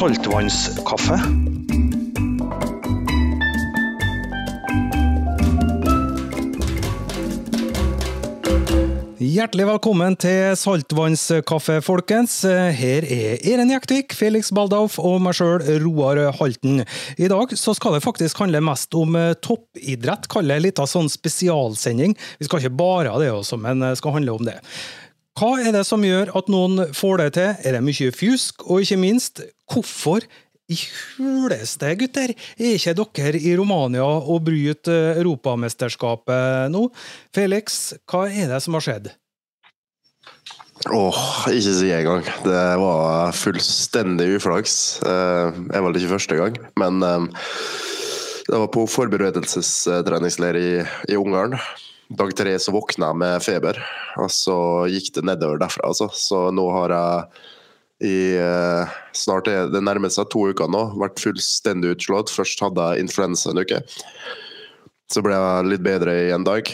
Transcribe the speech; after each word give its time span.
saltvannskaffe. 0.00 1.16
Hjertelig 9.20 9.66
velkommen 9.68 10.16
til 10.16 10.54
saltvannskaffe, 10.56 11.82
folkens. 11.84 12.38
Her 12.48 13.04
er 13.04 13.44
Eren 13.44 13.74
Jektvik, 13.74 14.16
Felix 14.16 14.48
Baldauf 14.56 14.96
og 14.96 15.18
meg 15.20 15.36
sjøl, 15.36 15.66
Roar 15.84 16.22
Halten. 16.38 16.80
I 17.20 17.28
dag 17.28 17.52
så 17.60 17.76
skal 17.76 17.98
det 17.98 18.04
faktisk 18.06 18.40
handle 18.40 18.64
mest 18.64 18.96
om 18.96 19.20
eh, 19.20 19.34
toppidrett. 19.44 20.30
Kall 20.32 20.48
det 20.48 20.62
litt 20.64 20.80
av 20.80 20.88
sånn 20.88 21.12
spesialsending. 21.12 22.16
Vi 22.40 22.48
skal 22.48 22.64
ikke 22.64 22.80
bare 22.80 23.12
ha 23.12 23.20
det 23.20 23.28
også, 23.36 23.60
men 23.60 23.84
skal 24.00 24.16
handle 24.16 24.40
om 24.40 24.48
det. 24.48 24.56
Hva 25.40 25.54
er 25.56 25.72
det 25.72 25.86
som 25.88 26.02
gjør 26.04 26.34
at 26.36 26.50
noen 26.52 26.90
får 26.92 27.14
det 27.22 27.28
til? 27.38 27.52
Er 27.64 27.72
det 27.72 27.80
mye 27.86 28.10
fjusk? 28.12 28.60
Og 28.68 28.82
ikke 28.84 28.98
minst, 29.00 29.40
hvorfor 29.72 30.26
i 30.68 30.76
huleste, 31.16 31.94
gutter, 31.96 32.34
er 32.60 32.74
ikke 32.76 32.92
dere 32.98 33.40
i 33.40 33.54
Romania 33.56 34.04
og 34.04 34.44
bryter 34.50 35.16
Europamesterskapet 35.22 36.68
nå? 36.74 36.84
Felix, 37.32 37.80
hva 38.04 38.26
er 38.28 38.52
det 38.52 38.60
som 38.60 38.76
har 38.76 38.84
skjedd? 38.84 39.08
Åh, 40.92 41.24
ikke 41.56 41.76
si 41.78 41.88
engang. 41.88 42.28
Det 42.44 42.64
var 42.84 43.32
fullstendig 43.40 44.34
uflaks. 44.36 44.74
Eh, 45.00 45.60
Jeg 45.72 45.86
var 45.86 45.92
det 45.92 46.02
ikke 46.04 46.16
første 46.18 46.36
gang, 46.36 46.60
men 46.84 47.00
eh, 47.00 47.44
det 48.44 48.60
var 48.60 48.68
på 48.76 48.84
forberedelsestreningsleir 48.92 50.60
i, 50.60 50.70
i 51.08 51.16
Ungarn. 51.16 51.56
Dag 52.10 52.32
tre 52.36 52.56
så 52.58 52.72
våkna 52.74 53.12
jeg 53.12 53.18
med 53.22 53.42
feber, 53.44 53.76
og 54.18 54.30
så 54.34 54.56
gikk 54.90 55.12
det 55.14 55.22
nedover 55.28 55.60
derfra. 55.62 55.92
Altså. 55.92 56.08
Så 56.10 56.48
nå 56.50 56.64
har 56.74 56.94
jeg 56.96 57.46
i 58.00 58.34
eh, 58.40 58.94
snart 59.14 59.46
er 59.52 59.68
det 59.70 59.82
nærmer 59.84 60.10
seg 60.10 60.26
to 60.32 60.48
uker 60.50 60.70
nå, 60.72 60.86
vært 60.98 61.20
fullstendig 61.22 61.94
utslått. 61.94 62.32
Først 62.34 62.64
hadde 62.64 62.88
jeg 62.90 63.04
influensa 63.04 63.52
en 63.52 63.62
uke. 63.62 63.82
Så 65.12 65.22
ble 65.22 65.36
jeg 65.36 65.68
litt 65.70 65.84
bedre 65.86 66.16
i 66.24 66.34
en 66.34 66.46
dag. 66.46 66.66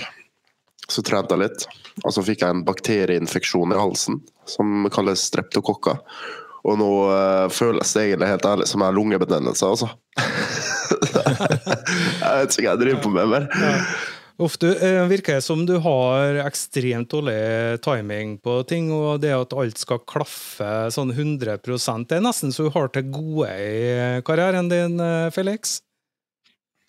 Så 0.88 1.04
trente 1.04 1.36
jeg 1.36 1.42
litt. 1.44 1.68
Og 2.04 2.14
så 2.16 2.24
fikk 2.24 2.44
jeg 2.44 2.54
en 2.54 2.64
bakterieinfeksjon 2.64 3.74
i 3.74 3.80
halsen 3.80 4.22
som 4.48 4.88
kalles 4.94 5.28
streptokokker. 5.28 6.00
Og 6.66 6.80
nå 6.80 6.90
eh, 7.12 7.46
føles 7.52 7.92
det 7.92 8.06
egentlig 8.06 8.32
helt 8.32 8.48
ærlig 8.54 8.72
som 8.72 8.80
jeg 8.80 8.88
har 8.88 8.96
lungebetennelse, 8.96 9.68
altså. 9.68 9.92
jeg 12.24 12.32
vet 12.40 12.54
ikke 12.54 12.62
hva 12.64 12.72
jeg 12.72 12.84
driver 12.86 13.02
på 13.04 13.16
med 13.18 13.34
mer. 13.34 13.50
Du, 14.36 14.68
eh, 14.68 15.06
virker 15.08 15.34
det 15.38 15.42
som 15.42 15.62
du 15.66 15.78
har 15.80 16.42
ekstremt 16.44 17.08
dårlig 17.08 17.80
timing 17.80 18.36
på 18.44 18.58
ting, 18.68 18.90
og 18.92 19.22
det 19.22 19.32
at 19.32 19.54
alt 19.56 19.80
skal 19.80 20.02
klaffe 20.04 20.90
sånn 20.92 21.14
100 21.14 21.56
Det 22.04 22.18
er 22.18 22.20
nesten 22.20 22.52
så 22.52 22.66
du 22.66 22.70
har 22.74 22.88
til 22.92 23.08
gode 23.08 23.48
i 23.48 24.20
karrieren 24.28 24.68
din, 24.68 25.00
eh, 25.00 25.30
Felix? 25.30 25.80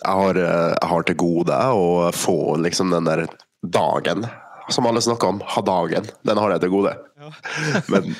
Jeg 0.03 0.11
har, 0.11 0.35
eh, 0.35 0.75
jeg 0.75 0.89
har 0.89 1.03
til 1.03 1.15
gode 1.15 1.55
å 1.55 2.11
få 2.11 2.57
liksom 2.59 2.91
den 2.91 3.05
der 3.05 3.27
dagen 3.63 4.27
som 4.69 4.85
alle 4.85 5.01
snakker 5.01 5.27
om. 5.27 5.41
Ha 5.55 5.61
dagen. 5.61 6.09
Den 6.27 6.37
har 6.41 6.55
jeg 6.55 6.65
til 6.65 6.73
gode. 6.73 6.95
Ja. 7.19 7.31
Men 7.93 8.15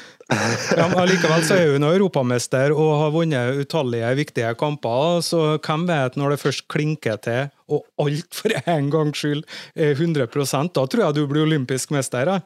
Ja, 0.76 0.88
men 0.92 1.06
Likevel 1.08 1.44
så 1.48 1.56
er 1.56 1.70
hun 1.72 1.88
europamester 1.88 2.74
og 2.76 2.90
har 3.00 3.14
vunnet 3.16 3.62
utallige 3.62 4.10
viktige 4.20 4.50
kamper, 4.60 5.22
så 5.24 5.56
hvem 5.56 5.86
vet 5.88 6.18
når 6.20 6.34
det 6.34 6.42
først 6.42 6.66
klinker 6.68 7.16
til, 7.24 7.48
og 7.72 7.86
alt 8.04 8.36
for 8.36 8.52
en 8.60 8.90
gangs 8.92 9.22
skyld 9.24 9.46
er 9.76 9.96
100% 9.96 10.74
da 10.76 10.84
tror 10.84 11.06
jeg 11.06 11.16
du 11.16 11.24
blir 11.32 11.46
olympisk 11.48 11.96
mester. 11.96 12.28
Ja. 12.28 12.40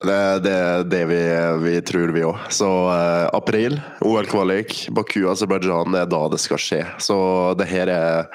det 0.00 0.16
er 0.16 0.40
det, 0.40 0.58
det 0.94 1.02
vi, 1.10 1.20
vi 1.66 1.74
tror, 1.84 2.14
vi 2.16 2.24
òg. 2.24 2.48
Så 2.56 2.70
eh, 2.94 3.26
april, 3.36 3.76
OL-kvalik, 4.00 4.86
Baku, 4.88 5.26
Aserbajdsjan, 5.28 5.92
det 5.92 6.06
er 6.06 6.12
da 6.14 6.22
det 6.32 6.40
skal 6.40 6.62
skje. 6.62 6.80
Så 7.04 7.18
det 7.58 7.68
her 7.68 7.92
er 7.92 8.32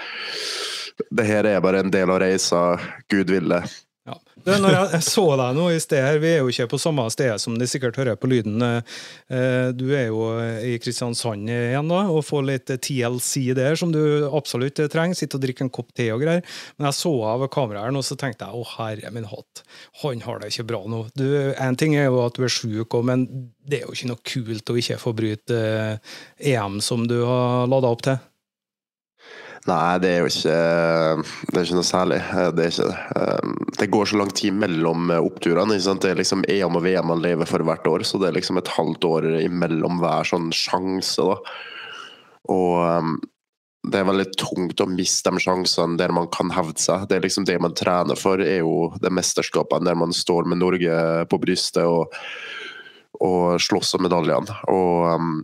det 1.09 1.25
her 1.25 1.47
er 1.49 1.63
bare 1.63 1.81
en 1.81 1.89
del 1.89 2.11
av 2.13 2.21
reisa. 2.21 2.77
Gud 3.09 3.33
ville. 3.33 3.63
Du, 4.43 4.51
når 4.59 4.73
jeg 4.75 4.87
jeg 4.97 5.05
så 5.07 5.23
deg 5.39 5.55
nå 5.55 5.65
i 5.71 5.79
sted 5.79 6.01
her, 6.03 6.17
vi 6.19 6.31
er 6.33 6.41
jo 6.41 6.51
ikke 6.51 6.67
på 6.73 6.79
samme 6.81 7.05
sted 7.13 7.31
som 7.39 7.55
de 7.59 7.67
sikkert 7.69 7.95
hører 7.99 8.17
på 8.19 8.27
lyden. 8.27 8.59
Eh, 8.63 9.69
Du 9.71 9.85
er 9.95 10.09
jo 10.09 10.25
i 10.59 10.75
Kristiansand 10.83 11.47
igjen 11.47 11.87
da, 11.91 12.01
og 12.11 12.25
får 12.27 12.43
litt 12.49 12.73
TLC 12.83 13.53
der, 13.55 13.77
som 13.79 13.93
du 13.93 14.27
absolutt 14.27 14.81
trenger. 14.91 15.15
Sitte 15.15 15.39
og 15.39 15.45
drikke 15.45 15.63
en 15.63 15.71
kopp 15.73 15.93
te 15.95 16.09
og 16.11 16.21
greier. 16.25 16.43
Men 16.77 16.89
jeg 16.89 16.99
så 16.99 17.13
av 17.31 17.47
kameraet, 17.53 17.95
nå 17.95 18.03
så 18.03 18.19
tenkte 18.19 18.49
jeg 18.49 18.59
å 18.59 18.67
herre 18.75 19.13
min 19.15 19.29
hatt, 19.31 19.63
han 20.03 20.21
har 20.27 20.43
det 20.43 20.51
ikke 20.51 20.67
bra 20.73 20.83
nå. 20.91 21.05
Du, 21.15 21.25
en 21.53 21.79
ting 21.79 21.95
er 21.95 22.09
jo 22.09 22.19
at 22.25 22.35
du 22.35 22.43
er 22.43 22.51
sjuk, 22.51 22.99
men 23.07 23.25
det 23.63 23.79
er 23.79 23.87
jo 23.87 23.95
ikke 23.95 24.11
noe 24.11 24.23
kult 24.27 24.73
å 24.73 24.77
ikke 24.79 24.99
få 25.01 25.15
bryte 25.15 25.63
eh, 25.63 26.13
EM 26.53 26.81
som 26.83 27.07
du 27.07 27.21
har 27.23 27.71
lada 27.71 27.95
opp 27.95 28.03
til. 28.05 28.19
Nei, 29.63 29.95
det 30.03 30.09
er 30.11 30.23
jo 30.23 30.27
ikke 30.27 30.55
Det 31.23 31.59
er 31.59 31.65
ikke 31.65 31.77
noe 31.77 31.87
særlig. 31.87 32.19
Det 32.57 32.63
er 32.65 32.73
ikke 32.73 32.87
det. 32.89 32.97
Um, 33.15 33.91
går 33.93 34.09
så 34.09 34.19
lang 34.19 34.31
tid 34.35 34.55
mellom 34.59 35.11
oppturene. 35.15 35.77
Det 35.79 36.09
er 36.09 36.19
liksom 36.19 36.43
EM 36.51 36.79
og 36.79 36.83
VM 36.83 37.07
man 37.11 37.23
lever 37.23 37.47
for 37.47 37.63
hvert 37.63 37.87
år, 37.87 38.03
så 38.07 38.19
det 38.19 38.29
er 38.29 38.37
liksom 38.39 38.59
et 38.59 38.71
halvt 38.75 39.07
år 39.07 39.27
imellom 39.43 40.01
hver 40.03 40.27
sånn 40.27 40.49
sjanse. 40.55 41.23
da. 41.23 41.37
Og 42.51 43.19
det 43.83 43.99
er 43.99 44.07
veldig 44.07 44.29
tungt 44.39 44.79
å 44.79 44.87
miste 44.87 45.31
de 45.31 45.43
sjansene 45.43 45.99
der 45.99 46.13
man 46.15 46.29
kan 46.31 46.51
hevde 46.55 46.79
seg. 46.79 47.07
Det 47.09 47.17
er 47.17 47.25
liksom 47.25 47.47
det 47.47 47.59
man 47.63 47.75
trener 47.75 48.19
for, 48.19 48.39
er 48.39 48.61
jo 48.63 48.93
det 49.03 49.11
mesterskapene 49.11 49.89
der 49.89 49.99
man 49.99 50.15
står 50.15 50.47
med 50.47 50.61
Norge 50.63 50.95
på 51.31 51.39
brystet 51.43 51.83
og, 51.83 52.15
og 53.19 53.59
slåss 53.63 53.97
om 53.99 54.07
medaljene. 54.07 54.55
Og 54.71 55.43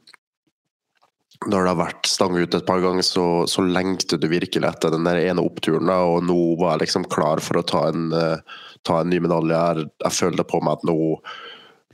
når 1.47 1.63
det 1.63 1.71
har 1.71 1.79
vært 1.79 2.09
stang 2.09 2.35
ut 2.35 2.55
et 2.55 2.65
par 2.67 2.81
ganger, 2.83 3.05
så, 3.05 3.25
så 3.47 3.63
lengter 3.63 4.19
du 4.19 4.27
virkelig 4.31 4.67
etter 4.67 4.91
den 4.91 5.07
der 5.07 5.21
ene 5.21 5.43
oppturen. 5.45 5.87
Da, 5.87 6.01
og 6.03 6.25
nå 6.27 6.39
var 6.59 6.75
jeg 6.75 6.87
liksom 6.87 7.07
klar 7.11 7.39
for 7.43 7.61
å 7.61 7.63
ta 7.67 7.85
en, 7.91 8.09
uh, 8.11 8.65
ta 8.87 8.99
en 8.99 9.11
ny 9.11 9.21
medalje. 9.23 9.55
Jeg, 9.55 9.87
jeg 10.03 10.17
følte 10.17 10.47
på 10.49 10.59
meg 10.65 10.75
at 10.75 10.83
nå, 10.89 10.97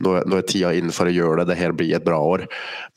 nå, 0.02 0.16
nå 0.26 0.40
er 0.40 0.50
tida 0.50 0.74
inn 0.74 0.90
for 0.96 1.12
å 1.12 1.14
gjøre 1.14 1.44
det. 1.44 1.52
Det 1.54 1.60
her 1.62 1.78
blir 1.78 1.94
et 1.94 2.08
bra 2.08 2.18
år. 2.26 2.48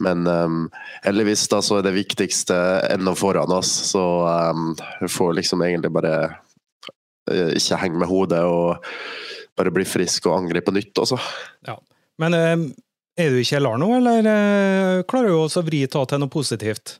Men 0.04 0.24
um, 0.24 0.64
heldigvis 1.04 1.44
da, 1.52 1.60
så 1.64 1.82
er 1.82 1.88
det 1.88 1.96
viktigste 1.98 2.56
ennå 2.94 3.12
foran 3.18 3.52
oss. 3.58 3.74
Så 3.92 4.04
um, 4.24 4.72
vi 5.02 5.12
får 5.12 5.36
liksom 5.42 5.66
egentlig 5.68 5.92
bare 6.00 6.14
uh, 6.32 7.52
ikke 7.52 7.82
henge 7.84 8.00
med 8.00 8.08
hodet 8.08 8.40
og 8.48 8.80
bare 9.58 9.74
bli 9.74 9.84
frisk 9.88 10.30
og 10.30 10.38
angre 10.38 10.64
på 10.64 10.72
nytt, 10.72 10.94
altså. 10.96 11.18
Ja. 11.66 11.76
Men 12.18 12.34
eh, 12.34 12.56
er 13.18 13.34
du 13.34 13.40
i 13.40 13.46
kjelleren 13.46 13.82
nå, 13.82 13.90
eller 13.98 14.30
eh, 14.30 15.04
klarer 15.10 15.34
du 15.34 15.40
også 15.40 15.62
å 15.62 15.68
vri 15.68 15.82
ta 15.90 16.04
til 16.08 16.22
noe 16.22 16.32
positivt? 16.32 16.98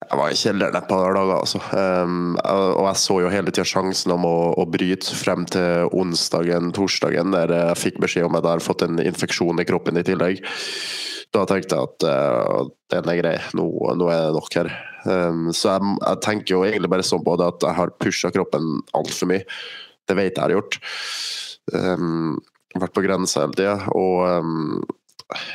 Jeg 0.00 0.16
var 0.16 0.32
i 0.32 0.38
kjelleren 0.38 0.78
et 0.78 0.88
par 0.88 1.12
dager, 1.12 1.34
altså. 1.36 1.60
Um, 1.76 2.38
og 2.40 2.86
jeg 2.88 3.00
så 3.02 3.18
jo 3.20 3.30
hele 3.30 3.52
tida 3.52 3.66
sjansen 3.68 4.14
om 4.14 4.24
å, 4.26 4.36
å 4.58 4.64
bryte 4.70 5.14
frem 5.14 5.44
til 5.50 5.90
onsdagen, 5.94 6.72
torsdagen, 6.74 7.34
der 7.36 7.52
jeg 7.52 7.80
fikk 7.82 8.00
beskjed 8.02 8.26
om 8.26 8.38
at 8.38 8.46
jeg 8.46 8.56
har 8.56 8.64
fått 8.64 8.86
en 8.86 9.02
infeksjon 9.04 9.60
i 9.60 9.66
kroppen 9.68 10.00
i 10.00 10.04
tillegg. 10.06 10.40
Da 11.36 11.44
tenkte 11.46 11.76
jeg 11.76 11.90
at 11.90 12.06
uh, 12.08 12.70
den 12.90 13.12
er 13.12 13.20
grei, 13.20 13.36
nå, 13.54 13.66
nå 14.00 14.08
er 14.10 14.24
det 14.24 14.38
nok 14.38 14.56
her. 14.56 14.72
Um, 15.04 15.50
så 15.54 15.76
jeg, 15.76 15.92
jeg 16.00 16.22
tenker 16.26 16.56
jo 16.56 16.64
egentlig 16.66 16.90
bare 16.96 17.06
sånn 17.06 17.26
på 17.26 17.36
det 17.38 17.50
at 17.52 17.68
jeg 17.68 17.78
har 17.78 17.94
pusha 18.00 18.32
kroppen 18.34 18.80
altfor 18.96 19.30
mye. 19.30 19.44
Det 20.08 20.16
vet 20.18 20.32
jeg 20.32 20.42
har 20.42 20.56
gjort. 20.56 20.80
Um, 21.76 22.40
vært 22.74 22.96
på 22.96 23.04
grensa 23.04 23.44
hele 23.44 23.58
tida. 23.58 23.76
Og 23.94 24.88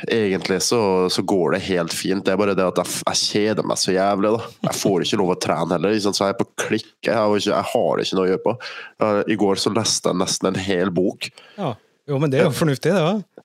egentlig 0.08 0.60
så, 0.64 0.80
så 1.12 1.22
går 1.22 1.56
det 1.56 1.62
helt 1.68 1.94
fint. 1.94 2.24
Det 2.26 2.34
er 2.34 2.40
bare 2.40 2.56
det 2.58 2.66
at 2.66 2.80
jeg, 2.82 3.00
jeg 3.06 3.22
kjeder 3.22 3.66
meg 3.68 3.80
så 3.82 3.94
jævlig. 3.94 4.34
da. 4.36 4.50
Jeg 4.68 4.80
får 4.82 5.06
ikke 5.06 5.20
lov 5.22 5.32
å 5.34 5.38
trene 5.46 5.76
heller. 5.76 5.96
liksom. 5.96 6.16
Så 6.16 6.26
jeg 6.26 6.36
er 6.36 6.40
på 6.40 6.48
klikk. 6.66 6.92
Jeg 7.06 7.14
har, 7.16 7.32
ikke, 7.36 7.52
jeg 7.54 7.70
har 7.72 8.04
ikke 8.04 8.18
noe 8.18 8.26
å 8.26 8.30
gjøre 8.32 8.44
på. 8.46 8.56
Uh, 9.02 9.22
I 9.30 9.38
går 9.40 9.62
så 9.62 9.72
leste 9.74 10.12
jeg 10.12 10.20
nesten 10.22 10.52
en 10.52 10.62
hel 10.68 10.92
bok. 10.94 11.30
Ja. 11.58 11.74
Jo, 12.06 12.20
men 12.22 12.30
det 12.30 12.38
er 12.40 12.48
jo 12.48 12.54
fornuftig, 12.54 12.92
det. 12.94 13.02
Ja. 13.02 13.42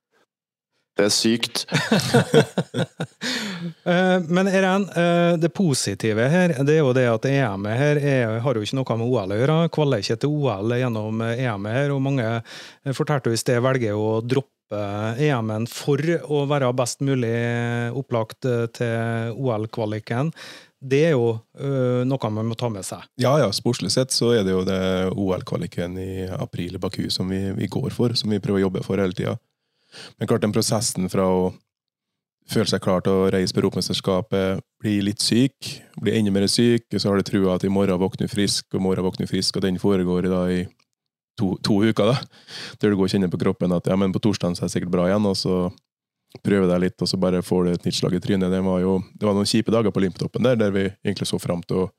Det 0.99 1.07
er 1.07 1.13
sykt. 1.15 1.65
Eh, 3.85 4.19
Men 4.27 4.47
Eren, 4.49 4.87
eh, 4.97 5.37
det 5.37 5.51
positive 5.53 6.25
her, 6.29 6.53
det 6.65 6.73
er 6.75 6.79
jo 6.79 6.93
det 6.97 7.03
at 7.09 7.25
EM-et 7.29 7.77
her 7.77 7.99
er, 7.99 8.39
har 8.41 8.57
jo 8.57 8.63
ikke 8.65 8.77
noe 8.79 8.97
med 8.97 9.05
OL 9.05 9.33
å 9.33 9.37
gjøre. 9.37 9.57
Kvaler 9.73 10.01
ikke 10.01 10.17
til 10.21 10.33
OL 10.33 10.73
gjennom 10.79 11.21
EM-et 11.27 11.75
her, 11.77 11.93
og 11.93 12.01
mange 12.01 12.25
eh, 12.25 12.95
fortalte 12.97 13.29
jo 13.29 13.37
i 13.37 13.41
sted 13.41 13.61
velger 13.61 13.97
å 13.97 14.17
droppe 14.25 14.49
EM-en 14.71 15.67
for 15.69 16.01
å 16.01 16.43
være 16.49 16.71
best 16.77 17.03
mulig 17.05 17.31
opplagt 17.97 18.47
eh, 18.49 18.67
til 18.75 19.35
OL-kvaliken. 19.35 20.31
Det 20.81 21.01
er 21.11 21.13
jo 21.13 21.35
eh, 21.59 22.01
noe 22.07 22.31
man 22.33 22.49
må 22.49 22.57
ta 22.57 22.71
med 22.73 22.85
seg. 22.87 23.05
Ja, 23.21 23.35
ja, 23.41 23.51
sportslig 23.53 23.91
sett 23.93 24.15
så 24.15 24.31
er 24.33 24.45
det 24.47 24.55
jo 24.55 24.63
det 24.65 24.81
OL-kvaliken 25.13 25.97
i 26.01 26.11
april 26.33 26.77
i 26.77 26.81
Baku 26.81 27.05
som 27.13 27.29
vi, 27.29 27.43
vi 27.57 27.69
går 27.69 27.91
for, 27.93 28.15
som 28.17 28.33
vi 28.33 28.41
prøver 28.41 28.63
å 28.63 28.67
jobbe 28.67 28.85
for 28.87 29.01
hele 29.01 29.17
tida. 29.17 29.37
Men 30.17 30.29
klart 30.29 30.45
den 30.45 30.55
prosessen 30.55 31.11
fra 31.11 31.27
å 31.27 31.51
føle 32.51 32.67
seg 32.67 32.81
klar 32.83 33.03
til 33.05 33.15
å 33.15 33.29
reise 33.31 33.53
på 33.53 33.61
Europamesterskapet, 33.61 34.63
bli 34.81 34.97
litt 35.05 35.23
syk, 35.23 35.69
bli 36.01 36.15
enda 36.17 36.33
mer 36.33 36.47
syk, 36.51 36.87
og 36.89 36.99
så 36.99 37.11
har 37.11 37.19
du 37.19 37.27
trua 37.27 37.55
at 37.55 37.65
i 37.67 37.71
morgen 37.71 38.01
våkner 38.01 38.27
du 38.27 38.33
frisk, 38.33 38.65
og 38.73 38.79
i 38.79 38.85
morgen 38.87 39.05
våkner 39.05 39.27
du 39.27 39.31
frisk, 39.31 39.57
og 39.57 39.65
den 39.65 39.79
foregår 39.81 40.27
da 40.31 40.41
i 40.51 40.63
to, 41.41 41.55
to 41.65 41.79
uker, 41.83 42.13
da. 42.13 42.17
Der 42.79 42.93
du 42.93 42.99
går 42.99 43.09
og 43.09 43.15
kjenner 43.15 43.31
på 43.33 43.39
kroppen 43.41 43.73
at 43.75 43.89
ja, 43.89 43.97
men 43.97 44.13
på 44.13 44.21
torsdag 44.23 44.53
er 44.53 44.67
jeg 44.67 44.75
sikkert 44.77 44.93
bra 44.93 45.07
igjen, 45.09 45.25
og 45.27 45.39
så 45.39 45.63
prøve 46.39 46.69
deg 46.69 46.85
litt, 46.85 47.01
og 47.03 47.09
så 47.09 47.19
bare 47.19 47.41
får 47.43 47.65
du 47.65 47.71
et 47.73 47.87
nytt 47.87 47.97
slag 47.97 48.15
i 48.15 48.21
trynet. 48.23 48.53
Det 48.53 48.61
var 48.63 48.79
jo 48.83 48.99
det 49.19 49.27
var 49.27 49.35
noen 49.35 49.49
kjipe 49.49 49.73
dager 49.73 49.91
på 49.91 49.99
Olymptoppen 49.99 50.47
der, 50.47 50.55
der 50.59 50.71
vi 50.71 50.85
egentlig 51.03 51.27
så 51.27 51.41
fram 51.41 51.63
til 51.67 51.83
å 51.83 51.89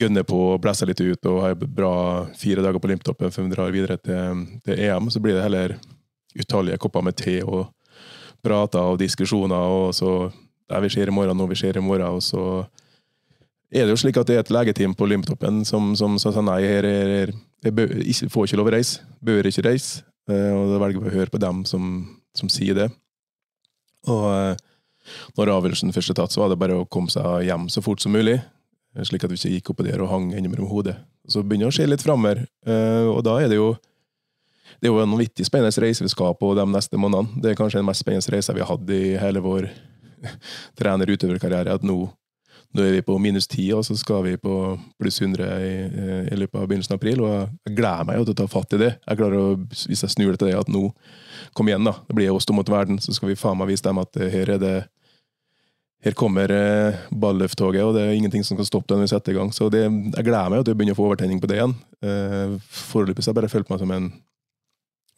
gønne 0.00 0.24
på 0.24 0.38
og 0.54 0.60
blæse 0.64 0.86
litt 0.88 1.00
ut 1.00 1.28
og 1.28 1.42
ha 1.44 1.54
bra 1.60 1.94
fire 2.38 2.64
dager 2.64 2.80
på 2.80 2.88
Olymptoppen 2.88 3.32
før 3.32 3.46
vi 3.46 3.54
drar 3.54 3.74
videre 3.74 3.96
til, 4.00 4.44
til 4.64 4.84
EM. 4.86 5.10
Så 5.12 5.22
blir 5.24 5.36
det 5.36 5.44
heller 5.44 5.76
utallige 6.36 6.80
kopper 6.80 7.04
med 7.04 7.16
te 7.20 7.40
og 7.44 7.68
prater 8.44 8.92
og 8.92 9.00
diskusjoner, 9.00 9.72
og 9.80 9.94
så 9.96 10.30
er 10.70 10.84
vi 10.84 10.92
ser 10.92 11.10
i 11.10 11.14
morgen, 11.14 11.36
nå 11.36 11.48
vi 11.50 11.58
ser 11.58 11.76
i 11.76 11.84
morgen, 11.84 12.16
og 12.16 12.22
så 12.24 12.44
er 13.70 13.84
det 13.84 13.92
jo 13.92 14.00
slik 14.00 14.18
at 14.20 14.30
det 14.30 14.38
er 14.38 14.44
et 14.44 14.52
legeteam 14.54 14.94
på 14.96 15.04
Olymptoppen 15.06 15.62
som, 15.68 15.92
som 15.98 16.16
sa 16.18 16.32
nei, 16.42 16.60
her, 16.64 16.86
her, 16.86 17.34
jeg 17.64 17.76
bør, 17.76 17.92
ikke, 18.00 18.30
får 18.32 18.48
ikke 18.48 18.60
lov 18.60 18.70
å 18.70 18.74
reise, 18.76 19.04
bør 19.24 19.48
ikke 19.50 19.66
reise. 19.66 20.04
Eh, 20.30 20.50
og 20.54 20.72
da 20.72 20.80
velger 20.82 21.04
vi 21.04 21.10
å 21.10 21.18
høre 21.18 21.32
på 21.32 21.40
dem 21.42 21.64
som, 21.68 21.92
som 22.36 22.50
sier 22.52 22.76
det. 22.76 22.88
Og 24.08 24.26
eh, 24.30 24.64
når 25.36 25.52
avgjørelsen 25.56 25.94
først 25.94 26.14
er 26.14 26.20
tatt, 26.20 26.34
så 26.34 26.44
var 26.44 26.52
det 26.52 26.60
bare 26.60 26.80
å 26.80 26.88
komme 26.88 27.12
seg 27.12 27.46
hjem 27.48 27.68
så 27.72 27.82
fort 27.84 28.02
som 28.02 28.14
mulig. 28.14 28.38
Slik 29.06 29.24
at 29.24 29.30
vi 29.30 29.38
ikke 29.38 29.54
gikk 29.54 29.70
oppå 29.72 29.86
der 29.86 30.02
og 30.02 30.10
hang 30.10 30.30
innimellom 30.32 30.66
mellom 30.66 30.72
hodet. 30.72 30.96
Så 31.30 31.44
begynner 31.44 31.68
det 31.68 31.74
å 31.74 31.76
skje 31.78 31.88
litt 31.90 32.02
framover, 32.02 32.42
eh, 32.66 33.06
og 33.06 33.22
da 33.26 33.36
er 33.42 33.52
det 33.52 33.60
jo 33.60 33.74
det 34.80 34.88
er 34.88 34.94
jo 34.94 35.00
en 35.02 35.12
vanvittig 35.12 35.44
spennende 35.44 35.82
reise 35.82 36.04
vi 36.04 36.08
skal 36.12 36.32
på 36.40 36.54
de 36.56 36.64
neste 36.70 36.96
månedene. 36.96 37.42
Det 37.42 37.50
er 37.50 37.58
kanskje 37.58 37.82
den 37.82 37.88
mest 37.88 38.00
spennende 38.00 38.32
reisen 38.32 38.56
vi 38.56 38.62
har 38.62 38.70
hatt 38.70 38.92
i 38.94 39.02
hele 39.20 39.42
vår 39.44 39.66
trener-utøverkarriere. 40.80 41.74
At 41.76 41.84
nå 41.84 41.98
nå 42.76 42.84
er 42.86 42.92
vi 42.94 43.02
på 43.02 43.16
minus 43.18 43.48
10, 43.48 43.64
og 43.74 43.82
så 43.86 43.96
skal 43.98 44.22
vi 44.28 44.36
på 44.38 44.54
pluss 45.00 45.18
100 45.20 45.48
i, 45.66 45.72
i, 46.30 46.36
løpet 46.38 46.60
av 46.60 46.68
begynnelsen 46.70 46.94
av 46.94 47.00
april. 47.00 47.24
Og 47.26 47.32
jeg 47.66 47.74
gleder 47.80 48.06
meg 48.06 48.20
jo 48.20 48.28
til 48.28 48.36
å 48.36 48.40
ta 48.42 48.46
fatt 48.52 48.76
i 48.76 48.80
det. 48.84 48.92
Jeg 49.08 49.18
klarer 49.18 49.40
å, 49.40 49.48
Hvis 49.88 50.04
jeg 50.04 50.14
snur 50.14 50.30
det 50.30 50.42
til 50.42 50.52
det 50.52 50.60
at 50.60 50.70
nå 50.70 50.88
Kom 51.56 51.66
igjen, 51.66 51.82
da. 51.82 51.96
Det 52.06 52.14
blir 52.14 52.30
oss 52.30 52.46
to 52.46 52.54
mot 52.54 52.68
verden. 52.70 53.00
Så 53.02 53.16
skal 53.16 53.32
vi 53.32 53.38
faen 53.38 53.58
meg 53.58 53.72
vise 53.72 53.82
dem 53.82 53.98
at 53.98 54.14
her 54.30 54.54
er 54.54 54.60
det 54.62 54.74
her 56.00 56.14
kommer 56.16 56.48
eh, 56.54 57.00
balløfttoget, 57.12 57.82
og 57.84 57.92
det 57.96 58.06
er 58.06 58.14
ingenting 58.16 58.44
som 58.46 58.56
kan 58.56 58.64
stoppe 58.64 58.88
det 58.88 58.96
når 58.96 59.04
vi 59.04 59.10
setter 59.12 59.34
i 59.34 59.36
gang. 59.36 59.50
Så 59.52 59.68
det, 59.72 59.82
jeg 59.84 60.24
gleder 60.24 60.52
meg 60.52 60.62
til 60.64 60.72
å 60.72 60.78
begynne 60.78 60.94
å 60.96 60.98
få 61.00 61.08
overtenning 61.10 61.42
på 61.42 61.50
det 61.50 61.58
igjen. 61.58 61.74
Eh, 62.00 62.54
foreløpig 62.72 63.26
har 63.26 63.34
jeg 63.34 63.36
bare 63.36 63.50
følt 63.52 63.72
meg 63.72 63.82
som 63.82 63.92
en, 63.92 64.06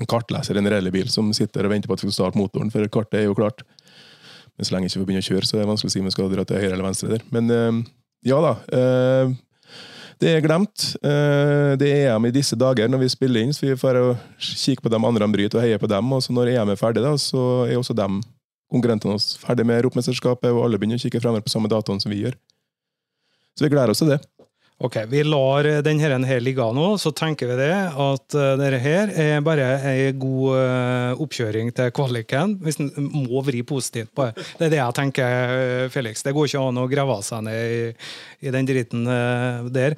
en 0.03 0.11
kartleser 0.11 0.59
i 0.59 0.63
en 0.63 0.71
rallybil 0.75 1.13
som 1.13 1.31
sitter 1.37 1.69
og 1.69 1.75
venter 1.75 1.91
på 1.91 1.95
at 1.95 2.03
vi 2.03 2.11
skal 2.11 2.17
starte 2.19 2.41
motoren, 2.41 2.73
for 2.75 2.91
kartet 2.91 3.21
er 3.21 3.29
jo 3.29 3.39
klart. 3.39 3.63
Men 4.59 4.69
så 4.69 4.75
lenge 4.75 4.91
ikke 4.91 5.01
får 5.01 5.09
begynne 5.09 5.25
å 5.25 5.29
kjøre, 5.31 5.49
så 5.49 5.57
er 5.57 5.65
det 5.65 5.71
vanskelig 5.71 5.91
å 5.91 5.95
si 5.95 6.03
om 6.03 6.11
vi 6.11 6.15
skal 6.15 6.29
dra 6.33 6.45
til 6.49 6.61
høyre 6.61 6.75
eller 6.75 6.87
venstre 6.87 7.15
der. 7.15 7.25
Men 7.35 7.49
eh, 7.55 7.81
ja 8.29 8.39
da. 8.45 8.53
Eh, 8.79 9.33
det 10.23 10.37
er 10.37 10.45
glemt. 10.45 10.85
Eh, 11.03 11.73
det 11.81 11.89
er 11.91 12.13
EM 12.13 12.29
i 12.29 12.35
disse 12.35 12.57
dager 12.59 12.91
når 12.91 13.03
vi 13.03 13.11
spiller 13.11 13.43
inn, 13.43 13.55
så 13.57 13.67
vi 13.67 13.79
får 13.79 13.99
kikke 14.39 14.85
på 14.85 14.93
de 14.93 15.01
andre 15.01 15.27
han 15.27 15.35
bryter 15.35 15.59
og 15.59 15.65
heie 15.65 15.81
på 15.83 15.91
dem. 15.91 16.13
Og 16.15 16.23
så 16.23 16.37
når 16.37 16.53
EM 16.53 16.75
er 16.75 16.79
ferdig, 16.79 17.03
da, 17.03 17.17
så 17.19 17.65
er 17.67 17.81
også 17.81 17.97
dem 17.99 18.21
konkurrentene 18.73 19.17
oss 19.19 19.35
ferdig 19.41 19.67
med 19.69 19.83
Europamesterskapet, 19.83 20.53
og 20.53 20.65
alle 20.65 20.79
begynner 20.81 21.01
å 21.01 21.03
kikke 21.03 21.21
fremover 21.21 21.45
på 21.45 21.53
samme 21.53 21.71
datoen 21.73 22.01
som 22.01 22.13
vi 22.13 22.23
gjør. 22.23 22.39
Så 23.59 23.67
vi 23.67 23.73
gleder 23.75 23.93
oss 23.93 24.01
til 24.01 24.15
det. 24.15 24.23
Ok, 24.83 24.97
Vi 25.07 25.23
lar 25.23 25.67
denne 25.87 26.27
her 26.27 26.41
ligge 26.43 26.65
nå, 26.75 26.87
så 26.99 27.13
tenker 27.15 27.53
vi 27.53 27.59
det 27.61 27.71
at 27.71 28.35
uh, 28.35 28.55
dette 28.59 28.81
her 28.83 29.13
er 29.15 29.45
bare 29.45 29.69
en 29.87 30.19
god 30.19 30.57
uh, 30.59 31.23
oppkjøring 31.23 31.71
til 31.77 31.93
kvaliken. 31.95 32.57
Hvis 32.65 32.81
en 32.83 32.91
må 33.13 33.45
vri 33.47 33.63
positivt 33.63 34.11
på 34.17 34.27
det. 34.27 34.47
Det 34.59 34.67
er 34.67 34.75
det 34.75 34.81
jeg 34.81 34.97
tenker, 34.99 35.87
Felix. 35.95 36.25
Det 36.27 36.35
går 36.35 36.51
ikke 36.51 36.65
an 36.67 36.83
å 36.83 36.89
grave 36.91 37.21
seg 37.23 37.47
ned 37.47 37.77
i, 37.77 37.79
i 38.43 38.55
den 38.55 38.67
dritten 38.67 39.07
der. 39.73 39.95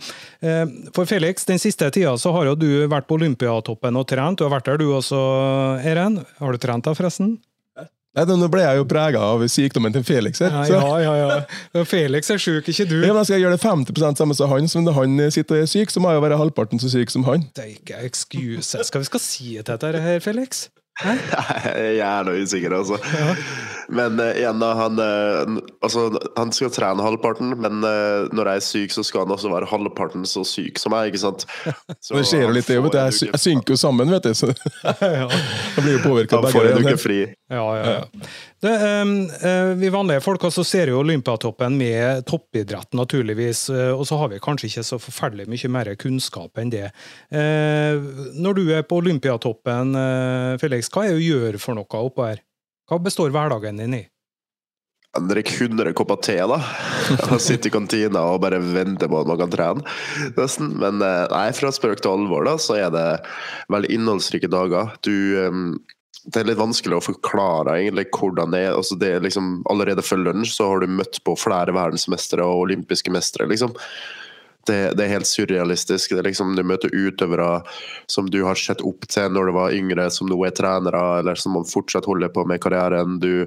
for 0.92 1.08
Felix, 1.08 1.46
den 1.48 1.62
siste 1.62 1.88
tida 1.94 2.12
så 2.20 2.34
har 2.36 2.50
jo 2.50 2.58
du 2.58 2.69
vært 2.90 3.08
på 3.08 3.16
Olympiatoppen 3.16 3.96
og 3.96 4.08
trent. 4.10 4.38
Du 4.38 4.44
har 4.44 4.52
vært 4.58 4.69
der 4.69 4.84
du 4.84 4.90
også, 4.92 5.25
Eren. 5.81 6.20
Har 6.42 6.52
du 6.52 6.60
trent 6.60 6.84
da, 6.84 6.96
forresten? 6.96 7.38
Nei, 8.14 8.25
Nå 8.31 8.46
ble 8.52 8.62
jeg 8.62 8.78
jo 8.78 8.84
prega 8.87 9.22
av 9.32 9.43
sykdommen 9.50 9.94
til 9.94 10.05
Felix. 10.06 10.38
her. 10.38 10.55
Ja, 10.70 10.82
ja, 11.02 11.14
ja, 11.19 11.40
ja. 11.75 11.84
Felix 11.88 12.31
er 12.31 12.38
syk, 12.38 12.69
ikke 12.70 12.87
du. 12.87 13.00
Ja, 13.02 13.12
men 13.16 13.26
Skal 13.26 13.40
jeg 13.40 13.46
gjøre 13.49 13.58
det 13.58 13.64
50% 13.64 14.20
samme 14.22 14.37
som 14.38 14.52
han, 14.55 14.69
så 14.70 14.84
når 14.84 14.99
han 15.00 15.25
sitter 15.34 15.58
og 15.58 15.64
er 15.64 15.66
syk, 15.70 15.90
så 15.90 16.02
må 16.02 16.12
jeg 16.12 16.20
jo 16.20 16.25
være 16.28 16.38
halvparten 16.38 16.82
så 16.82 16.93
syk 16.93 17.11
som 17.11 17.26
han. 17.26 17.49
Det 17.56 17.64
er 17.64 17.75
ikke 17.75 18.05
excuse. 18.06 18.84
Skal 18.87 19.02
vi 19.02 19.11
skal 19.11 19.20
si 19.20 19.56
til 19.58 19.66
dette 19.75 20.06
her, 20.06 20.22
Felix? 20.22 20.69
Jeg 21.99 22.05
er 22.06 22.26
nå 22.26 22.37
usikker, 22.38 22.75
altså. 22.76 22.99
Ja. 23.02 23.32
Men 23.88 24.20
uh, 24.20 24.31
igjen, 24.37 24.61
da. 24.62 24.70
Han, 24.79 25.00
uh, 25.00 25.58
altså, 25.85 26.06
han 26.37 26.52
skal 26.55 26.70
trene 26.73 27.05
halvparten, 27.05 27.52
men 27.61 27.85
uh, 27.85 28.31
når 28.32 28.50
jeg 28.50 28.61
er 28.61 28.64
syk, 28.69 28.94
så 28.94 29.05
skal 29.05 29.25
han 29.25 29.35
også 29.35 29.50
være 29.52 29.69
halvparten 29.70 30.25
så 30.29 30.44
syk 30.49 30.81
som 30.81 30.94
meg. 30.94 31.11
ikke 31.11 31.23
sant? 31.26 31.46
Så, 32.05 32.17
det 32.17 32.25
skjer 32.29 32.46
jo 32.46 32.55
litt, 32.55 32.69
det, 32.69 32.79
vet 32.85 32.94
du. 32.94 32.99
Jeg, 33.26 33.41
synker 33.41 33.75
jo 33.75 33.81
sammen, 33.81 34.11
vet 34.12 34.26
du. 34.26 34.35
Så 34.37 34.50
ja. 34.85 35.26
jeg 35.29 35.85
blir 35.85 35.96
jo 35.99 36.02
påvirka. 36.05 36.41
Han 36.41 36.55
får 36.55 36.70
en 36.70 36.87
uke 36.87 36.96
fri. 37.00 37.20
Ja, 37.52 37.64
ja, 37.79 37.94
ja. 37.99 38.29
Det, 38.64 39.02
um, 39.02 39.28
vi 39.76 39.90
vanlige 39.93 40.22
folk 40.25 40.44
assosierer 40.49 40.94
jo 40.94 41.02
Olympiatoppen 41.02 41.75
med 41.76 42.25
toppidrett, 42.25 42.94
naturligvis. 42.96 43.66
Og 43.93 44.06
så 44.08 44.16
har 44.16 44.31
vi 44.32 44.40
kanskje 44.40 44.70
ikke 44.70 44.84
så 44.88 44.96
forferdelig 45.02 45.44
mye 45.52 45.70
mer 45.75 45.90
kunnskap 46.00 46.62
enn 46.62 46.72
det. 46.72 46.87
Uh, 47.28 48.00
når 48.40 48.56
du 48.56 48.62
er 48.72 48.87
på 48.88 49.02
Olympiatoppen, 49.02 49.93
uh, 49.93 50.56
Felix, 50.62 50.88
hva 50.88 51.05
er 51.05 51.12
det 51.12 51.20
du 51.20 51.26
gjør 51.26 51.61
for 51.61 51.76
noe 51.76 52.00
oppå 52.08 52.25
her? 52.31 52.40
Hva 52.88 53.02
består 53.05 53.34
hverdagen 53.34 53.84
din 53.84 53.99
i? 54.00 54.02
Drikk 55.14 55.52
100 55.60 55.93
kopper 55.94 56.17
te, 56.25 56.38
da. 56.49 56.56
Sitte 57.44 57.69
i 57.69 57.75
kantina 57.75 58.25
og 58.32 58.40
bare 58.43 58.58
vente 58.64 59.06
på 59.12 59.20
at 59.20 59.28
man 59.28 59.38
kan 59.44 59.52
trene. 59.52 59.84
Nesten. 60.38 60.72
Men 60.81 61.05
nei, 61.05 61.46
fra 61.55 61.70
spøk 61.72 62.00
til 62.00 62.17
alvor, 62.17 62.49
da, 62.49 62.56
så 62.56 62.81
er 62.81 62.88
det 62.96 63.05
veldig 63.70 63.93
innholdsrike 63.94 64.50
dager. 64.50 64.96
Du 65.06 65.14
um, 65.44 65.69
det 66.25 66.40
er 66.40 66.49
litt 66.49 66.61
vanskelig 66.61 66.99
å 66.99 67.05
forklare 67.05 67.78
egentlig 67.82 68.06
hvordan 68.14 68.55
det 68.55 68.64
er. 68.66 68.75
Altså 68.78 68.96
det 69.00 69.11
er 69.12 69.25
liksom, 69.25 69.58
allerede 69.70 70.05
før 70.05 70.22
lunsj 70.25 70.55
så 70.56 70.70
har 70.70 70.84
du 70.84 70.93
møtt 71.00 71.20
på 71.26 71.37
flere 71.38 71.75
verdensmestere 71.76 72.46
og 72.46 72.69
olympiske 72.69 73.12
mestere. 73.12 73.49
liksom. 73.50 73.75
Det, 74.64 74.94
det, 74.96 75.05
er 75.05 75.12
helt 75.19 75.28
surrealistisk. 75.28 76.14
Det 76.14 76.22
er 76.22 76.31
liksom, 76.31 76.55
du 76.56 76.64
møter 76.64 76.93
utøvere 76.94 77.61
som 78.08 78.31
du 78.32 78.40
har 78.46 78.56
sett 78.56 78.81
opp 78.81 79.05
til 79.12 79.28
når 79.32 79.50
du 79.50 79.56
var 79.58 79.76
yngre, 79.76 80.08
som 80.11 80.31
nå 80.31 80.38
er 80.46 80.56
trenere, 80.56 81.02
eller 81.20 81.37
som 81.37 81.58
fortsatt 81.69 82.08
holder 82.08 82.32
på 82.32 82.46
med 82.49 82.62
karrieren. 82.64 83.19
Du, 83.20 83.44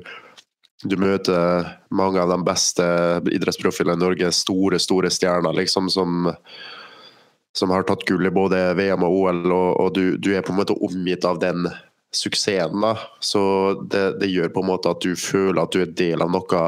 du 0.86 0.98
møter 1.02 1.72
mange 1.90 2.22
av 2.22 2.30
de 2.30 2.38
beste 2.46 2.86
idrettsprofilene 3.34 3.98
i 3.98 4.04
Norge, 4.04 4.32
store, 4.36 4.78
store 4.82 5.10
stjerner 5.14 5.58
liksom, 5.58 5.90
som, 5.90 6.30
som 7.58 7.74
har 7.74 7.88
tatt 7.90 8.06
gull 8.06 8.30
i 8.30 8.34
både 8.34 8.62
VM 8.78 9.08
og 9.08 9.18
OL, 9.24 9.42
og, 9.50 9.70
og 9.82 9.94
du, 9.98 10.04
du, 10.22 10.36
er 10.38 10.46
på 10.46 10.54
en 10.54 10.62
måte 10.62 10.78
omgitt 10.86 11.26
av 11.26 11.42
den 11.42 11.66
suksessen. 12.16 12.82
da, 12.82 12.98
så 13.20 13.74
det, 13.92 14.20
det, 14.20 14.28
gjør 14.28 14.54
på 14.54 14.64
en 14.64 14.72
måte 14.72 14.92
at 14.92 15.02
du 15.04 15.16
føler 15.16 15.64
at 15.64 15.74
du 15.74 15.82
er 15.84 15.96
del 15.98 16.24
av 16.24 16.32
noe, 16.34 16.62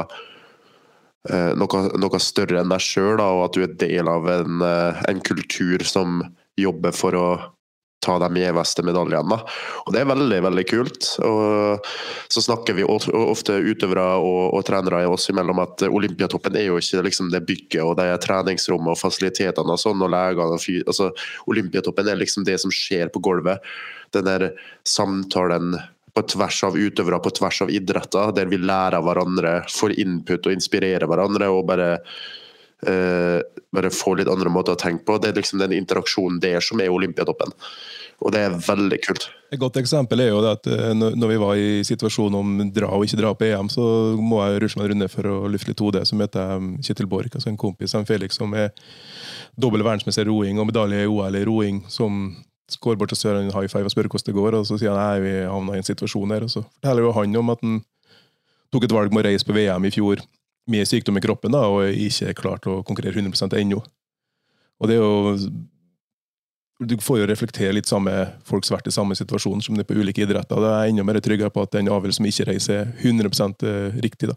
eh, 1.28 1.52
noe, 1.58 1.86
noe 2.00 2.20
større 2.22 2.60
enn 2.60 2.74
deg 2.74 2.84
sjøl, 2.84 3.20
og 3.20 3.46
at 3.48 3.56
du 3.56 3.64
er 3.64 3.78
del 3.80 4.10
av 4.10 4.28
en, 4.30 4.60
eh, 4.66 5.06
en, 5.10 5.24
kultur 5.24 5.84
som 5.86 6.20
jobber 6.60 6.94
for 6.96 7.16
å 7.16 7.26
ta 8.00 8.14
de 8.16 8.40
gjeveste 8.40 8.80
medaljene. 8.80 9.36
Og 9.84 9.92
Det 9.92 10.00
er 10.00 10.08
veldig 10.08 10.38
veldig 10.46 10.62
kult. 10.70 11.08
Og 11.20 11.84
Så 12.32 12.40
snakker 12.40 12.72
vi 12.72 12.86
ofte 12.86 13.58
utøvere 13.60 14.06
og, 14.16 14.54
og 14.56 14.64
trenere 14.64 15.02
oss 15.04 15.28
imellom 15.28 15.60
at 15.60 15.84
Olympiatoppen 15.84 16.56
er 16.56 16.70
jo 16.70 16.78
ikke 16.80 17.04
liksom 17.04 17.28
det 17.28 17.42
bygget 17.44 17.84
og 17.84 17.98
det 17.98 18.06
er 18.08 18.22
treningsrommet 18.22 18.94
og 18.94 19.00
fasilitetene 19.02 19.76
og 19.76 19.82
sånn, 19.82 20.00
og 20.00 20.14
legene 20.14 20.56
og 20.56 20.64
altså, 20.86 21.10
Olympiatoppen 21.46 22.08
er 22.08 22.16
liksom 22.22 22.48
det 22.48 22.56
som 22.62 22.72
skjer 22.72 23.12
på 23.12 23.20
gulvet 23.20 23.60
den 24.16 24.28
der 24.28 24.50
samtalen 24.86 25.74
på 26.14 26.24
tvers 26.26 26.64
av 26.66 26.76
utøvere, 26.78 27.20
på 27.22 27.32
tvers 27.38 27.62
av 27.62 27.70
idretter, 27.70 28.34
der 28.34 28.50
vi 28.50 28.58
lærer 28.58 28.98
av 28.98 29.06
hverandre, 29.06 29.60
får 29.70 29.94
input 30.02 30.46
og 30.48 30.56
inspirerer 30.56 31.06
hverandre. 31.06 31.50
og 31.50 31.64
bare, 31.70 31.90
uh, 32.88 33.38
bare 33.72 33.94
får 33.94 34.20
litt 34.20 34.32
andre 34.32 34.50
måter 34.50 34.74
å 34.74 34.80
tenke 34.80 35.06
på. 35.06 35.18
Det 35.18 35.30
er 35.30 35.40
liksom 35.40 35.62
den 35.62 35.76
interaksjonen 35.78 36.40
der 36.42 36.60
som 36.64 36.80
er 36.80 36.90
Olympiatoppen. 36.90 37.54
Og 38.20 38.34
det 38.34 38.40
er 38.44 38.56
veldig 38.56 38.98
kult. 39.00 39.30
Et 39.50 39.60
godt 39.60 39.78
eksempel 39.80 40.20
er 40.20 40.28
jo 40.28 40.42
at 40.44 40.66
eh, 40.68 40.90
når 40.92 41.30
vi 41.30 41.38
var 41.40 41.56
i 41.56 41.70
situasjonen 41.88 42.36
om 42.36 42.72
dra 42.74 42.90
og 42.92 43.06
ikke 43.06 43.16
dra 43.16 43.30
på 43.32 43.46
EM, 43.48 43.70
så 43.72 43.84
må 44.20 44.42
jeg 44.44 44.60
rusle 44.60 44.80
meg 44.80 44.84
en 44.86 44.92
runde 44.92 45.08
for 45.08 45.28
å 45.30 45.38
lufte 45.48 45.72
litt 45.72 45.80
hodet. 45.80 46.04
Så 46.04 46.18
møter 46.20 46.52
jeg 46.52 46.84
Kjetil 46.90 47.08
Borch, 47.08 47.32
altså 47.32 47.48
en 47.48 47.58
kompis 47.60 47.96
av 47.96 48.04
Felix, 48.10 48.36
som 48.36 48.52
er 48.52 48.74
dobbel 49.56 49.86
verdensmester 49.86 50.28
i 50.28 50.30
roing 50.30 50.60
og 50.60 50.68
medalje 50.68 51.00
i 51.00 51.08
OL 51.08 51.40
i 51.40 51.46
roing, 51.48 51.80
som 51.88 52.20
går 52.80 52.98
bort 53.00 53.10
til 53.12 53.18
Søren 53.18 53.50
high 53.50 53.70
five 53.70 53.88
og 53.88 53.94
spør 53.94 54.08
hvordan 54.10 54.28
det 54.28 54.36
går, 54.36 54.58
og 54.58 54.66
så 54.68 54.78
sier 54.78 54.94
han 54.94 55.00
nei, 55.00 55.24
vi 55.24 55.32
havna 55.48 55.78
i 55.78 55.80
en 55.80 55.88
situasjon 55.88 56.34
her. 56.34 56.46
Og 56.46 56.52
så 56.52 56.62
forteller 56.62 57.06
jo 57.06 57.14
han 57.16 57.40
om 57.40 57.54
at 57.54 57.64
han 57.64 57.80
tok 58.70 58.86
et 58.86 58.94
valg 58.94 59.14
med 59.14 59.24
å 59.24 59.30
reise 59.30 59.46
på 59.46 59.56
VM 59.56 59.88
i 59.88 59.92
fjor 59.94 60.22
med 60.70 60.86
sykdom 60.86 61.18
i 61.18 61.24
kroppen 61.24 61.54
da, 61.54 61.64
og 61.66 61.90
ikke 61.90 62.36
klarte 62.38 62.70
å 62.70 62.84
konkurrere 62.86 63.18
100% 63.18 63.56
ennå. 63.58 63.80
Og 64.80 64.88
det 64.88 64.96
er 64.96 65.02
jo 65.02 65.36
Du 66.80 66.94
får 66.96 67.18
jo 67.20 67.24
reflektere 67.28 67.74
litt 67.76 67.90
samme 67.90 68.12
folks 68.48 68.70
vært 68.72 68.86
i 68.88 68.94
samme 68.94 69.12
situasjon 69.12 69.60
som 69.60 69.76
det 69.76 69.84
på 69.84 69.98
ulike 70.00 70.22
idretter. 70.24 70.56
Det 70.56 70.70
er 70.70 70.88
enda 70.88 71.04
mer 71.04 71.18
tryggere 71.20 71.52
på 71.52 71.60
at 71.60 71.74
den 71.74 71.90
avgjørelsen 71.92 72.24
som 72.24 72.28
ikke 72.30 72.46
reiser, 72.48 72.86
er 72.86 72.94
100 73.04 73.28
eh, 73.68 73.98
riktig. 74.00 74.30
da. 74.30 74.36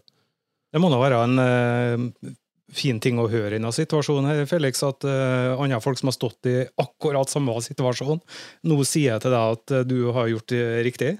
Det 0.74 0.82
må 0.82 0.90
da 0.92 0.98
være 1.00 1.22
en 1.24 1.40
uh, 1.40 2.34
fin 2.76 3.00
ting 3.02 3.20
å 3.20 3.28
høre 3.30 3.54
i 3.54 3.58
denne 3.58 3.72
situasjonen, 3.74 4.28
her, 4.30 4.48
Felix, 4.50 4.82
at 4.86 5.06
uh, 5.08 5.54
andre 5.60 5.80
folk 5.84 6.00
som 6.00 6.10
har 6.10 6.16
stått 6.16 6.50
i 6.50 6.56
akkurat 6.80 7.30
samme 7.30 7.54
situasjon, 7.64 8.22
nå 8.70 8.80
sier 8.86 9.14
jeg 9.14 9.24
til 9.24 9.34
deg 9.34 9.58
at 9.58 9.76
uh, 9.76 9.84
du 9.86 9.98
har 10.16 10.32
gjort 10.32 10.50
det 10.54 10.64
riktig? 10.86 11.12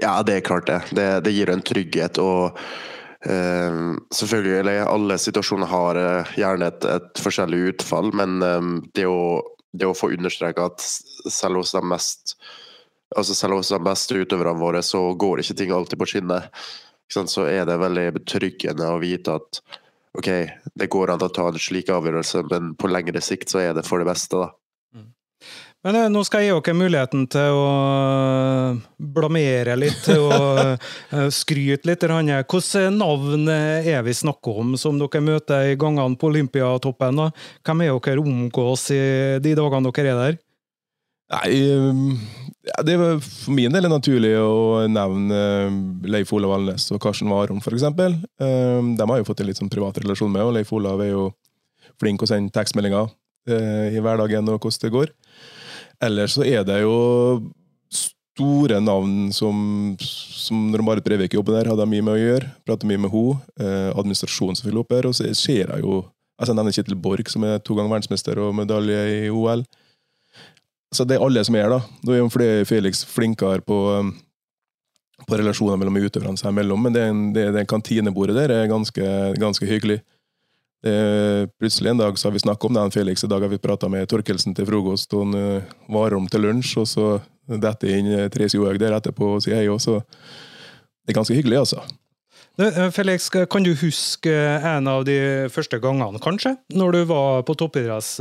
Ja, 0.00 0.20
det 0.24 0.38
er 0.38 0.46
klart 0.46 0.68
det. 0.70 0.80
Det, 0.96 1.08
det 1.26 1.34
gir 1.34 1.52
en 1.52 1.64
trygghet. 1.64 2.22
og 2.22 2.56
Uh, 3.26 3.98
Selvfølgelig, 4.14 4.76
alle 4.86 5.16
situasjoner 5.18 5.66
har 5.66 5.98
uh, 5.98 6.28
gjerne 6.38 6.68
et, 6.70 6.84
et, 6.86 7.08
forskjellig 7.18 7.72
utfall, 7.72 8.12
men 8.14 8.36
um, 8.46 8.68
det, 8.94 9.08
å, 9.10 9.40
det 9.74 9.88
å 9.90 9.96
få 9.98 10.12
understreka 10.14 10.68
at 10.70 10.84
selv 11.26 11.58
hos 11.58 11.74
de 11.74 11.82
mest 11.82 12.36
altså 13.16 13.34
selv 13.34 13.58
hos 13.58 13.72
de 13.72 13.80
beste 13.82 14.20
utøverne 14.20 14.60
våre, 14.60 14.82
så 14.84 15.00
går 15.18 15.42
ikke 15.42 15.56
ting 15.58 15.74
alltid 15.74 16.00
på 16.00 16.08
skinner. 16.12 16.48
Så 17.08 17.46
er 17.48 17.64
det 17.64 17.78
veldig 17.80 18.06
betryggende 18.18 18.90
å 18.92 19.00
vite 19.00 19.38
at 19.40 19.62
OK, 20.16 20.30
det 20.74 20.88
går 20.90 21.14
an 21.14 21.26
å 21.26 21.28
ta 21.32 21.50
en 21.50 21.60
slik 21.60 21.90
avgjørelse, 21.92 22.46
men 22.48 22.72
på 22.78 22.90
lengre 22.90 23.20
sikt 23.24 23.52
så 23.52 23.60
er 23.62 23.76
det 23.76 23.84
for 23.86 24.00
det 24.00 24.08
beste, 24.08 24.40
da. 24.40 24.52
Men 25.86 25.94
eh, 25.94 26.08
nå 26.10 26.24
skal 26.26 26.42
jeg 26.42 26.50
gi 26.50 26.54
dere 26.58 26.74
muligheten 26.74 27.26
til 27.30 27.54
å 27.54 27.66
eh, 27.68 28.80
blamere 29.14 29.76
litt 29.78 30.08
og 30.16 30.74
eh, 31.14 31.28
skryte 31.34 31.86
litt. 31.86 32.02
Hvilke 32.02 32.82
navn 32.94 33.46
er 33.52 34.02
vi 34.06 34.16
snakker 34.16 34.62
om 34.64 34.74
som 34.80 34.98
dere 34.98 35.22
møter 35.22 35.70
i 35.70 35.78
gangene 35.78 36.18
på 36.18 36.32
Olympiatoppen? 36.32 37.22
Hvem 37.62 37.86
er 37.86 37.94
dere 37.94 38.24
omgås 38.24 38.88
i 38.94 39.00
de 39.44 39.54
dagene 39.58 39.94
dere 39.94 40.14
er 40.14 40.22
der? 40.24 40.40
Nei, 41.28 41.48
ja, 42.68 42.82
det 42.86 42.94
er 42.96 43.20
For 43.24 43.54
min 43.56 43.74
del 43.74 43.88
er 43.88 43.92
naturlig 43.92 44.32
å 44.40 44.86
nevne 44.90 45.38
Leif 46.08 46.32
Olav 46.36 46.56
Alnes 46.58 46.88
og 46.94 47.00
Karsten 47.02 47.30
Warholm, 47.32 47.62
f.eks. 47.62 47.86
De 47.88 49.08
har 49.10 49.20
jo 49.20 49.28
fått 49.28 49.42
en 49.42 49.48
litt 49.50 49.60
sånn 49.60 49.72
privat 49.72 49.98
relasjon 50.02 50.32
med, 50.32 50.44
og 50.44 50.56
Leif 50.56 50.72
Olav 50.76 51.02
er 51.04 51.12
jo 51.12 51.30
flink 51.98 52.22
å 52.22 52.30
sende 52.30 52.54
tekstmeldinger 52.54 53.10
i 53.48 54.00
hverdagen 54.04 54.50
og 54.52 54.60
hvordan 54.60 54.82
det 54.84 54.94
går. 54.94 55.14
Ellers 56.04 56.36
så 56.36 56.44
er 56.46 56.66
det 56.68 56.82
jo 56.84 56.98
store 58.38 58.78
navn 58.80 59.32
som, 59.34 59.96
som 59.98 60.68
når 60.70 60.84
Marit 60.86 61.06
Breivik 61.06 61.34
jobber 61.34 61.58
der, 61.58 61.70
hadde 61.72 61.84
jeg 61.84 61.92
mye 61.96 62.06
med 62.06 62.14
å 62.14 62.20
gjøre. 62.20 62.52
Prater 62.66 62.90
mye 62.90 63.02
med 63.02 63.12
henne. 63.14 63.40
Eh, 63.58 63.90
administrasjonen 63.98 64.58
som 64.58 64.68
fyller 64.68 64.84
opp 64.84 64.94
her. 64.94 65.08
Og 65.10 65.16
så 65.16 65.26
ser 65.34 65.64
jeg 65.66 65.84
jo 65.84 66.04
altså 66.38 66.52
Jeg 66.52 66.58
nevner 66.60 66.74
Kjetil 66.76 66.94
Borch, 67.02 67.32
som 67.32 67.42
er 67.42 67.58
to 67.58 67.74
ganger 67.74 67.90
verdensmester 67.90 68.38
og 68.38 68.52
medalje 68.54 68.98
i 69.10 69.30
OL. 69.34 69.64
Så 70.94 71.04
det 71.04 71.18
er 71.18 71.24
alle 71.24 71.42
som 71.44 71.56
er 71.58 71.68
da. 71.68 71.82
Nå 72.04 72.14
er 72.14 72.22
jo 72.22 72.64
Felix 72.68 73.02
flinkere 73.04 73.60
på, 73.60 73.78
på 75.28 75.40
relasjoner 75.40 75.76
mellom 75.80 75.98
utøverne 76.00 76.40
seg 76.40 76.54
imellom, 76.54 76.86
men 76.86 76.94
det, 76.94 77.04
det, 77.36 77.48
det 77.56 77.66
kantinebordet 77.68 78.38
der 78.38 78.54
er 78.54 78.70
ganske, 78.70 79.10
ganske 79.40 79.68
hyggelig. 79.68 80.00
Det, 80.82 81.50
plutselig 81.58 81.90
en 81.90 82.00
dag 82.00 82.18
så 82.18 82.28
har 82.28 82.32
vi 82.32 82.44
snakket 82.44 82.70
om 82.70 82.74
det, 82.74 82.90
Felix. 82.94 83.24
I 83.24 83.30
dag 83.30 83.44
har 83.44 83.52
vi 83.52 83.58
prata 83.58 83.88
med 83.90 84.08
Torkelsen 84.08 84.54
til 84.54 84.68
frokost 84.68 85.14
og 85.18 85.34
uh, 85.34 86.12
om 86.16 86.28
til 86.30 86.46
lunsj, 86.46 86.76
og 86.78 86.86
så 86.88 87.06
detter 87.48 87.96
inn 87.98 88.12
uh, 88.14 88.28
Therese 88.30 88.56
Johaug 88.56 88.78
der 88.78 88.96
etterpå 88.96 89.34
og 89.34 89.42
sier 89.42 89.58
hei 89.58 89.68
òg, 89.68 89.80
så 89.82 89.98
det 89.98 91.12
er 91.12 91.18
ganske 91.18 91.34
hyggelig, 91.34 91.58
altså. 91.64 91.82
Eh, 92.58 92.90
Felix, 92.90 93.28
kan 93.30 93.62
du 93.62 93.70
huske 93.78 94.32
en 94.34 94.88
av 94.90 95.04
de 95.06 95.46
første 95.52 95.78
gangene, 95.82 96.18
kanskje, 96.22 96.56
når 96.74 96.96
du 96.96 97.02
var 97.12 97.42
på 97.46 97.54
toppidretts... 97.58 98.16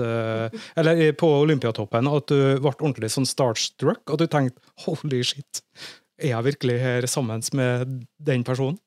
Eller 0.77 1.11
på 1.17 1.29
Olympiatoppen, 1.41 2.09
at 2.11 2.29
du 2.29 2.59
ble 2.61 2.73
ordentlig 2.75 3.09
sånn 3.13 3.25
starstruck? 3.25 4.03
At 4.13 4.21
du 4.21 4.27
tenkte 4.29 4.61
'holy 4.85 5.23
shit', 5.25 5.63
er 6.21 6.35
jeg 6.35 6.49
virkelig 6.51 6.77
her 6.81 7.07
sammen 7.09 7.41
med 7.53 8.03
den 8.21 8.45
personen? 8.45 8.77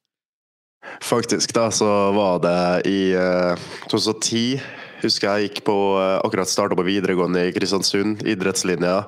Faktisk, 1.03 1.53
da, 1.53 1.69
så 1.71 2.13
var 2.17 2.39
det 2.41 2.87
i 2.89 3.01
uh, 3.13 3.53
eh, 3.53 3.67
2010. 3.91 4.63
Husker 5.03 5.33
jeg 5.33 5.49
gikk 5.49 5.63
på 5.65 5.75
akkurat 5.99 6.49
starta 6.49 6.77
på 6.77 6.85
videregående 6.85 7.47
i 7.49 7.53
Kristiansund, 7.57 8.21
idrettslinja. 8.29 9.07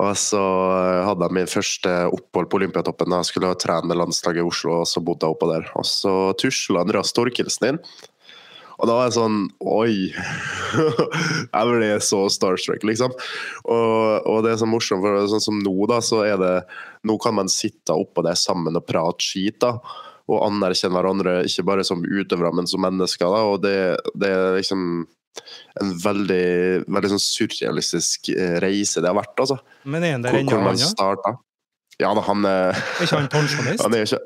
Og 0.00 0.12
så 0.16 0.40
uh, 0.40 1.02
hadde 1.06 1.26
jeg 1.26 1.36
min 1.36 1.50
første 1.50 1.96
opphold 2.08 2.48
på 2.50 2.60
Olympiatoppen. 2.60 3.16
Jeg 3.18 3.30
skulle 3.30 3.52
trene 3.60 3.98
landslaget 3.98 4.42
i 4.42 4.46
Oslo, 4.46 4.80
og 4.82 4.88
så 4.88 5.02
bodde 5.04 5.28
jeg 5.28 5.36
oppå 5.36 5.50
der. 5.50 5.68
Og 5.76 5.86
så 5.88 6.14
tusla 6.40 6.84
Andreas 6.84 7.12
Torkelsen 7.16 7.72
inn. 7.72 7.82
Og 8.80 8.88
da 8.88 8.94
var 8.96 9.10
jeg 9.10 9.16
sånn 9.18 9.40
Oi! 9.60 9.96
jeg 11.52 11.72
ble 11.74 11.90
så 12.04 12.22
starstruck, 12.32 12.86
liksom. 12.88 13.12
Og, 13.68 14.28
og 14.30 14.38
det 14.46 14.54
er 14.54 14.62
så 14.62 14.68
morsomt, 14.70 15.04
for 15.04 15.28
sånn 15.28 15.44
som 15.50 15.58
nå, 15.60 15.74
da, 15.90 16.00
så 16.04 16.22
er 16.24 16.40
det 16.40 16.54
Nå 17.04 17.18
kan 17.20 17.36
man 17.36 17.52
sitte 17.52 17.96
oppå 17.96 18.24
der 18.24 18.38
sammen 18.40 18.76
og 18.80 18.88
prate 18.88 19.24
skit, 19.24 19.60
da 19.60 19.76
og 20.30 20.44
anerkjenne 20.46 20.94
hverandre, 20.94 21.32
ikke 21.48 21.64
bare 21.66 21.84
som 21.86 22.04
utøvere, 22.04 22.52
men 22.54 22.68
som 22.70 22.82
mennesker. 22.84 23.26
Da. 23.32 23.40
Og 23.50 23.62
det, 23.64 23.76
det, 24.14 24.30
er 24.30 24.58
liksom 24.60 25.08
en 25.80 25.92
veldig, 26.02 26.46
veldig 26.90 27.12
sånn 27.12 27.22
surrealistisk 27.22 28.32
eh, 28.34 28.58
reise 28.62 29.02
det 29.02 29.10
har 29.10 29.18
vært, 29.18 29.36
altså. 29.38 29.60
Men 29.84 30.06
er 30.06 30.16
han 30.16 30.26
der 30.26 30.40
ennå, 30.40 30.58
han? 30.66 30.80
Ja, 30.80 31.34
ja 32.00 32.12
da, 32.16 32.26
han 32.26 32.48
er 32.48 32.82
ikke 33.04 33.16
han 33.16 33.32
pensjonist? 33.32 33.84
Han 33.86 33.96
er 33.96 34.06
ikke 34.08 34.22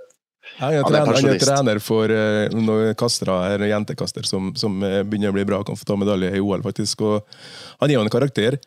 han 0.54 0.75
er, 0.76 0.84
trener, 0.87 1.16
han 1.16 1.26
er 1.32 1.40
trener 1.40 1.78
for 1.82 2.12
uh, 2.12 2.52
noen 2.52 2.92
kastere, 3.00 3.32
her, 3.49 3.62
jentekaster, 3.73 4.26
som, 4.28 4.52
som, 4.54 4.76
begynner 4.78 5.32
å 5.32 5.34
bli 5.34 5.42
bra, 5.49 5.62
kan 5.66 5.75
få 5.75 5.88
ta 5.88 5.96
medalje 5.99 6.28
i 6.37 6.42
OL, 6.42 6.62
faktisk. 6.62 7.00
Og 7.02 7.25
han 7.80 7.90
er 7.90 7.96
jo 7.96 8.04
en 8.04 8.12
karakter. 8.12 8.61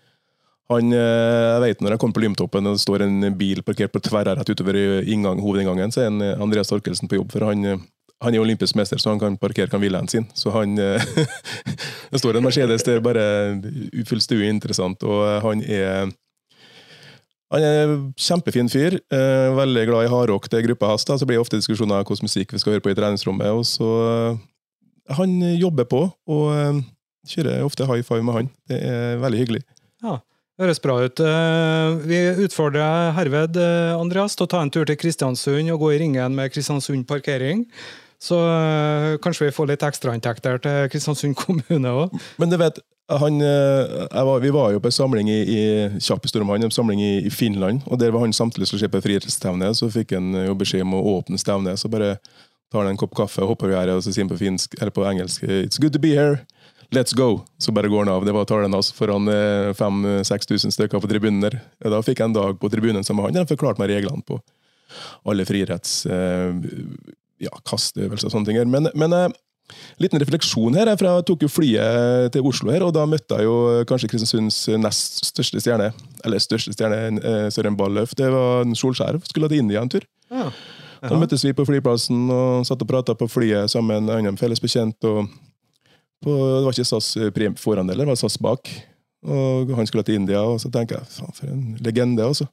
Han, 0.71 0.91
eh, 0.91 0.99
jeg 0.99 1.63
vet 1.63 1.83
Når 1.83 1.95
jeg 1.95 2.01
kommer 2.01 2.17
på 2.17 2.23
Lymtoppen 2.25 2.67
og 2.67 2.75
det 2.75 2.83
står 2.83 3.05
en 3.05 3.29
bil 3.39 3.63
parkert 3.63 3.93
på 3.93 4.01
tverra 4.03 4.35
rett 4.35 4.49
utover 4.51 4.75
inngang, 5.07 5.39
hovedinngangen, 5.43 5.93
så 5.95 6.03
er 6.03 6.09
en 6.11 6.23
eh, 6.23 6.41
Andreas 6.43 6.71
Torkelsen 6.71 7.07
på 7.07 7.21
jobb. 7.21 7.31
for 7.31 7.47
han, 7.47 7.63
eh, 7.65 7.85
han 8.23 8.33
er 8.33 8.41
olympisk 8.41 8.77
mester, 8.79 8.97
så 8.97 9.11
han 9.11 9.21
kan 9.21 9.37
parkere 9.37 9.69
kan 9.69 9.81
villaen 9.81 10.07
sin. 10.09 10.25
Så 10.33 10.49
han 10.55 10.73
Det 12.11 12.21
står 12.21 12.37
en 12.37 12.47
Mercedes 12.47 12.85
det 12.87 12.95
er 12.95 13.03
bare 13.05 13.25
fullstendig 14.09 14.47
uinteressant. 14.47 15.03
Og 15.05 15.27
han 15.43 15.61
er 15.61 16.09
han 17.53 17.63
er 17.63 17.93
kjempefin 18.19 18.67
fyr. 18.67 18.97
Veldig 19.55 19.85
glad 19.87 20.07
i 20.07 20.11
hardrock 20.11 20.49
til 20.51 20.65
gruppa 20.65 20.89
hans. 20.91 21.05
Så 21.07 21.27
blir 21.29 21.37
det 21.37 21.45
ofte 21.45 21.59
diskusjoner 21.61 22.01
om 22.01 22.03
hvilken 22.03 22.27
musikk 22.27 22.51
vi 22.51 22.59
skal 22.59 22.75
høre 22.75 22.83
på 22.83 22.91
i 22.91 22.97
treningsrommet. 22.97 23.53
Og 23.53 23.63
så 23.69 24.37
Han 25.15 25.37
jobber 25.55 25.85
på, 25.87 26.01
og 26.27 26.81
kjører 27.27 27.65
ofte 27.65 27.87
high 27.87 28.03
five 28.05 28.23
med 28.25 28.35
han. 28.37 28.49
Det 28.69 28.79
er 28.81 29.21
veldig 29.21 29.43
hyggelig. 29.43 29.61
Ja. 30.03 30.19
Høres 30.57 30.81
bra 30.81 30.95
ut. 31.05 31.21
Eh, 31.21 31.99
vi 32.09 32.17
utfordrer 32.47 33.11
herved 33.13 33.59
eh, 33.61 33.93
Andreas 33.93 34.33
til 34.33 34.47
å 34.47 34.49
ta 34.49 34.63
en 34.63 34.71
tur 34.73 34.87
til 34.89 34.97
Kristiansund 34.97 35.69
og 35.69 35.83
gå 35.83 35.91
i 35.93 35.99
ringen 36.01 36.33
med 36.33 36.49
Kristiansund 36.53 37.05
parkering. 37.09 37.67
Så 38.23 38.37
eh, 38.41 39.15
kanskje 39.21 39.47
vi 39.47 39.55
får 39.55 39.71
litt 39.71 39.83
ekstrainntekter 39.85 40.61
til 40.63 40.91
Kristiansund 40.93 41.37
kommune 41.37 41.93
òg. 42.03 42.15
Men 42.41 42.53
du 42.53 42.57
vet, 42.59 42.79
han, 43.07 43.39
var, 43.39 44.41
vi 44.43 44.49
var 44.51 44.73
jo 44.73 44.81
på 44.83 44.89
en 44.89 44.95
samling 44.97 45.29
i, 45.31 45.37
i 45.47 45.61
han, 45.87 46.63
en 46.63 46.73
samling 46.75 46.99
i, 46.99 47.13
i, 47.23 47.29
Finland. 47.31 47.85
og 47.87 48.01
Der 48.01 48.11
var 48.11 48.25
han 48.25 48.33
samtidig 48.35 48.67
som 48.67 48.81
på 48.91 48.99
friidrettsstevne. 49.05 49.69
Så 49.79 49.87
fikk 49.93 50.11
han 50.17 50.35
jo 50.35 50.57
beskjed 50.59 50.83
om 50.83 50.97
å 50.97 51.05
åpne 51.13 51.39
stevnet. 51.39 51.79
Så 51.79 51.87
bare 51.87 52.17
tar 52.67 52.83
han 52.83 52.91
en 52.91 52.99
kopp 52.99 53.15
kaffe, 53.15 53.47
hopper 53.47 53.71
vi 53.71 53.77
her 53.79 53.93
og 53.93 54.03
så 54.03 54.11
sier 54.11 54.25
han 54.25 54.33
på, 54.33 54.41
finsk, 54.41 54.75
eller 54.81 54.91
på 54.91 55.05
engelsk 55.07 55.45
It's 55.47 55.79
good 55.79 55.95
to 55.95 56.03
be 56.03 56.17
here. 56.17 56.41
Let's 56.91 57.15
go! 57.15 57.45
Så 57.57 57.71
bare 57.71 57.87
går 57.87 58.05
han 58.05 58.13
av. 58.13 58.25
Det 58.25 58.35
var 58.35 58.45
talen 58.45 58.73
hans 58.73 58.91
foran 58.95 59.27
5000-6000 59.75 60.71
stykker 60.75 60.99
på 60.99 61.07
tribunen 61.07 61.41
der. 61.43 61.59
Da 61.83 61.99
fikk 62.03 62.21
jeg 62.21 62.29
en 62.31 62.35
dag 62.35 62.59
på 62.59 62.69
tribunen 62.71 63.03
med 63.07 63.23
han. 63.23 63.39
Han 63.43 63.47
forklarte 63.49 63.79
meg 63.83 63.91
reglene 63.95 64.23
på 64.27 64.41
alle 65.27 65.47
friidretts... 65.47 66.05
Eh, 66.05 66.51
ja, 67.43 67.53
kasteøvelser 67.67 68.29
og 68.29 68.33
sånne 68.33 68.49
ting. 68.49 68.71
Men, 68.71 68.89
men 68.97 69.15
eh, 69.15 69.27
liten 70.01 70.21
refleksjon 70.21 70.77
her. 70.77 70.89
Jeg 70.93 71.25
tok 71.27 71.45
jo 71.45 71.51
flyet 71.51 72.33
til 72.33 72.47
Oslo, 72.47 72.71
her, 72.73 72.85
og 72.87 72.93
da 72.95 73.05
møtte 73.09 73.39
jeg 73.39 73.47
jo 73.47 73.85
kanskje 73.89 74.09
Kristiansunds 74.11 74.59
nest 74.81 75.21
største 75.27 75.61
stjerne. 75.63 75.91
Eller 76.25 76.43
største 76.43 76.75
stjerne, 76.75 77.21
eh, 77.21 77.47
Søren 77.53 77.77
Balløf. 77.79 78.15
Det 78.17 78.29
var 78.33 78.67
Solskjær. 78.77 79.19
Skulle 79.27 79.51
til 79.51 79.63
India 79.65 79.83
en 79.83 79.91
tur. 79.91 80.07
Ja. 80.31 80.51
Da 81.03 81.17
møttes 81.19 81.43
vi 81.45 81.53
på 81.53 81.65
flyplassen 81.67 82.25
og 82.33 82.65
satt 82.65 82.81
og 82.81 82.89
prata 82.89 83.13
på 83.13 83.27
flyet 83.29 83.69
sammen 83.69 84.07
med 84.07 84.31
en 84.31 84.39
felles 84.39 84.61
bekjent. 84.63 84.97
og 85.05 85.27
på, 86.23 86.33
det 86.33 86.63
var 86.65 86.73
ikke 86.73 86.87
SAS 86.89 87.11
eh, 87.21 87.51
foran 87.61 87.89
eller 87.89 88.05
det 88.05 88.13
var 88.15 88.17
SAS 88.17 88.39
bak. 88.41 88.69
Og 89.27 89.73
han 89.75 89.87
skulle 89.89 90.05
til 90.07 90.15
India, 90.15 90.41
og 90.45 90.61
så 90.61 90.69
tenker 90.71 90.99
jeg 90.99 91.09
faen, 91.17 91.35
for 91.35 91.51
en 91.51 91.77
legende, 91.83 92.23
altså. 92.23 92.47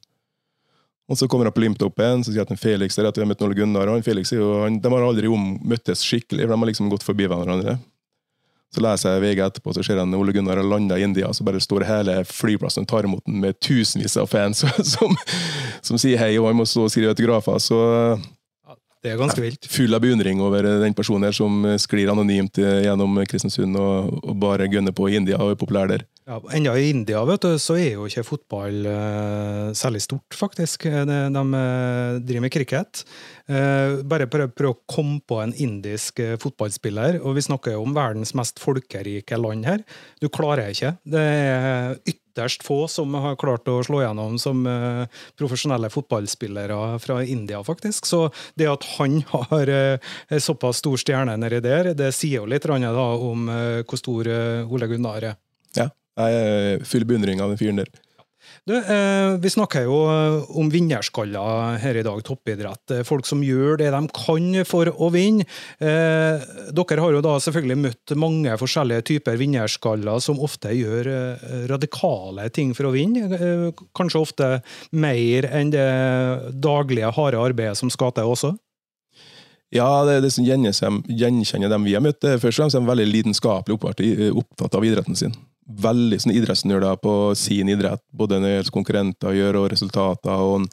Og 1.05 1.17
så 1.17 1.27
kommer 1.29 1.45
han 1.45 1.53
på 1.53 1.61
Limtoppen 1.61 2.23
så 2.25 2.33
sier 2.33 2.45
at 2.45 2.59
Felix 2.59 2.97
er 2.97 3.05
at 3.05 3.17
vi 3.17 3.21
har 3.21 3.29
møtt 3.29 3.43
Ole 3.45 3.57
Gunnar. 3.57 3.89
og 3.89 3.99
han 3.99 4.05
Felix 4.05 4.31
er 4.33 4.41
jo, 4.41 4.53
han, 4.63 4.79
De 4.81 4.91
har 4.91 5.05
aldri 5.05 5.29
om, 5.29 5.51
møttes 5.61 6.01
skikkelig, 6.01 6.47
for 6.47 6.55
de 6.55 6.61
har 6.63 6.71
liksom 6.71 6.89
gått 6.89 7.05
forbi 7.05 7.27
hverandre. 7.29 7.77
Så 8.73 8.81
leser 8.83 9.13
jeg 9.13 9.23
VG 9.23 9.41
etterpå, 9.45 9.73
så 9.75 9.83
ser 9.85 10.01
jeg 10.01 10.17
Ole 10.17 10.33
Gunnar 10.35 10.59
har 10.59 10.67
landa 10.67 10.97
i 10.97 11.05
India, 11.05 11.29
så 11.31 11.45
bare 11.47 11.61
står 11.63 11.85
hele 11.87 12.17
flyplassen 12.27 12.83
og 12.83 12.89
tar 12.89 13.05
imot 13.07 13.23
den 13.27 13.37
med 13.43 13.59
tusenvis 13.63 14.17
av 14.19 14.27
fans 14.27 14.65
som, 14.95 15.13
som, 15.85 15.99
sier 16.01 16.19
hei, 16.19 16.33
og 16.41 16.49
han 16.49 16.57
må 16.57 16.65
stå 16.67 16.87
og 16.87 16.91
skrive 16.91 17.13
autografer. 17.13 17.61
Så 17.61 17.79
det 19.05 19.13
er 19.13 19.21
ganske 19.21 19.43
vilt. 19.43 19.69
Full 19.69 19.93
av 19.93 20.01
beundring 20.01 20.41
over 20.41 20.65
den 20.81 20.97
personen 20.97 21.29
her 21.29 21.37
som 21.37 21.61
sklir 21.79 22.09
anonymt 22.09 22.57
gjennom 22.57 23.21
Kristiansund 23.29 23.77
og, 23.77 24.09
og 24.25 24.35
bare 24.41 24.65
gønner 24.73 24.95
på 24.97 25.11
i 25.11 25.19
India 25.21 25.37
og 25.37 25.53
er 25.53 25.61
populær 25.61 25.93
der. 25.93 26.07
Ja, 26.25 26.39
enda 26.57 26.71
i 26.73 26.87
India 26.89 27.19
vet 27.21 27.43
du, 27.45 27.51
så 27.61 27.75
er 27.77 27.99
jo 27.99 28.07
ikke 28.09 28.23
fotball 28.25 28.87
uh, 28.89 29.67
særlig 29.77 29.99
stort, 30.07 30.33
faktisk. 30.33 30.87
De, 30.89 31.17
de 31.29 31.41
uh, 31.53 32.15
driver 32.17 32.41
med 32.41 32.53
cricket. 32.53 33.03
Uh, 33.45 34.01
bare 34.09 34.25
prøv, 34.25 34.47
prøv, 34.57 34.71
å 34.73 34.79
komme 34.89 35.19
på 35.21 35.37
en 35.43 35.51
indisk 35.53 36.23
fotballspiller, 36.41 37.19
og 37.21 37.35
vi 37.37 37.43
snakker 37.45 37.75
jo 37.75 37.83
om 37.85 37.93
verdens 37.93 38.33
mest 38.33 38.57
folkerike 38.63 39.37
land 39.37 39.69
her. 39.69 39.83
Du 40.17 40.25
klarer 40.33 40.71
ikke. 40.73 40.95
Det 41.05 41.21
er 41.21 41.93
ytterst 42.09 42.65
få 42.65 42.79
som 42.89 43.13
har 43.21 43.37
klart 43.37 43.69
å 43.69 43.83
slå 43.85 44.01
gjennom 44.01 44.39
som 44.41 44.65
profesjonelle 45.37 45.91
fotballspillere 45.93 46.79
fra 47.03 47.19
India, 47.21 47.61
faktisk. 47.67 48.09
Så 48.09 48.23
det 48.57 48.65
at 48.71 48.87
han 48.95 49.19
har 49.29 49.71
såpass 50.41 50.81
stor 50.81 50.97
stjerne 51.05 51.37
nedi 51.37 51.61
der, 51.61 51.93
det 51.93 52.09
sier 52.17 52.41
jo 52.41 52.49
litt 52.49 52.65
da, 52.65 53.05
om 53.13 53.45
hvor 53.85 54.01
stor 54.01 54.31
Ole 54.65 54.89
Gunnar 54.89 55.29
er. 55.29 55.37
Ja, 55.75 55.91
jeg 56.15 56.41
er 56.41 56.85
full 56.87 57.05
beundring 57.07 57.43
av 57.43 57.53
den 57.53 57.61
fyren 57.61 57.83
der. 57.83 57.91
Du, 58.65 58.73
eh, 58.77 59.35
vi 59.41 59.49
snakker 59.49 59.85
jo 59.85 59.97
eh, 60.09 60.45
om 60.57 60.69
vinnerskaller 60.73 61.77
her 61.81 61.99
i 61.99 62.03
dag, 62.05 62.21
toppidrett. 62.25 62.95
Eh, 62.95 63.03
folk 63.05 63.27
som 63.29 63.43
gjør 63.45 63.77
det 63.81 63.91
de 63.93 64.01
kan 64.15 64.47
for 64.65 64.89
å 64.89 65.11
vinne. 65.13 65.45
Eh, 65.77 66.45
dere 66.73 67.03
har 67.03 67.13
jo 67.13 67.23
da 67.25 67.35
selvfølgelig 67.45 67.77
møtt 67.83 68.15
mange 68.17 68.57
forskjellige 68.57 69.05
typer 69.11 69.39
vinnerskaller 69.41 70.21
som 70.23 70.41
ofte 70.41 70.73
gjør 70.73 71.11
eh, 71.13 71.47
radikale 71.69 72.49
ting 72.53 72.73
for 72.77 72.89
å 72.89 72.93
vinne. 72.95 73.29
Eh, 73.37 73.85
kanskje 73.97 74.21
ofte 74.21 74.51
mer 74.97 75.49
enn 75.51 75.73
det 75.73 75.89
daglige, 76.57 77.13
harde 77.17 77.41
arbeidet 77.41 77.77
som 77.77 77.93
skal 77.93 78.15
til 78.17 78.33
også? 78.33 78.55
Ja, 79.73 80.05
det, 80.07 80.21
det 80.23 80.31
som 80.33 80.45
gjenkjenner 80.45 81.69
dem 81.69 81.85
vi 81.85 81.97
har 81.97 82.05
møtt, 82.05 82.23
er 82.23 82.39
først 82.39 82.57
og 82.57 82.63
fremst 82.63 82.79
en 82.79 82.87
veldig 82.89 83.11
lidenskapelig 83.11 84.31
opptatt 84.31 84.77
av 84.77 84.85
idretten 84.87 85.17
sin 85.17 85.35
veldig 85.65 86.19
sånn 86.21 86.35
idrettsnerder 86.35 86.99
på 87.01 87.33
sin 87.37 87.69
idrett, 87.71 88.03
både 88.13 88.37
når 88.37 88.47
det 88.47 88.55
gjelder 88.55 88.75
konkurrenter 88.75 89.35
gjør 89.35 89.59
og 89.63 89.67
resultater. 89.73 90.45
og 90.45 90.67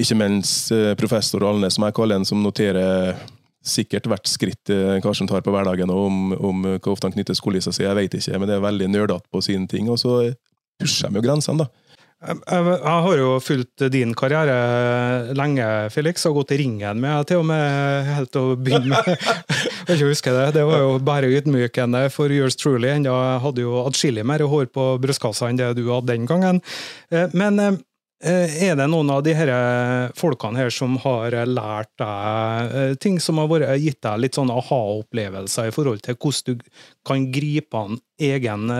Ikke 0.00 0.18
minst 0.18 0.72
eh, 0.72 0.94
professor 0.98 1.44
Alnes, 1.48 1.76
som 1.76 1.86
jeg 1.86 1.96
kaller 1.96 2.20
en, 2.20 2.28
som 2.28 2.42
noterer 2.42 3.18
sikkert 3.62 4.08
hvert 4.10 4.26
skritt 4.26 4.72
eh, 4.74 4.96
Karsten 5.04 5.28
tar 5.30 5.44
på 5.44 5.52
hverdagen, 5.54 5.92
og 5.92 6.08
om, 6.08 6.32
om 6.34 6.64
hvor 6.78 6.96
ofte 6.96 7.08
han 7.08 7.14
knytter 7.14 7.36
skolissa 7.38 7.74
si, 7.74 7.84
jeg 7.84 7.98
vet 7.98 8.16
ikke, 8.18 8.40
men 8.40 8.50
det 8.50 8.56
er 8.56 8.64
veldig 8.64 8.90
nerdete 8.90 9.28
på 9.30 9.44
sine 9.44 9.68
ting. 9.70 9.90
Og 9.92 10.00
så 10.00 10.16
pusher 10.80 11.12
de 11.12 11.20
jo 11.20 11.26
grensene, 11.28 11.66
da. 11.66 11.81
Jeg, 12.22 12.78
har 12.86 13.18
jo 13.18 13.30
fulgt 13.42 13.82
din 13.90 14.12
karriere 14.14 15.34
lenge, 15.34 15.66
Felix, 15.90 16.22
og 16.28 16.36
gått 16.38 16.54
i 16.54 16.60
ringen 16.60 17.00
med 17.02 17.26
til 17.26 17.42
og 17.42 17.48
med 17.50 18.10
helt 18.14 18.30
til 18.34 18.52
å 18.52 18.58
begynne 18.58 18.94
med. 18.94 19.24
Jeg 19.88 19.96
ikke 19.96 20.10
husker 20.12 20.36
Det 20.36 20.60
Det 20.60 20.66
var 20.68 20.84
jo 20.84 20.98
bare 21.02 21.30
ydmykende 21.34 22.04
for 22.14 22.30
yours 22.30 22.54
truly. 22.54 22.92
Jeg 22.94 23.42
hadde 23.42 23.64
jo 23.64 23.80
atskillig 23.82 24.26
mer 24.28 24.46
hår 24.46 24.70
på 24.70 24.86
brystkassa 25.02 25.50
enn 25.50 25.58
det 25.58 25.72
du 25.80 25.88
hadde 25.88 26.12
den 26.12 26.30
gangen. 26.30 26.62
Eh, 27.10 27.26
men 27.34 27.58
eh, 27.58 28.56
er 28.70 28.78
det 28.78 28.86
noen 28.86 29.10
av 29.10 29.26
de 29.26 29.34
her 29.34 29.50
folkene 30.14 30.62
her 30.62 30.70
som 30.70 30.94
har 31.02 31.34
lært 31.50 31.90
deg 31.98 32.76
eh, 32.78 32.98
ting 33.02 33.18
som 33.18 33.42
har 33.42 33.50
vært, 33.50 33.72
gitt 33.82 33.98
deg 34.06 34.22
litt 34.22 34.38
sånn 34.38 34.54
aha-opplevelser 34.54 35.72
i 35.72 35.74
forhold 35.74 36.06
til 36.06 36.20
hvordan 36.22 36.60
du 36.62 36.76
kan 37.02 37.32
gripe 37.34 37.82
an 37.88 37.98
egen 38.22 38.70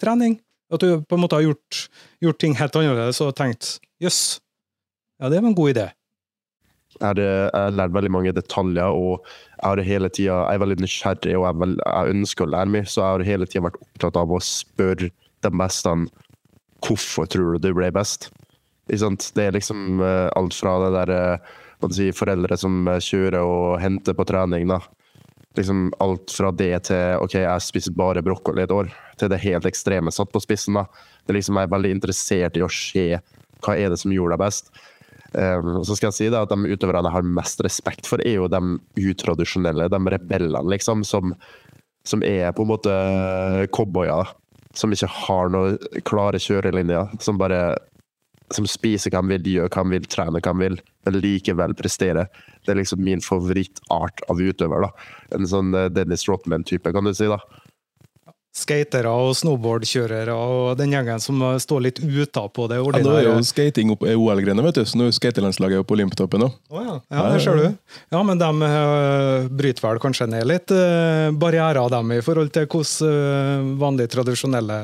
trening? 0.00 0.40
At 0.70 0.82
du 0.84 1.00
på 1.02 1.16
en 1.16 1.22
måte 1.24 1.38
har 1.38 1.48
gjort, 1.48 1.86
gjort 2.22 2.38
ting 2.42 2.54
helt 2.58 2.76
annerledes 2.78 3.20
og 3.24 3.34
tenkt 3.38 3.78
jøss, 4.02 4.40
ja, 5.20 5.28
det 5.28 5.40
var 5.42 5.50
en 5.50 5.58
god 5.58 5.72
idé. 5.74 5.86
Jeg 7.00 7.06
har 7.54 7.70
lært 7.72 7.94
veldig 7.94 8.10
mange 8.12 8.32
detaljer, 8.34 8.90
og 8.90 9.22
jeg, 9.22 9.62
har 9.62 9.82
hele 9.86 10.08
tiden, 10.10 10.34
jeg 10.34 10.56
er 10.56 10.62
veldig 10.62 10.76
nysgjerrig 10.82 11.36
og 11.38 11.46
jeg, 11.46 11.58
vel, 11.62 11.76
jeg, 11.78 12.14
ønsker 12.16 12.46
å 12.46 12.52
lære 12.54 12.74
meg, 12.74 12.88
så 12.90 13.02
jeg 13.02 13.10
har 13.12 13.26
hele 13.28 13.48
tida 13.48 13.64
vært 13.68 13.80
opptatt 13.84 14.18
av 14.20 14.34
å 14.34 14.40
spørre 14.44 15.10
de 15.40 15.52
beste 15.62 15.94
hvorfor 16.84 17.28
tror 17.30 17.56
du 17.56 17.68
du 17.68 17.74
ble 17.76 17.90
best. 17.94 18.30
Det 18.90 19.44
er 19.44 19.54
liksom 19.54 20.00
uh, 20.02 20.28
alt 20.34 20.56
fra 20.56 20.74
det 20.82 20.90
der 20.96 21.12
uh, 21.38 21.90
si, 21.94 22.10
foreldre 22.16 22.58
som 22.58 22.82
uh, 22.88 22.98
kjører 22.98 23.38
og 23.44 23.78
henter 23.82 24.16
på 24.16 24.26
trening, 24.26 24.66
da. 24.72 24.80
Liksom 25.58 25.88
alt 25.98 26.30
fra 26.30 26.52
det 26.54 26.84
til 26.86 27.24
OK, 27.24 27.34
jeg 27.42 27.64
spiser 27.64 27.94
bare 27.98 28.22
brokkoli 28.22 28.62
et 28.62 28.74
år 28.74 28.90
til 29.18 29.30
det 29.32 29.40
helt 29.42 29.66
ekstreme 29.66 30.12
satt 30.14 30.30
på 30.32 30.42
spissen. 30.42 30.78
da. 30.78 30.86
Det 31.26 31.34
liksom 31.34 31.58
Jeg 31.58 31.68
er 31.68 31.74
veldig 31.74 31.90
interessert 31.96 32.56
i 32.56 32.62
å 32.62 32.70
se 32.70 33.06
hva 33.60 33.76
er 33.76 33.90
det 33.90 33.98
som 34.00 34.14
gjorde 34.14 34.36
deg 34.36 34.44
best. 34.44 34.70
Um, 35.32 35.82
så 35.86 35.94
skal 35.94 36.08
jeg 36.08 36.16
si 36.16 36.28
det 36.32 36.38
at 36.40 36.50
De 36.50 36.72
utøverne 36.72 37.06
jeg 37.06 37.14
har 37.14 37.34
mest 37.38 37.60
respekt 37.62 38.08
for, 38.08 38.22
er 38.26 38.40
jo 38.40 38.48
de 38.50 38.78
utradisjonelle, 38.98 39.90
de 39.92 40.00
rebellene, 40.14 40.70
liksom, 40.72 41.04
som, 41.06 41.34
som 42.02 42.24
er 42.26 42.50
på 42.56 42.64
en 42.64 42.72
måte 42.72 42.94
cowboyer. 43.74 44.32
Som 44.74 44.94
ikke 44.94 45.10
har 45.26 45.50
noen 45.50 45.78
klare 46.06 46.38
kjørelinjer. 46.38 47.16
Som 47.22 47.38
bare 47.42 47.74
som 48.54 48.66
spiser 48.66 49.12
hva 49.12 49.22
han 49.22 49.30
vil, 49.30 49.46
gjør 49.54 49.70
hva 49.70 49.84
han 49.84 49.94
vil, 49.94 50.06
trener 50.10 50.42
hva 50.42 50.52
han 50.52 50.62
vil, 50.62 50.78
men 51.06 51.18
likevel 51.22 51.74
presterer. 51.78 52.30
Det 52.64 52.74
er 52.74 52.80
liksom 52.80 53.02
min 53.04 53.22
favorittart 53.24 54.24
av 54.30 54.40
utøver. 54.42 54.86
da. 54.86 54.90
En 55.36 55.48
sånn 55.48 55.74
eh, 55.74 55.90
Dennis 55.92 56.26
Rotman-type, 56.28 56.92
kan 56.92 57.06
du 57.06 57.14
si. 57.14 57.30
da 57.30 57.38
skatere 58.56 59.10
og 59.14 59.36
snowboardkjørere 59.38 60.34
og 60.34 60.72
den 60.78 60.90
gjengen 60.94 61.22
som 61.22 61.42
står 61.62 61.84
litt 61.84 62.00
utapå 62.02 62.66
det 62.70 62.80
ordinære. 62.82 63.06
Ja, 63.06 63.30
nå 63.30 63.34
er 63.34 63.38
jo 63.38 63.46
skating 63.46 63.92
opp 63.94 64.02
OL-grenet, 64.02 64.64
vet 64.66 64.80
du, 64.80 64.82
så 64.88 64.98
nå 64.98 65.06
er 65.06 65.14
skatelandslaget 65.14 65.86
på 65.86 65.94
Olympiatoppen 65.94 66.48
òg. 66.48 66.56
Oh, 66.72 66.80
ja. 66.82 66.96
ja, 67.14 67.26
det 67.30 67.44
ser 67.44 67.60
du. 67.60 67.68
Ja, 68.10 68.22
men 68.26 68.40
de 68.42 68.50
uh, 68.50 69.46
bryter 69.60 69.86
vel 69.86 70.02
kanskje 70.02 70.26
ned 70.32 70.48
litt 70.50 70.74
uh, 70.74 71.30
barrierer, 71.30 71.82
dem, 71.94 72.16
i 72.16 72.24
forhold 72.26 72.50
til 72.54 72.66
hvordan 72.66 73.06
uh, 73.06 73.70
vanlige, 73.80 74.14
tradisjonelle 74.16 74.80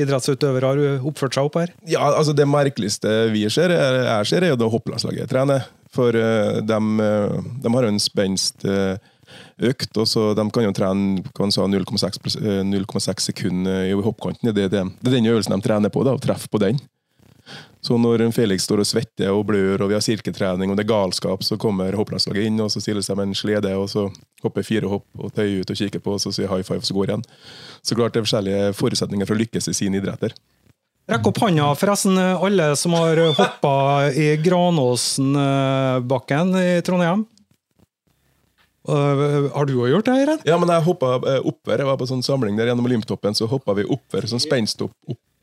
idrettsutøvere 0.00 0.72
har 0.72 1.06
oppført 1.10 1.36
seg 1.36 1.50
opp 1.50 1.60
her? 1.60 1.76
Ja, 1.90 2.08
altså 2.08 2.32
Det 2.36 2.48
merkeligste 2.48 3.28
vi 3.34 3.44
ser, 3.52 3.74
er, 3.76 4.00
jeg 4.06 4.32
ser, 4.32 4.48
er 4.48 4.54
jo 4.54 4.60
da 4.60 4.72
hopplandslaget 4.72 5.28
trener. 5.30 5.68
For 5.92 6.14
uh, 6.14 6.60
de, 6.64 6.80
de, 7.60 7.76
har 7.76 7.88
en 7.88 8.00
spenst 8.00 8.64
uh, 8.64 8.96
økt. 9.60 9.96
og 9.96 10.08
så 10.08 10.32
De 10.34 10.46
kan 10.50 10.66
jo 10.66 10.76
trene 10.76 11.22
0,6 11.22 12.40
eh, 12.40 13.26
sekunder 13.26 13.84
i 13.88 13.92
hoppkanten. 13.92 14.54
Det, 14.54 14.70
det, 14.70 14.86
det, 15.00 15.10
er 15.10 15.18
den 15.18 15.32
øvelsen 15.32 15.56
de 15.56 15.62
trener 15.64 15.92
på, 15.92 16.04
da, 16.06 16.16
å 16.16 16.22
treffe 16.22 16.48
på 16.50 16.62
den. 16.62 16.80
Så 17.80 17.96
når 17.96 18.26
Felix 18.36 18.66
står 18.68 18.82
og 18.82 18.88
svetter 18.88 19.30
og 19.32 19.46
blør, 19.48 19.80
og 19.80 19.88
vi 19.88 19.94
har 19.96 20.02
sirketrening 20.04 20.70
og 20.70 20.76
det 20.76 20.84
er 20.84 20.92
galskap, 20.92 21.40
så 21.46 21.54
kommer 21.60 21.96
hopplandslaget 21.96 22.46
inn 22.50 22.60
og 22.60 22.68
så 22.72 22.78
stiller 22.84 23.02
seg 23.04 23.16
med 23.16 23.26
en 23.30 23.38
slede, 23.38 23.70
og 23.72 23.88
så 23.88 24.02
hopper 24.44 24.62
fire 24.66 24.86
hopp 24.90 25.06
og 25.16 25.32
tøyer 25.36 25.60
ut 25.62 25.72
og 25.72 25.78
kikker 25.80 26.00
på, 26.04 26.10
og 26.16 26.20
så 26.20 26.28
sier 26.36 26.50
high 26.52 26.66
five, 26.66 26.84
så 26.84 26.94
går 26.96 27.06
igjen. 27.08 27.24
Så 27.80 27.96
klart 27.96 28.12
det 28.12 28.20
er 28.20 28.28
forskjellige 28.28 28.76
forutsetninger 28.76 29.26
for 29.28 29.36
å 29.36 29.40
lykkes 29.40 29.66
i 29.72 29.78
sine 29.80 29.96
idretter. 30.02 30.32
Rekk 31.10 31.24
opp 31.32 31.40
hånda, 31.42 31.66
forresten, 31.74 32.14
alle 32.20 32.76
som 32.78 32.92
har 32.94 33.18
hoppa 33.34 33.74
i 34.12 34.36
Granåsenbakken 34.44 36.54
i 36.60 36.82
Trondheim. 36.86 37.24
Uh, 38.88 39.50
har 39.52 39.66
du 39.68 39.74
òg 39.76 39.90
gjort 39.92 40.06
det? 40.08 40.14
Eiren? 40.22 40.44
Ja, 40.48 40.56
men 40.60 40.70
jeg 40.72 40.86
hoppa 40.86 41.16
uh, 41.20 41.40
oppover. 41.44 41.82
Jeg 41.82 41.88
var 41.90 41.98
på 42.00 42.08
sånn 42.08 42.24
samling 42.24 42.56
der 42.56 42.70
gjennom 42.70 42.88
Olymtoppen, 42.88 43.36
så 43.36 43.48
hoppa 43.50 43.76
vi 43.76 43.84
oppover. 43.84 44.28
Sånn 44.30 44.42
spenst 44.42 44.80
opp, 44.86 44.94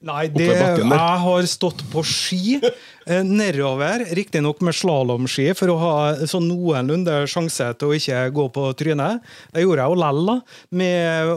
Nei, 0.08 0.28
det, 0.30 0.46
jeg 0.54 0.88
har 0.94 1.48
stått 1.50 1.80
på 1.90 2.04
ski 2.06 2.60
eh, 2.60 2.76
nedover, 3.24 4.06
riktignok 4.18 4.62
med 4.66 4.76
slalåmski, 4.76 5.52
for 5.58 5.72
å 5.72 5.78
ha 5.82 5.94
sånn 6.28 6.48
noenlunde 6.50 7.22
sjanse 7.30 7.70
til 7.80 7.92
å 7.92 7.98
ikke 7.98 8.24
gå 8.36 8.48
på 8.56 8.66
trynet. 8.80 9.24
Det 9.54 9.64
gjorde 9.64 9.86
jeg 9.86 9.94
jo 9.94 10.02
lell, 10.02 10.34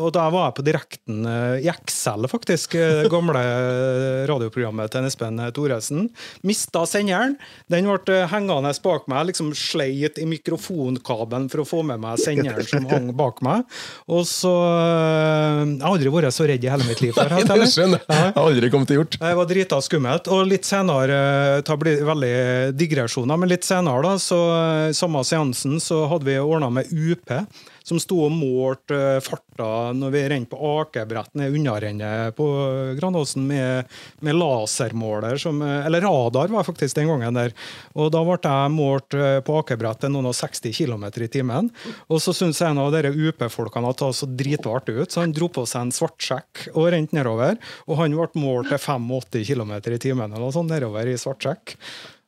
og 0.00 0.08
da 0.16 0.26
var 0.32 0.48
jeg 0.48 0.56
på 0.58 0.66
direkten 0.66 1.26
eh, 1.28 1.64
i 1.64 1.70
Excel, 1.70 2.26
faktisk. 2.30 2.76
Det 2.76 3.06
eh, 3.06 3.10
gamle 3.12 3.42
radioprogrammet 4.30 4.92
til 4.92 5.08
Espen 5.08 5.40
Thoresen. 5.54 6.08
Mista 6.46 6.84
senderen. 6.88 7.36
Den 7.70 7.88
ble 7.90 8.22
hengende 8.30 8.72
bak 8.84 9.08
meg. 9.10 9.30
liksom 9.30 9.52
Sleit 9.56 10.18
i 10.20 10.26
mikrofonkabelen 10.28 11.48
for 11.52 11.62
å 11.62 11.68
få 11.68 11.82
med 11.86 12.00
meg 12.02 12.20
senderen 12.22 12.66
som 12.66 12.86
hang 12.90 13.10
bak 13.16 13.42
meg. 13.44 13.66
Og 14.10 14.24
så 14.28 14.52
Jeg 14.60 15.80
har 15.82 15.90
aldri 15.90 16.12
vært 16.12 16.34
så 16.34 16.46
redd 16.48 16.64
i 16.64 16.70
hele 16.70 16.86
mitt 16.88 17.02
liv 17.04 17.14
før. 17.16 17.34
jeg, 17.40 17.46
jeg 17.48 18.00
jeg 18.00 18.36
aldri 18.40 18.70
kommet 18.72 18.90
til 18.90 19.00
gjort. 19.00 19.18
Det 19.20 19.32
var 19.38 19.48
drita 19.50 19.80
skummelt. 19.84 20.30
Og 20.32 20.46
litt 20.48 20.68
senere, 20.68 21.20
eh, 21.60 21.64
ta 21.66 21.76
veldig 21.78 22.32
digresjoner, 22.78 23.38
men 23.40 23.52
litt 23.52 23.68
senere, 23.68 24.02
da, 24.06 24.14
så 24.20 24.40
eh, 24.56 24.92
samme 24.96 25.22
seansen, 25.26 25.78
så 25.82 26.06
hadde 26.10 26.28
vi 26.28 26.38
ordna 26.40 26.72
med 26.80 26.90
UP 26.90 27.30
som 27.90 28.00
sto 28.02 28.22
og 28.26 28.34
målte 28.34 28.96
uh, 28.96 29.22
farta 29.24 29.90
når 29.96 30.14
vi 30.14 30.22
rente 30.32 30.50
på 30.52 30.74
akebrett 30.80 31.34
ned 31.38 31.56
unnarennet 31.58 32.36
på 32.38 32.46
Granåsen 32.98 33.44
med, 33.46 33.90
med, 34.24 34.38
lasermåler, 34.38 35.36
som, 35.40 35.58
eh, 35.62 35.86
eller 35.86 36.04
radar 36.04 36.48
var 36.52 36.64
faktisk 36.64 36.96
den 36.96 37.10
gangen 37.10 37.36
der. 37.36 37.52
Og 37.98 38.10
da 38.14 38.22
ble 38.24 38.38
jeg 38.40 38.72
målt 38.72 39.16
på 39.46 39.56
akebrettet 39.60 40.12
noen 40.12 40.30
og 40.30 40.36
60 40.36 40.72
km 40.76 41.04
i 41.10 41.28
timen. 41.32 41.70
Og 42.08 42.22
så 42.22 42.34
syntes 42.36 42.62
en 42.64 42.80
av 42.80 42.92
dere 42.94 43.12
UP-folkene 43.12 43.90
at 43.90 44.00
det 44.00 44.10
så 44.16 44.28
dritvart 44.28 44.88
ut, 44.90 45.10
så 45.10 45.24
han 45.24 45.34
dro 45.36 45.50
på 45.52 45.66
seg 45.68 45.86
en 45.86 45.94
svartsjekk 45.94 46.70
og 46.72 46.90
rente 46.94 47.16
nedover. 47.16 47.58
Og 47.88 48.00
han 48.00 48.16
ble 48.16 48.42
målt 48.42 48.72
til 48.72 48.80
85 48.80 49.44
km 49.50 49.76
i 49.80 50.00
timen 50.00 50.30
eller 50.30 50.46
noe 50.46 50.54
sånt 50.54 50.72
nedover 50.72 51.10
i 51.10 51.18
svartsjekk. 51.20 51.76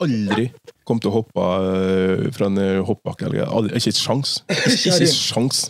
Aldri 0.02 0.48
kom 0.88 1.00
til 1.02 1.12
å 1.12 1.14
hoppe 1.20 1.42
uh, 1.42 2.28
fra 2.34 2.48
en 2.50 2.58
uh, 2.58 2.82
hoppbakke. 2.86 3.28
Eller, 3.28 3.46
aldri, 3.46 3.78
ikke 3.78 3.94
sjans. 3.96 4.34
Ikke, 4.72 4.94
et 5.04 5.12
sjans. 5.12 5.64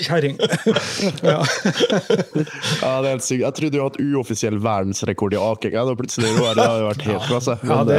Kjerring. 0.00 0.36
ja. 1.32 1.40
ja, 2.82 2.92
det 3.02 3.08
er 3.08 3.08
helt 3.10 3.26
sykt. 3.26 3.42
Jeg 3.42 3.56
trodde 3.56 3.72
du 3.74 3.80
hadde 3.82 4.06
uoffisiell 4.10 4.58
verdensrekord 4.62 5.36
i 5.36 5.40
aking. 5.40 5.76
Ja, 5.76 5.84
plutselig 5.98 6.32
det 6.36 6.46
hadde 6.46 6.68
vært 6.86 7.06
helt 7.08 7.26
klasse. 7.28 7.56
Ja, 7.66 7.80
det, 7.88 7.98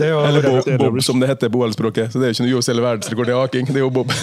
det 0.00 0.10
jo, 0.12 0.20
eller 0.26 0.48
Bob, 0.48 0.70
Bob, 0.84 1.00
som 1.06 1.22
det 1.22 1.30
heter 1.32 1.52
på 1.52 1.62
OL-språket. 1.64 2.12
Så 2.12 2.20
det 2.20 2.28
er 2.28 2.34
jo 2.34 2.38
ikke 2.38 2.46
noe 2.46 2.58
uoffisiell 2.58 2.84
verdensrekord 2.84 3.32
i 3.32 3.36
aking. 3.38 3.70
Det 3.70 3.80
er 3.80 3.86
jo 3.86 3.92
Bob. 4.00 4.14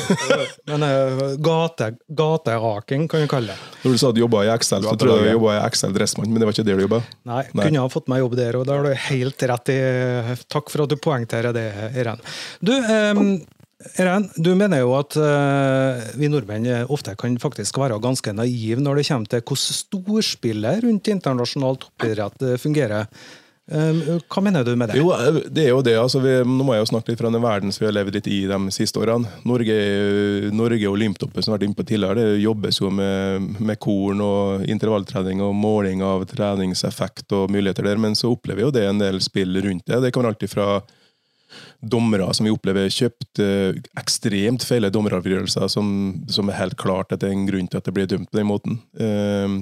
Men 0.69 0.85
uh, 0.87 1.25
gate, 1.43 1.91
gateaking 2.21 3.07
kan 3.11 3.25
vi 3.25 3.31
kalle 3.31 3.55
det. 3.55 3.73
Når 3.83 3.95
du 3.95 4.01
sa 4.01 4.11
du 4.11 4.21
jobba 4.23 4.43
i 4.47 4.51
Excel, 4.51 4.83
så 4.83 4.95
tror 4.99 5.17
jeg 5.17 5.29
du 5.29 5.33
jobba 5.37 5.57
i 5.57 5.61
Excel 5.65 5.93
Dressmann, 5.95 6.31
men 6.31 6.41
det 6.41 6.49
var 6.49 6.55
ikke 6.55 6.67
der 6.67 6.79
du 6.79 6.85
jobba? 6.87 7.01
Nei, 7.29 7.43
Nei, 7.53 7.67
kunne 7.67 7.83
ha 7.85 7.91
fått 7.91 8.09
meg 8.11 8.23
jobb 8.23 8.35
der, 8.39 8.57
og 8.59 8.67
da 8.67 8.77
har 8.77 8.87
du 8.87 9.05
helt 9.07 9.47
rett 9.51 9.71
i 9.73 9.77
Takk 10.51 10.71
for 10.71 10.83
at 10.83 10.91
du 10.91 10.97
poengterer 11.01 11.55
det, 11.55 11.56
Eren. 11.57 12.21
Du, 12.59 12.73
Eiren, 12.73 13.39
Eren, 14.01 14.29
du 14.35 14.53
mener 14.57 14.81
jo 14.81 14.93
at 14.97 15.17
uh, 15.21 16.05
vi 16.17 16.29
nordmenn 16.33 16.69
ofte 16.89 17.13
kan 17.19 17.35
faktisk 17.41 17.77
være 17.77 17.99
ganske 18.01 18.33
naive 18.33 18.81
når 18.81 19.01
det 19.01 19.09
kommer 19.09 19.33
til 19.33 19.43
hvordan 19.43 19.81
storspillet 19.81 20.85
rundt 20.85 21.11
internasjonal 21.13 21.77
toppidrett 21.83 22.47
fungerer. 22.61 23.11
Um, 23.67 23.97
hva 24.31 24.39
mener 24.39 24.63
du 24.63 24.71
med 24.79 24.93
det? 24.93 24.95
Jo, 24.95 25.09
det 25.51 25.65
er 25.65 25.73
jo 25.73 25.81
det. 25.83 25.97
Altså, 25.99 26.21
vi, 26.23 26.37
nå 26.47 26.63
må 26.63 26.77
jeg 26.77 26.85
jo 26.85 26.89
snakke 26.93 27.11
litt 27.11 27.19
fra 27.19 27.31
den 27.33 27.43
verden 27.43 27.73
som 27.75 27.83
vi 27.83 27.89
har 27.89 27.97
levd 27.97 28.15
litt 28.15 28.29
i 28.31 28.37
de 28.47 28.59
siste 28.71 29.01
årene. 29.01 29.27
Norge, 29.47 29.75
Norge 30.55 30.87
og 30.87 30.95
Olymtoppen 30.95 31.43
som 31.43 31.51
har 31.51 31.59
vært 31.59 31.67
innpå 31.67 31.83
tidligere, 31.83 32.21
det 32.21 32.45
jobbes 32.45 32.79
jo 32.79 32.91
med, 32.95 33.49
med 33.59 33.79
korn 33.83 34.23
og 34.23 34.63
intervalltrening 34.71 35.43
og 35.43 35.51
måling 35.59 36.03
av 36.05 36.23
treningseffekt 36.31 37.35
og 37.35 37.51
muligheter 37.51 37.89
der, 37.89 37.99
men 37.99 38.15
så 38.15 38.31
opplever 38.31 38.69
jo 38.69 38.71
det 38.71 38.85
en 38.87 39.03
del 39.03 39.19
spill 39.25 39.59
rundt 39.65 39.83
det. 39.83 39.99
Det 40.05 40.13
kan 40.15 40.23
være 40.23 40.37
alltid 40.37 40.53
fra 40.53 40.69
dommere 41.81 42.33
som 42.33 42.47
vi 42.47 42.53
opplever 42.53 42.89
kjøpt 42.91 43.41
uh, 43.43 43.77
ekstremt 43.99 44.65
feile 44.65 44.91
dommeravgjørelser, 44.93 45.67
som, 45.71 45.89
som, 46.31 46.49
er 46.49 46.59
helt 46.61 46.77
klart 46.79 47.13
at 47.13 47.21
det 47.21 47.29
er 47.29 47.37
en 47.37 47.47
grunn 47.49 47.69
til 47.69 47.79
at 47.79 47.87
det 47.87 47.93
blir 47.95 48.09
dømt 48.09 48.31
på 48.31 48.39
den 48.39 48.49
måten. 48.49 48.79
Uh, 48.97 49.61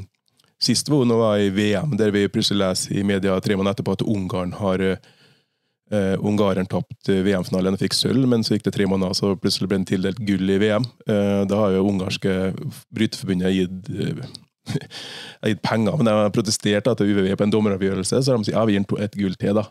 sist 0.61 0.89
var 0.89 1.05
det 1.09 1.45
i 1.45 1.51
VM, 1.55 1.97
der 1.99 2.15
vi 2.15 2.27
plutselig 2.31 2.61
leser 2.63 2.95
i 2.95 3.05
media 3.05 3.35
tre 3.43 3.57
måneder 3.57 3.75
etterpå 3.75 3.97
at 3.97 4.07
Ungarn 4.07 4.55
har 4.61 4.83
uh, 4.85 6.15
Ungareren 6.25 6.65
tapt 6.65 7.11
VM-finalen 7.11 7.75
og 7.77 7.83
fikk 7.83 7.93
sølv, 7.93 8.25
men 8.31 8.41
så 8.43 8.55
gikk 8.55 8.65
det 8.65 8.73
tre 8.73 8.87
måneder, 8.89 9.13
så 9.13 9.35
plutselig 9.37 9.69
ble 9.69 9.77
den 9.77 9.85
tildelt 9.91 10.23
gull 10.25 10.49
i 10.49 10.57
VM. 10.57 10.87
da 11.05 11.59
har 11.59 11.75
jo 11.75 11.83
ungarske 11.91 12.31
bryteforbundet 12.89 13.53
gitt 13.53 13.91
jeg 14.75 15.43
har 15.43 15.51
gitt 15.53 15.63
penger, 15.65 15.97
men 15.99 16.09
jeg 16.09 16.19
har 16.19 16.33
protestert 16.35 16.89
til 16.99 17.11
UVV 17.11 17.35
på 17.37 17.45
en 17.45 17.53
dommeravgjørelse. 17.53 18.21
Så 18.21 18.31
har 18.33 18.39
de 18.39 18.47
sagt 18.47 18.55
ja, 18.57 18.65
vi 18.67 18.77
gir 18.77 19.03
et 19.05 19.17
gull 19.19 19.37
til. 19.41 19.59
da. 19.59 19.65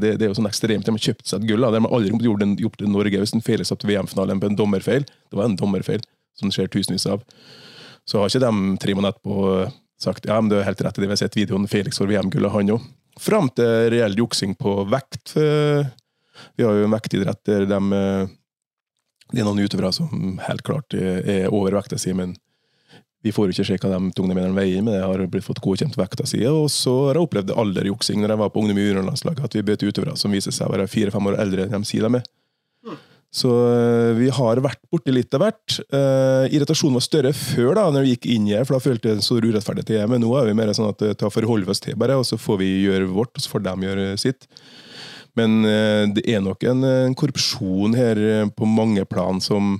Det, 0.00 0.14
det, 0.16 0.26
er 0.26 0.32
jo 0.32 0.38
sånn 0.38 0.50
ekstremt. 0.50 0.86
De 0.86 0.94
har 0.96 1.04
kjøpt 1.10 1.26
seg 1.28 1.42
et 1.42 1.50
gull. 1.50 1.66
da. 1.66 1.72
De 1.74 1.82
har 1.84 1.96
aldri 1.96 2.14
gjort 2.28 2.42
det, 2.42 2.50
gjort 2.64 2.80
det 2.80 2.88
i 2.88 2.94
Norge 2.94 3.22
hvis 3.22 3.36
en 3.36 3.44
feiler 3.44 3.68
VM-finalen 3.92 4.42
på 4.42 4.50
en 4.50 4.58
dommerfeil. 4.58 5.06
Det 5.06 5.38
var 5.38 5.50
en 5.50 5.58
dommerfeil, 5.60 6.02
som 6.38 6.50
det 6.50 6.56
skjer 6.56 6.72
tusenvis 6.72 7.06
av. 7.10 7.24
Så 8.08 8.20
har 8.20 8.32
ikke 8.32 8.42
de 8.46 8.80
tre 8.82 8.96
måneder 8.96 9.16
etterpå 9.16 9.70
sagt 10.00 10.26
ja, 10.26 10.40
men 10.40 10.48
du 10.48 10.56
har 10.56 10.64
helt 10.70 10.80
rett 10.80 10.96
i 10.96 11.02
det, 11.02 11.08
vi 11.10 11.12
har 11.12 11.20
sett 11.20 11.36
videoen 11.36 11.68
Felix 11.68 12.00
får 12.00 12.08
VM-gullet, 12.08 12.52
han 12.54 12.74
òg. 12.76 12.90
Fram 13.20 13.50
til 13.52 13.90
reell 13.92 14.16
juksing 14.16 14.54
på 14.56 14.78
vekt. 14.88 15.34
Vi 16.56 16.64
har 16.64 16.78
jo 16.78 16.86
en 16.86 16.94
vektidrett 16.94 17.42
der 17.44 17.66
de 17.68 17.80
Det 19.30 19.42
er 19.42 19.46
noen 19.46 19.60
utøvere 19.60 19.92
som 19.92 20.40
helt 20.42 20.64
klart 20.66 20.94
er 20.96 21.52
over 21.52 21.76
vekta 21.76 21.98
si, 22.00 22.14
men 22.16 22.32
vi 23.20 23.32
får 23.36 23.52
ikke 23.52 23.66
se 23.68 23.76
hva 23.76 23.92
de 23.92 24.12
tungnemennene 24.16 24.56
veier, 24.56 24.80
men 24.84 24.96
jeg 24.96 25.04
har 25.04 25.22
blitt 25.28 25.44
fått 25.44 25.60
godkjent 25.60 25.98
vekta 26.00 26.24
si. 26.28 26.40
Og 26.48 26.70
så 26.72 26.94
har 27.10 27.18
jeg 27.18 27.26
opplevd 27.26 27.52
alderjuksing 27.52 28.22
når 28.22 28.34
jeg 28.34 28.40
var 28.40 28.52
på 28.54 28.62
ungdom 28.62 28.80
i 28.80 28.86
juniorlandslaget, 28.86 29.44
at 29.44 29.56
vi 29.56 29.64
bøt 29.68 29.84
utøvere 29.84 30.16
som 30.16 30.32
viser 30.32 30.54
seg 30.56 30.70
å 30.70 30.74
være 30.74 30.88
fire-fem 30.88 31.28
år 31.28 31.40
eldre 31.44 31.68
enn 31.68 31.84
de 31.84 31.90
sier 31.90 32.06
de 32.06 32.20
er. 32.22 32.24
Mm. 32.88 32.96
Så 33.40 33.50
uh, 33.52 34.16
vi 34.16 34.30
har 34.32 34.62
vært 34.64 34.80
borti 34.90 35.12
litt 35.12 35.36
av 35.36 35.44
hvert. 35.44 35.76
Uh, 35.92 36.48
irritasjonen 36.48 36.96
var 36.96 37.04
større 37.04 37.34
før, 37.36 37.74
da 37.76 37.84
når 37.92 38.06
vi 38.06 38.14
gikk 38.14 38.30
inn 38.32 38.48
her, 38.50 38.64
for 38.64 38.78
da 38.78 38.84
følte 38.88 39.12
jeg 39.12 39.20
en 39.20 39.26
stor 39.28 39.44
urettferdighet 39.44 39.90
til 39.92 40.00
det. 40.00 40.08
Men 40.10 40.24
nå 40.24 40.32
er 40.40 40.48
vi 40.48 40.56
mer 40.56 40.72
sånn 40.76 40.88
at 40.88 41.04
ta 41.20 41.30
forholder 41.30 41.74
oss 41.74 41.84
til, 41.84 41.98
bare, 42.00 42.16
og 42.16 42.24
så 42.26 42.40
får 42.40 42.62
vi 42.64 42.70
gjøre 42.86 43.12
vårt, 43.12 43.34
og 43.36 43.44
så 43.44 43.52
får 43.52 43.66
de 43.68 43.76
gjøre 43.90 44.08
sitt. 44.22 44.48
Men 45.36 45.60
uh, 45.68 46.08
det 46.16 46.24
er 46.24 46.40
nok 46.42 46.64
en, 46.72 46.88
en 47.04 47.20
korrupsjon 47.20 48.00
her 48.00 48.24
på 48.56 48.72
mange 48.80 49.04
plan 49.12 49.44
som 49.44 49.76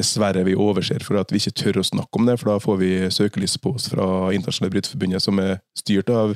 dessverre 0.00 0.42
vi 0.46 0.56
overser 0.58 1.04
for 1.06 1.20
at 1.20 1.30
vi 1.30 1.40
ikke 1.40 1.58
tør 1.60 1.80
å 1.82 1.86
snakke 1.86 2.18
om 2.18 2.26
det, 2.26 2.38
for 2.40 2.54
da 2.54 2.62
får 2.62 2.80
vi 2.80 2.92
søkelys 3.14 3.58
på 3.60 3.76
oss 3.76 3.90
fra 3.92 4.06
Internasjonale 4.34 4.74
Bryteforbundet, 4.74 5.24
som 5.24 5.38
er 5.42 5.60
styrt 5.78 6.10
av 6.12 6.34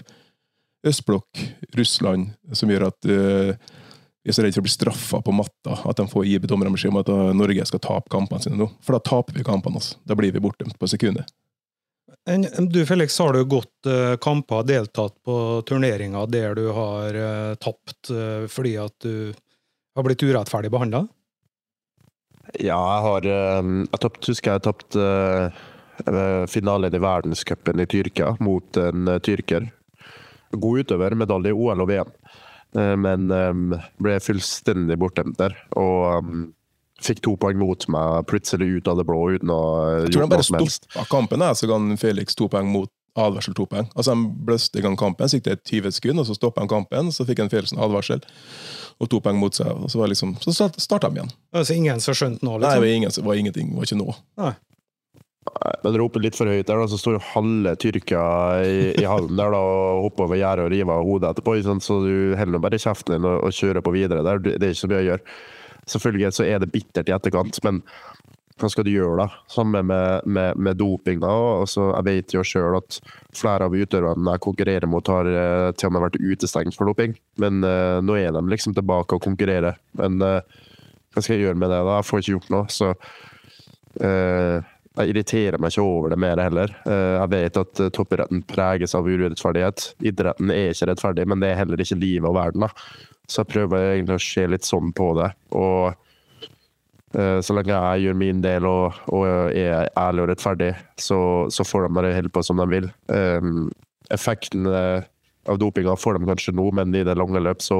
østblokk, 0.84 1.40
Russland, 1.78 2.34
som 2.52 2.70
gjør 2.70 2.88
at 2.90 3.08
uh, 3.08 3.54
vi 4.24 4.32
er 4.32 4.36
så 4.36 4.44
redd 4.44 4.56
for 4.56 4.64
å 4.64 4.66
bli 4.66 4.72
straffa 4.72 5.20
på 5.24 5.34
matta, 5.36 5.78
at 5.84 6.00
de 6.00 6.06
får 6.10 6.26
gi 6.28 6.40
dommerne 6.44 6.74
beskjed 6.74 6.92
om 6.92 7.00
at 7.00 7.12
uh, 7.12 7.30
Norge 7.36 7.64
skal 7.68 7.82
tape 7.84 8.12
kampene 8.12 8.44
sine 8.44 8.60
nå. 8.60 8.68
For 8.84 8.96
da 8.96 9.02
taper 9.04 9.38
vi 9.38 9.46
kampene. 9.46 9.80
Altså. 9.80 9.98
Da 10.04 10.16
blir 10.18 10.34
vi 10.34 10.42
bortdømt 10.44 10.78
på 10.80 10.90
sekundet. 10.90 11.32
Du 12.72 12.78
Felix, 12.88 13.18
har 13.20 13.36
du 13.36 13.42
gått 13.48 13.88
uh, 13.88 14.14
kamper, 14.22 14.64
deltatt 14.68 15.16
på 15.24 15.36
turneringer 15.68 16.28
der 16.32 16.56
du 16.56 16.68
har 16.72 17.18
tapt 17.60 18.12
fordi 18.52 18.78
at 18.80 18.94
du 19.04 19.34
har 19.94 20.06
blitt 20.06 20.24
urettferdig 20.24 20.72
behandla? 20.72 21.04
Ja, 22.62 22.78
jeg 22.78 23.04
har 23.06 23.30
ehm, 23.34 23.78
Jeg 23.88 24.02
tapt, 24.04 24.28
husker 24.30 24.54
jeg 24.54 24.64
tapte 24.66 25.06
uh, 26.06 26.44
finalen 26.50 26.94
i 26.94 27.02
verdenscupen 27.02 27.82
i 27.82 27.88
Tyrkia 27.90 28.34
mot 28.44 28.80
en 28.80 29.10
uh, 29.10 29.20
tyrker. 29.22 29.70
God 30.54 30.84
utøver, 30.84 31.16
medalje 31.18 31.50
i 31.50 31.56
OL 31.56 31.82
og 31.82 31.90
VM. 31.90 32.12
Uh, 32.76 32.94
men 33.00 33.26
um, 33.30 33.74
ble 34.02 34.18
fullstendig 34.22 34.98
bortdømt 35.02 35.38
der. 35.40 35.56
Og 35.80 36.24
um, 36.24 36.44
fikk 37.04 37.24
to 37.26 37.34
poeng 37.40 37.58
mot 37.58 37.88
meg 37.90 38.26
plutselig 38.30 38.78
ut 38.78 38.90
av 38.90 39.00
det 39.00 39.06
blå 39.08 39.20
uten 39.34 39.50
å 39.50 39.62
gjøre 40.06 40.28
noe 40.30 40.46
som 40.46 40.60
helst. 40.60 40.86
Jeg 40.94 41.08
tror 41.08 41.18
han 41.18 41.30
bare 41.34 41.40
stoppa 41.40 41.40
kampen, 41.42 41.48
så 41.58 41.70
ga 41.70 41.80
Felix 42.00 42.38
to 42.38 42.48
poeng 42.52 42.70
mot 42.70 42.92
advarsel 43.14 43.54
to 43.54 43.66
poeng. 43.70 43.88
Altså, 43.94 44.14
Han 44.14 44.26
bløste 44.46 44.80
i 44.80 44.84
gang 44.84 44.96
kampen, 44.98 45.28
så 45.28 45.38
gikk 45.38 45.46
det 45.46 45.56
et 45.58 45.64
20 45.70 45.96
sekunder, 45.98 46.24
og 46.24 46.30
så 46.30 46.36
stoppa 46.38 46.64
han 46.64 46.70
kampen, 46.70 47.12
så 47.14 47.26
fikk 47.28 47.44
en 47.44 47.52
advarsel 47.52 48.22
og 49.02 49.10
to 49.10 49.20
poeng 49.22 49.38
mot 49.38 49.54
seg. 49.54 49.70
og 49.70 49.90
Så, 49.90 49.98
var 49.98 50.10
liksom, 50.12 50.36
så 50.42 50.68
starta 50.78 51.10
de 51.10 51.20
igjen. 51.20 51.34
Altså 51.54 51.74
ingen 51.74 52.00
som 52.00 52.14
skjønte 52.14 52.46
noe? 52.46 52.60
Liksom? 52.60 52.68
Nei, 52.68 52.74
det 52.74 52.86
var, 52.86 52.94
ingen, 52.98 53.26
var 53.26 53.42
ingenting. 53.42 53.72
Det 53.72 53.80
var 53.80 53.90
ikke 53.90 54.00
noe. 54.02 54.16
Nei. 54.40 54.54
Men 55.84 55.98
roper 56.00 56.22
litt 56.24 56.36
for 56.38 56.48
høyt 56.48 56.66
der, 56.66 56.80
da, 56.80 56.86
så 56.88 56.98
står 56.98 57.18
jo 57.18 57.24
halve 57.34 57.74
Tyrkia 57.80 58.22
i, 58.64 58.78
i 59.02 59.04
hallen 59.08 59.36
der 59.36 59.52
da, 59.52 59.60
og 59.60 60.06
hopper 60.06 60.26
over 60.26 60.40
gjerdet 60.40 60.64
og 60.64 60.72
river 60.72 60.94
av 60.94 61.04
hodet 61.08 61.34
etterpå. 61.34 61.58
Så 61.84 61.98
du 62.06 62.14
heller 62.38 62.62
bare 62.62 62.80
kjeften 62.80 63.18
din 63.18 63.28
og, 63.28 63.42
og, 63.44 63.54
kjører 63.54 63.84
på 63.84 63.94
videre 63.94 64.24
der. 64.26 64.40
Det 64.46 64.56
er 64.56 64.72
ikke 64.72 64.84
så 64.86 64.90
mye 64.90 65.02
å 65.02 65.08
gjøre. 65.10 65.36
Selvfølgelig 65.94 66.32
så 66.32 66.46
er 66.48 66.62
det 66.62 66.70
bittert 66.72 67.10
i 67.10 67.14
etterkant, 67.14 67.60
men 67.66 67.82
hva 68.60 68.68
skal 68.70 68.86
du 68.86 68.92
gjøre, 68.92 69.24
da? 69.24 69.42
Samme 69.50 69.80
med, 69.82 70.26
med, 70.30 70.58
med 70.62 70.78
doping. 70.78 71.18
da, 71.22 71.30
altså, 71.60 71.88
Jeg 71.96 72.06
vet 72.06 72.34
jo 72.36 72.44
sjøl 72.46 72.76
at 72.78 73.00
flere 73.34 73.66
av 73.66 73.74
utøverne 73.74 74.36
jeg 74.36 74.44
konkurrerer 74.44 74.86
mot, 74.90 75.10
har 75.10 75.26
eh, 75.26 75.70
til 75.74 75.90
og 75.90 75.96
med 75.96 76.04
vært 76.06 76.20
utestengt 76.22 76.78
for 76.78 76.90
doping. 76.90 77.16
Men 77.42 77.64
uh, 77.66 77.98
nå 78.04 78.14
er 78.20 78.30
de 78.34 78.44
liksom 78.52 78.76
tilbake 78.76 79.18
og 79.18 79.24
konkurrerer. 79.26 79.80
Men 79.98 80.22
uh, 80.22 80.38
hva 81.14 81.24
skal 81.24 81.34
jeg 81.34 81.48
gjøre 81.48 81.58
med 81.64 81.74
det? 81.74 81.80
da? 81.82 81.96
Jeg 81.98 82.08
får 82.10 82.22
ikke 82.22 82.36
gjort 82.36 82.54
noe. 82.54 82.70
Så 82.70 82.92
uh, 82.94 84.70
jeg 84.94 85.10
irriterer 85.10 85.58
meg 85.58 85.74
ikke 85.74 85.88
over 85.88 86.14
det 86.14 86.20
mer 86.22 86.38
heller. 86.38 86.70
Jeg 86.86 87.30
vet 87.32 87.56
at 87.58 87.80
toppidretten 87.96 88.44
preges 88.46 88.94
av 88.94 89.08
urettferdighet. 89.10 89.88
Idretten 90.06 90.52
er 90.54 90.70
ikke 90.70 90.86
rettferdig, 90.92 91.24
men 91.26 91.42
det 91.42 91.50
er 91.50 91.58
heller 91.64 91.82
ikke 91.82 91.98
livet 91.98 92.30
og 92.30 92.36
verden. 92.38 92.68
da. 92.68 92.70
Så 93.26 93.42
jeg 93.42 93.50
prøver 93.56 93.88
egentlig 93.96 94.20
å 94.20 94.22
se 94.22 94.46
litt 94.46 94.68
sånn 94.68 94.94
på 94.94 95.08
det. 95.18 95.32
Og 95.58 95.98
så 97.14 97.54
lenge 97.54 97.70
jeg 97.70 98.04
gjør 98.04 98.16
min 98.18 98.40
del 98.42 98.66
og, 98.66 98.96
og 99.14 99.52
er 99.54 99.86
ærlig 100.00 100.24
og 100.24 100.30
rettferdig, 100.32 100.72
så, 100.98 101.18
så 101.52 101.66
får 101.66 101.86
de 101.86 101.96
bare 101.98 102.14
holde 102.16 102.32
på 102.34 102.42
som 102.42 102.58
de 102.58 102.66
vil. 102.72 102.88
Um, 103.06 103.68
effekten 104.10 104.66
eh, 104.66 105.04
av 105.48 105.58
dopinga 105.58 105.96
får 105.96 106.18
de 106.18 106.28
kanskje 106.28 106.54
nå, 106.56 106.70
men 106.76 106.94
i 106.94 107.04
det 107.06 107.16
lange 107.18 107.42
løp 107.42 107.62
så 107.62 107.78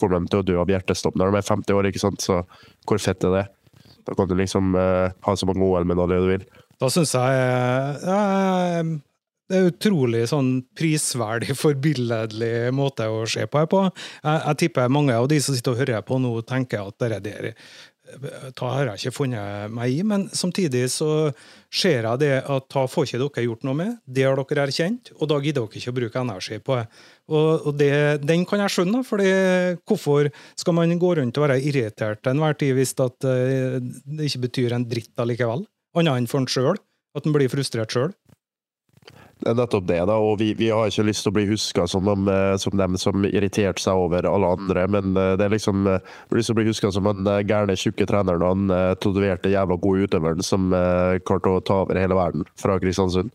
får 0.00 0.14
de 0.14 0.20
til 0.30 0.40
å 0.40 0.46
dø 0.46 0.56
av 0.62 0.72
hjertestopp 0.72 1.18
når 1.18 1.32
de 1.32 1.40
er 1.40 1.50
50 1.50 1.76
år. 1.76 1.90
ikke 1.90 2.02
sant? 2.02 2.24
Så 2.24 2.40
hvor 2.88 3.02
fett 3.02 3.26
er 3.26 3.36
det? 3.36 3.44
Da 4.08 4.16
kan 4.16 4.30
du 4.30 4.34
liksom 4.38 4.74
uh, 4.78 5.12
ha 5.12 5.36
så 5.36 5.48
mange 5.48 5.66
OL-medaljer 5.66 6.24
du 6.24 6.32
vil. 6.32 6.48
Da 6.80 6.88
syns 6.92 7.12
jeg 7.12 8.00
uh, 8.06 8.96
det 9.50 9.58
er 9.58 9.68
utrolig 9.72 10.24
sånn 10.30 10.52
prisverdig, 10.78 11.56
forbilledlig 11.64 12.70
måte 12.76 13.10
å 13.10 13.24
se 13.28 13.44
på 13.50 13.60
her 13.60 13.70
på. 13.70 13.84
Jeg, 14.22 14.40
jeg, 14.46 14.58
tipper 14.64 14.92
mange 14.92 15.16
av 15.18 15.28
de 15.30 15.40
som 15.42 15.56
sitter 15.56 15.74
og 15.74 15.82
hører 15.82 16.04
på 16.06 16.20
nå, 16.22 16.34
tenker 16.48 16.86
at 16.86 17.02
det 17.02 17.22
der 17.26 17.52
det 18.18 18.58
har 18.60 18.88
jeg 18.88 19.00
ikke 19.00 19.16
funnet 19.16 19.72
meg 19.74 19.94
i, 19.94 20.02
men 20.06 20.26
samtidig 20.34 20.86
så 20.92 21.30
ser 21.70 22.06
jeg 22.08 22.20
det 22.22 22.32
at 22.40 22.66
da 22.72 22.84
får 22.90 23.06
ikke 23.06 23.20
dere 23.22 23.44
gjort 23.46 23.66
noe 23.68 23.78
med. 23.78 23.96
Det 24.04 24.26
har 24.26 24.40
dere 24.40 24.66
erkjent, 24.66 25.12
og 25.16 25.30
da 25.30 25.38
gidder 25.40 25.66
dere 25.66 25.80
ikke 25.80 25.92
å 25.92 25.98
bruke 26.00 26.22
energi 26.24 26.60
på 26.64 26.78
det. 26.78 26.84
Og, 27.30 27.66
og 27.70 27.78
det, 27.78 27.92
Den 28.26 28.44
kan 28.48 28.62
jeg 28.64 28.74
skjønne, 28.74 29.02
for 29.06 29.22
hvorfor 29.86 30.30
skal 30.58 30.76
man 30.76 30.96
gå 30.98 31.14
rundt 31.20 31.38
og 31.38 31.46
være 31.46 31.60
irritert 31.62 32.22
til 32.24 32.34
enhver 32.34 32.58
tid 32.58 32.74
hvis 32.78 32.96
uh, 32.98 33.08
det 33.20 34.30
ikke 34.30 34.46
betyr 34.48 34.76
en 34.76 34.88
dritt 34.90 35.14
allikevel? 35.22 35.66
Annet 35.98 36.22
enn 36.22 36.30
for 36.30 36.42
en 36.42 36.50
sjøl, 36.50 36.78
at 37.16 37.26
en 37.26 37.34
blir 37.34 37.50
frustrert 37.50 37.94
sjøl. 37.94 38.12
Det 39.40 39.54
nettopp 39.56 39.86
det, 39.88 40.00
da. 40.08 40.16
Og 40.20 40.38
vi, 40.40 40.50
vi 40.58 40.68
har 40.70 40.90
ikke 40.90 41.06
lyst 41.08 41.24
til 41.24 41.32
å 41.32 41.36
bli 41.36 41.46
huska 41.48 41.86
som, 41.88 42.04
de, 42.06 42.36
som 42.60 42.76
dem 42.76 42.98
som 43.00 43.24
irriterte 43.28 43.82
seg 43.82 43.96
over 43.96 44.28
alle 44.28 44.52
andre, 44.56 44.84
men 44.92 45.16
eh, 45.16 45.32
det 45.40 45.46
er 45.46 45.54
liksom 45.54 45.86
Vi 45.86 45.96
har 45.96 46.38
lyst 46.38 46.50
til 46.50 46.56
å 46.56 46.60
bli 46.60 46.68
huska 46.68 46.92
som 46.92 47.08
den 47.08 47.30
eh, 47.30 47.40
gærne, 47.48 47.76
tjukke 47.78 48.06
treneren 48.10 48.44
og 48.44 48.60
den 48.60 48.94
tatoverte, 49.00 49.52
jævla 49.52 49.78
gode 49.80 50.06
utøveren 50.08 50.44
som 50.44 50.70
klarte 51.26 51.50
å 51.50 51.62
ta 51.64 51.80
over 51.84 51.98
hele 51.98 52.16
verden 52.16 52.46
fra 52.60 52.76
Kristiansund. 52.82 53.32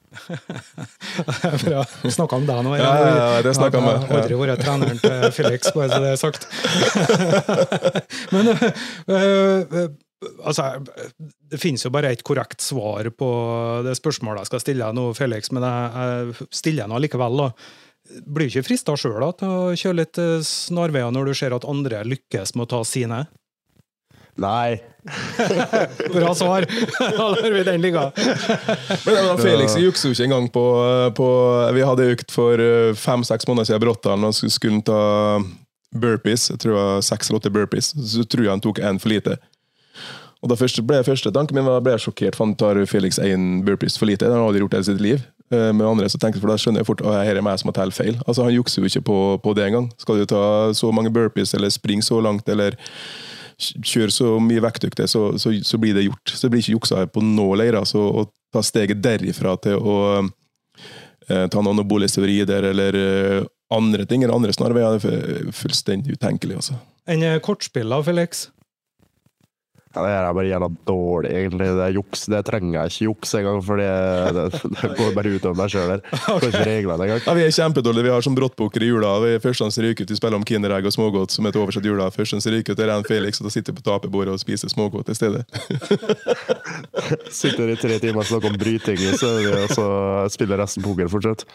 Bra. 1.66 1.84
Snakka 2.06 2.40
om 2.40 2.48
deg 2.48 2.64
nå. 2.66 2.78
Ja, 2.80 2.94
ja, 3.02 3.12
ja, 3.16 3.44
det 3.46 3.56
snakka 3.58 3.82
har 3.84 4.06
aldri 4.06 4.40
vært 4.40 4.64
treneren 4.64 5.02
til 5.02 5.30
Felix, 5.36 5.74
bare 5.76 5.90
så 5.92 6.02
det 6.04 6.14
er 6.14 6.22
sagt. 6.22 6.48
men 8.36 9.96
altså, 10.44 10.68
det 11.52 11.60
finnes 11.62 11.86
jo 11.86 11.92
bare 11.94 12.12
et 12.16 12.24
korrekt 12.26 12.64
svar 12.64 13.10
på 13.14 13.30
det 13.86 13.96
spørsmålet 14.00 14.44
jeg 14.44 14.52
skal 14.52 14.64
stille 14.64 14.92
nå, 14.96 15.10
Felix, 15.18 15.52
men 15.56 15.66
jeg, 15.66 15.90
jeg 15.96 16.52
stiller 16.62 16.88
den 16.88 17.06
likevel. 17.06 17.42
da. 17.46 17.50
Blir 18.26 18.50
du 18.50 18.54
ikke 18.54 18.68
frista 18.68 18.94
sjøl 19.00 19.24
til 19.40 19.50
å 19.50 19.74
kjøre 19.74 20.00
litt 20.04 20.22
eh, 20.22 20.44
snarveier 20.46 21.14
når 21.14 21.32
du 21.32 21.38
ser 21.38 21.56
at 21.56 21.66
andre 21.68 22.04
lykkes 22.06 22.54
med 22.56 22.68
å 22.68 22.72
ta 22.76 22.84
sine? 22.86 23.26
Nei. 24.42 24.82
Bra 26.14 26.34
svar! 26.36 26.66
Da 27.00 27.30
lar 27.32 27.52
vi 27.54 27.64
den 27.64 27.82
ligge. 27.82 28.04
Men 29.06 29.16
da, 29.16 29.36
Felix 29.40 29.78
jukser 29.80 30.12
jo 30.12 30.16
ikke 30.16 30.28
engang 30.28 30.50
på, 30.52 30.66
på 31.16 31.28
Vi 31.78 31.86
hadde 31.88 32.10
økt 32.16 32.34
for 32.36 32.62
eh, 32.62 32.92
fem-seks 33.00 33.48
måneder 33.50 33.72
siden 33.72 33.86
Bråtdalen, 33.86 34.28
og 34.28 34.36
skulle 34.36 34.84
ta 34.86 35.02
burpees. 35.96 36.50
Jeg 36.52 36.62
tror 36.62 36.74
det 36.74 36.82
var 36.82 37.06
seks 37.08 37.30
eller 37.30 37.42
åtte 37.42 37.54
burpees. 37.56 37.94
Så 37.96 38.26
tror 38.28 38.46
jeg 38.46 38.54
han 38.54 38.64
tok 38.64 38.84
én 38.84 39.00
for 39.02 39.14
lite. 39.14 39.38
Og 40.44 40.52
da 40.52 40.58
første, 40.60 40.84
ble 40.86 41.00
første 41.02 41.32
tanken 41.34 41.58
min 41.58 41.66
var, 41.66 41.82
ble 41.82 41.96
jeg 41.96 42.06
sjokkert, 42.06 42.36
for 42.38 42.46
han 42.46 42.58
tar 42.60 42.78
Felix 42.90 43.18
én 43.18 43.64
burpees 43.66 43.96
for 43.98 44.06
lite. 44.10 44.28
Det 44.28 44.36
har 44.36 44.44
han 44.44 44.50
aldri 44.52 44.62
gjort 44.62 44.78
i 44.78 44.84
sitt 44.86 45.02
liv. 45.02 45.24
Eh, 45.54 45.72
med 45.74 45.86
andre 45.88 46.10
så 46.10 46.20
tenker 46.22 46.42
for 46.42 46.50
da 46.50 46.58
skjønner 46.58 46.82
jeg 46.82 46.90
fort 46.90 47.02
at 47.06 47.26
her 47.28 47.40
er 47.40 47.46
meg 47.46 47.58
som 47.62 47.72
har 47.72 47.78
telt 47.80 47.98
feil. 47.98 48.20
Altså 48.26 48.46
Han 48.46 48.54
jukser 48.54 48.82
jo 48.82 48.90
ikke 48.90 49.06
på, 49.10 49.18
på 49.42 49.56
det 49.58 49.68
engang. 49.68 49.92
Skal 50.02 50.22
du 50.22 50.28
ta 50.30 50.74
så 50.78 50.92
mange 50.94 51.14
burpees 51.14 51.54
eller 51.58 51.74
springe 51.74 52.06
så 52.06 52.20
langt 52.22 52.50
eller 52.50 52.78
kjøre 53.58 54.12
så 54.12 54.34
mye 54.44 54.64
vektøkter, 54.66 55.08
så, 55.08 55.30
så, 55.40 55.54
så, 55.64 55.78
blir 55.80 55.96
det 55.96 56.08
gjort. 56.10 56.34
Så 56.34 56.46
det 56.46 56.52
blir 56.52 56.64
ikke 56.66 56.76
juksa 56.76 57.06
på 57.08 57.24
nå 57.24 57.48
leir. 57.62 57.78
Altså, 57.80 58.02
å 58.04 58.26
ta 58.54 58.64
steget 58.66 59.02
derifra 59.06 59.56
til 59.64 59.80
å 59.80 60.00
eh, 60.26 61.46
ta 61.48 61.62
noen 61.62 61.76
anabolesteroider 61.78 62.72
eller 62.74 63.00
eh, 63.00 63.46
andre 63.74 64.06
ting, 64.10 64.26
eller 64.26 64.36
andre 64.36 64.54
snarveier, 64.54 65.00
er 65.00 65.54
fullstendig 65.56 66.20
utenkelig. 66.20 66.60
altså. 66.62 66.78
En 67.10 67.24
kortspiller, 67.42 68.04
Felix? 68.06 68.50
Ja, 69.96 70.02
det 70.04 70.12
er 70.12 70.34
bare 70.36 70.50
jævla 70.50 70.68
dårlig, 70.88 71.30
egentlig. 71.32 71.68
Det 71.78 71.84
er 71.86 71.94
juks. 71.96 72.26
Det 72.32 72.42
trenger 72.50 72.74
jeg 72.76 72.92
ikke 72.92 73.06
juks 73.06 73.30
engang, 73.40 73.62
for 73.64 73.80
det, 73.80 73.92
det, 74.36 74.46
det, 74.74 74.90
går 74.98 75.14
bare 75.16 75.32
utover 75.38 75.56
meg 75.62 75.72
sjøl 75.72 75.94
her. 75.94 76.02
Okay. 76.36 76.52
reglene. 76.68 77.06
Ja, 77.08 77.34
vi 77.38 77.46
er 77.46 77.54
kjempedårlige. 77.56 78.04
Vi 78.10 78.12
har 78.12 78.26
som 78.26 78.36
brottbukker 78.36 78.84
i 78.84 78.90
jula. 78.90 79.14
Vi 79.24 79.30
er 79.38 79.44
Førstens 79.44 79.78
ryker 79.80 80.04
ut, 80.04 80.12
vi 80.12 80.18
spiller 80.20 80.36
om 80.36 80.44
Kinderegg 80.48 80.90
og 80.90 80.96
smågodt 80.96 81.32
som 81.32 81.48
et 81.48 81.56
oversett 81.60 81.88
jula. 81.88 82.10
Førstens 82.12 82.48
ryker 82.52 82.76
ut 82.76 82.84
er 82.84 82.92
en 82.92 83.08
Felix, 83.08 83.40
og 83.40 83.48
da 83.48 83.54
sitter 83.56 83.78
på 83.78 83.86
taperbordet 83.86 84.36
og 84.36 84.42
spiser 84.42 84.72
smågodt 84.74 85.14
i 85.14 85.16
stedet. 85.16 85.46
sitter 87.42 87.72
i 87.72 87.80
tre 87.80 88.02
timer 88.04 88.26
og 88.26 88.30
snakker 88.34 88.52
om 88.52 88.60
bryting, 88.60 89.00
så 89.16 89.32
og 89.56 89.72
så 89.72 89.88
spiller 90.36 90.60
resten 90.60 90.84
poker 90.84 91.12
fortsatt. 91.12 91.48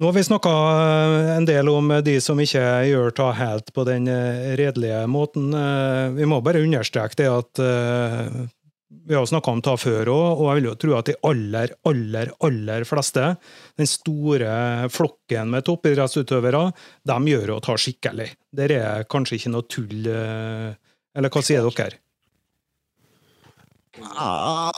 Nå 0.00 0.06
har 0.06 0.12
vi 0.12 0.24
snakka 0.24 0.50
eh, 0.50 1.36
en 1.36 1.44
del 1.44 1.68
om 1.68 1.90
de 2.00 2.14
som 2.24 2.38
ikke 2.40 2.62
gjør 2.88 3.10
ta 3.12 3.26
helt 3.36 3.66
på 3.76 3.82
den 3.84 4.06
eh, 4.08 4.54
redelige 4.56 5.02
måten. 5.12 5.50
Eh, 5.52 6.06
vi 6.16 6.28
må 6.28 6.38
bare 6.40 6.62
understreke 6.64 7.18
det 7.20 7.26
at 7.28 7.60
vi 9.10 9.14
har 9.14 9.26
snakka 9.28 9.52
om 9.52 9.60
ta 9.60 9.74
før 9.76 10.08
òg, 10.08 10.40
og 10.40 10.46
jeg 10.48 10.58
vil 10.58 10.68
jo 10.70 10.72
tro 10.80 10.94
at 10.96 11.10
de 11.10 11.16
aller, 11.28 11.74
aller, 11.90 12.32
aller 12.48 12.86
fleste, 12.88 13.26
den 13.76 13.90
store 13.90 14.88
flokken 14.92 15.52
med 15.52 15.66
toppidrettsutøvere, 15.68 16.62
de 17.12 17.18
gjør 17.34 17.54
å 17.58 17.60
ta 17.68 17.76
skikkelig. 17.76 18.30
Der 18.56 18.74
er 18.78 19.06
kanskje 19.10 19.36
ikke 19.36 19.52
noe 19.52 19.68
tull. 19.68 20.08
Eller 20.08 21.34
hva 21.34 21.44
sier 21.44 21.68
dere? 21.68 22.00
Ah, 24.16 24.72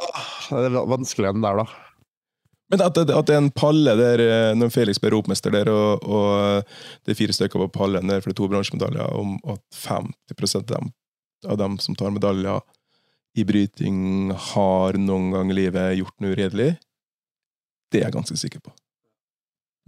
det 0.50 0.66
er 0.66 0.92
vanskelig 0.96 1.34
den 1.36 1.46
der, 1.46 1.62
da. 1.62 1.91
Men 2.72 2.80
at, 2.86 2.96
at, 2.96 3.26
det 3.28 3.34
er 3.34 3.42
en 3.42 3.52
palle 3.52 3.92
der 3.98 4.20
eh, 4.24 4.50
når 4.56 4.70
Felix 4.72 5.00
ble 5.00 5.10
ropmester 5.12 5.52
der, 5.52 5.68
og, 5.68 6.06
og, 6.08 6.70
det 7.04 7.12
er 7.12 7.18
fire 7.18 7.34
stykker 7.36 7.60
på 7.66 7.72
pallen 7.74 8.08
der 8.08 8.22
for 8.22 8.32
det 8.32 8.38
er 8.38 8.40
to 8.40 8.48
bransjemedaljer, 8.48 9.10
om 9.12 9.34
at 9.52 9.60
50 9.84 10.56
av 10.56 10.64
dem, 10.70 10.88
av 11.52 11.60
dem 11.60 11.76
som 11.84 11.98
tar 11.98 12.14
medaljer 12.14 12.64
i 13.36 13.44
bryting, 13.48 14.32
har 14.52 14.96
noen 15.00 15.30
gang 15.36 15.52
i 15.52 15.58
livet 15.58 15.98
gjort 16.00 16.16
noe 16.24 16.32
uredelig, 16.32 16.70
det 17.92 18.00
er 18.00 18.08
jeg 18.08 18.16
ganske 18.16 18.40
sikker 18.40 18.64
på. 18.64 18.72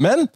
Men 0.04 0.26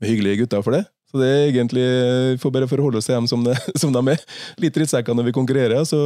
vi 0.00 0.08
er 0.08 0.14
hyggelige 0.14 0.44
gutter 0.44 0.64
for 0.64 0.76
det. 0.76 0.86
Så 1.06 1.20
det 1.20 1.28
er 1.28 1.48
egentlig, 1.50 1.84
Vi 2.32 2.38
får 2.40 2.52
bare 2.56 2.68
forholde 2.68 2.98
oss 2.98 3.06
til 3.06 3.14
dem 3.14 3.28
som, 3.28 3.44
det, 3.44 3.56
som 3.82 3.92
de 3.92 4.00
er. 4.14 4.24
Litt 4.64 4.74
drittsekker 4.74 5.16
når 5.16 5.28
vi 5.28 5.36
konkurrerer, 5.36 5.84
så 5.84 6.00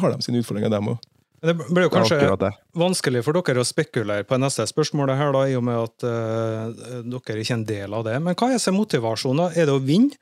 har 0.00 0.12
de 0.12 0.24
sine 0.24 0.40
utfordringer, 0.40 0.72
dem 0.72 0.94
òg. 0.94 1.04
Det 1.42 1.56
blir 1.58 1.88
jo 1.88 1.90
kanskje 1.90 2.52
vanskelig 2.78 3.24
for 3.26 3.34
dere 3.34 3.64
å 3.64 3.66
spekulere 3.66 4.22
på 4.26 4.36
neste 4.38 4.62
spørsmål, 4.70 5.10
her 5.18 5.32
da, 5.34 5.40
i 5.50 5.56
og 5.58 5.64
med 5.66 5.80
at 5.80 6.04
uh, 6.06 7.00
dere 7.02 7.42
ikke 7.42 7.56
er 7.56 7.58
en 7.58 7.64
del 7.66 7.96
av 7.98 8.04
det. 8.06 8.14
Men 8.22 8.36
hva 8.38 8.52
er 8.54 8.74
motivasjonen? 8.76 9.56
Er 9.58 9.66
det 9.66 9.74
å 9.74 9.82
vinne? 9.82 10.14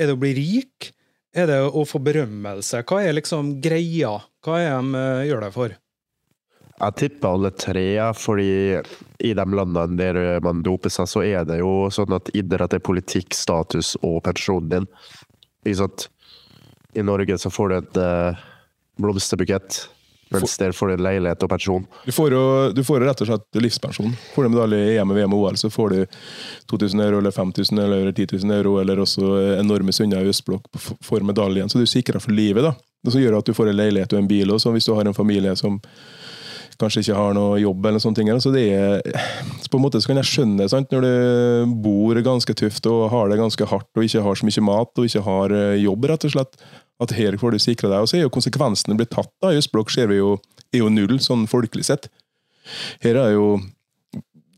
Er 0.00 0.08
det 0.08 0.16
å 0.16 0.20
bli 0.22 0.32
rik? 0.38 0.88
Er 1.36 1.50
det 1.50 1.58
å 1.68 1.84
få 1.84 2.00
berømmelse? 2.00 2.80
Hva 2.88 3.02
er 3.04 3.12
liksom 3.18 3.58
greia? 3.60 4.16
Hva 4.44 4.62
er 4.62 4.72
de 4.72 4.96
uh, 4.96 5.26
gjør 5.28 5.44
det 5.44 5.52
for? 5.52 5.76
Jeg 6.74 6.96
tipper 6.98 7.28
alle 7.36 7.52
tre, 7.54 7.86
fordi 8.18 8.80
i 9.22 9.34
de 9.36 9.44
landene 9.60 9.98
der 10.00 10.40
man 10.42 10.64
doper 10.64 10.90
seg, 10.90 11.06
så 11.12 11.22
er 11.22 11.44
det 11.46 11.60
jo 11.60 11.90
sånn 11.92 12.16
at 12.16 12.32
idrett 12.34 12.72
er 12.74 12.82
politikk, 12.82 13.36
status 13.36 13.94
og 14.00 14.22
pensjonen 14.24 14.72
din. 14.72 14.88
I 15.68 17.04
Norge 17.04 17.36
så 17.38 17.52
får 17.52 17.68
du 17.68 17.76
et 17.76 18.00
uh, 18.00 18.46
blomsterbukett 19.02 19.84
mens 20.34 20.56
der 20.60 20.74
får 20.76 20.92
du 20.92 21.04
leilighet 21.04 21.44
og 21.46 21.50
pensjon. 21.50 21.86
Du 22.04 22.12
får 22.14 22.36
jo 22.36 22.44
du 22.74 22.82
får 22.86 23.04
rett 23.06 23.22
og 23.24 23.30
slett 23.30 23.60
livspensjon. 23.62 24.14
Får 24.34 24.46
du 24.46 24.54
medalje 24.54 24.80
i 24.80 24.96
EM, 24.98 25.14
VM 25.16 25.36
og 25.36 25.46
OL, 25.46 25.60
så 25.60 25.70
får 25.72 25.94
du 25.94 26.18
2000 26.70 27.04
euro 27.06 27.20
eller 27.22 27.34
5000 27.34 27.84
eller 27.84 28.10
10 28.12 28.28
000 28.44 28.56
euro, 28.58 28.78
eller 28.82 29.02
også 29.04 29.36
enorme 29.58 29.92
summer 29.92 30.24
i 30.24 30.32
østblokk 30.32 30.68
for 31.04 31.24
medaljen. 31.26 31.70
Så 31.70 31.80
du 31.80 31.86
sikrer 31.86 32.22
for 32.22 32.34
livet. 32.34 32.64
da. 32.64 32.74
Det 33.04 33.12
som 33.12 33.20
gjør 33.20 33.38
at 33.38 33.48
du 33.48 33.54
får 33.56 33.70
en 33.70 33.76
leilighet 33.76 34.12
og 34.16 34.22
en 34.22 34.28
bil 34.28 34.54
også, 34.54 34.72
hvis 34.72 34.86
du 34.88 34.94
har 34.96 35.04
en 35.04 35.16
familie 35.16 35.52
som 35.60 35.80
kanskje 36.80 37.04
ikke 37.04 37.18
har 37.18 37.34
noe 37.36 37.58
jobb. 37.60 37.86
eller 37.86 38.02
sånne 38.02 38.18
ting. 38.20 38.30
Så 38.40 38.52
det 38.54 38.64
er, 38.74 39.02
på 39.70 39.78
en 39.78 39.84
måte 39.84 40.00
så 40.02 40.10
kan 40.10 40.20
jeg 40.20 40.30
skjønne 40.30 40.68
sant? 40.70 40.92
når 40.94 41.04
du 41.04 41.74
bor 41.84 42.20
ganske 42.26 42.54
tøft 42.54 42.86
og 42.90 43.08
har 43.12 43.30
det 43.30 43.40
ganske 43.40 43.68
hardt 43.70 43.90
og 43.96 44.06
ikke 44.06 44.24
har 44.24 44.40
så 44.40 44.48
mye 44.48 44.66
mat 44.70 44.98
og 44.98 45.08
ikke 45.08 45.24
har 45.26 45.54
eh, 45.54 45.82
jobb, 45.82 46.08
rett 46.10 46.26
og 46.28 46.34
slett. 46.36 46.58
At 47.02 47.14
her 47.16 47.36
får 47.40 47.54
du 47.54 47.62
sikra 47.62 47.90
deg. 47.90 48.04
Og 48.04 48.10
så 48.10 48.18
er 48.18 48.26
jo 48.26 48.34
konsekvensene 48.34 48.96
blitt 48.98 49.12
tatt. 49.14 49.32
da, 49.42 49.50
I 49.50 49.60
Østblokk 49.62 49.90
ser 49.90 50.10
vi 50.12 50.20
jo, 50.20 50.36
er 50.72 50.84
jo 50.84 50.92
null, 50.92 51.18
sånn 51.22 51.48
folkelig 51.50 51.86
sett. 51.90 52.10
Her 53.04 53.18
er 53.20 53.34
jo 53.34 53.48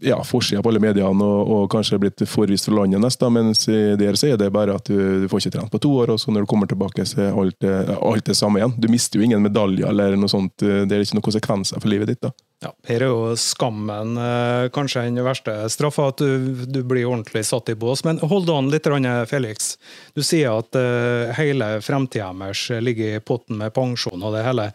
ja, 0.04 0.18
forsida 0.24 0.62
på 0.62 0.70
alle 0.72 0.82
mediene 0.82 1.24
og, 1.24 1.52
og, 1.52 1.62
kanskje 1.72 1.98
blitt 2.02 2.24
forvist 2.28 2.68
fra 2.68 2.80
landet 2.80 3.02
neste, 3.02 3.30
mens 3.32 3.64
der 3.66 4.18
så 4.18 4.32
er 4.32 4.40
det 4.40 4.50
bare 4.54 4.76
at 4.76 4.88
du, 4.90 4.96
du, 5.22 5.28
får 5.32 5.44
ikke 5.44 5.54
trent 5.58 5.72
på 5.72 5.82
to 5.82 5.92
år, 6.02 6.14
og 6.14 6.20
så 6.20 6.34
når 6.34 6.44
du 6.44 6.50
kommer 6.50 6.70
tilbake, 6.70 7.06
så 7.08 7.28
er 7.28 7.38
alt, 7.40 7.68
alt 7.96 8.28
det 8.28 8.36
samme 8.38 8.60
igjen. 8.60 8.76
Du 8.80 8.90
mister 8.92 9.18
jo 9.18 9.26
ingen 9.26 9.44
medaljer 9.44 9.88
eller 9.88 10.18
noe 10.20 10.30
sånt. 10.30 10.54
Det 10.60 10.84
er 10.84 11.02
ikke 11.04 11.18
noen 11.18 11.28
konsekvenser 11.30 11.82
for 11.82 11.92
livet 11.92 12.12
ditt. 12.12 12.22
da. 12.26 12.32
Ja, 12.64 12.70
Her 12.88 13.02
er 13.04 13.10
jo 13.10 13.32
skammen 13.36 14.14
eh, 14.16 14.66
kanskje 14.72 15.02
den 15.04 15.20
verste 15.26 15.52
straffa, 15.68 16.06
at 16.08 16.22
du, 16.22 16.64
du, 16.64 16.78
blir 16.88 17.04
ordentlig 17.04 17.42
satt 17.44 17.68
i 17.68 17.74
bås. 17.76 18.00
Men 18.06 18.16
hold 18.24 18.48
an 18.48 18.70
litt, 18.72 18.86
Felix. 19.28 19.74
Du 20.16 20.22
sier 20.24 20.54
at 20.56 20.78
uh, 20.78 21.34
hele 21.36 21.68
fremtida 21.84 22.30
deres 22.32 22.62
ligger 22.80 23.18
i 23.18 23.20
potten 23.20 23.60
med 23.60 23.74
pensjon 23.76 24.22
og 24.24 24.32
det 24.32 24.44
hele. 24.46 24.70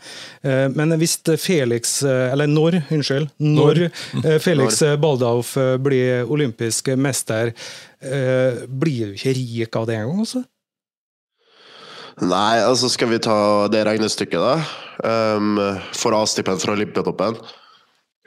Uh, 0.45 0.67
men 0.75 0.93
hvis 1.01 1.17
Felix, 1.41 2.03
eller 2.05 2.51
når, 2.51 2.83
unnskyld, 2.93 3.31
når 3.41 3.87
Felix 4.43 4.83
Baldauf 5.01 5.55
blir 5.81 6.29
olympisk 6.29 6.91
mester, 6.97 7.55
blir 8.01 9.11
du 9.11 9.17
ikke 9.17 9.33
rik 9.37 9.77
av 9.77 9.87
det 9.89 9.97
engang, 9.97 10.21
altså? 10.25 10.43
Nei, 12.21 12.59
altså 12.61 12.89
skal 12.91 13.09
vi 13.09 13.21
ta 13.23 13.37
det 13.71 13.85
regnestykket, 13.87 14.41
da. 14.41 14.55
Um, 15.01 15.57
for 15.97 16.13
A-stipend 16.17 16.61
fra 16.61 16.75
Olympiatoppen. 16.75 17.39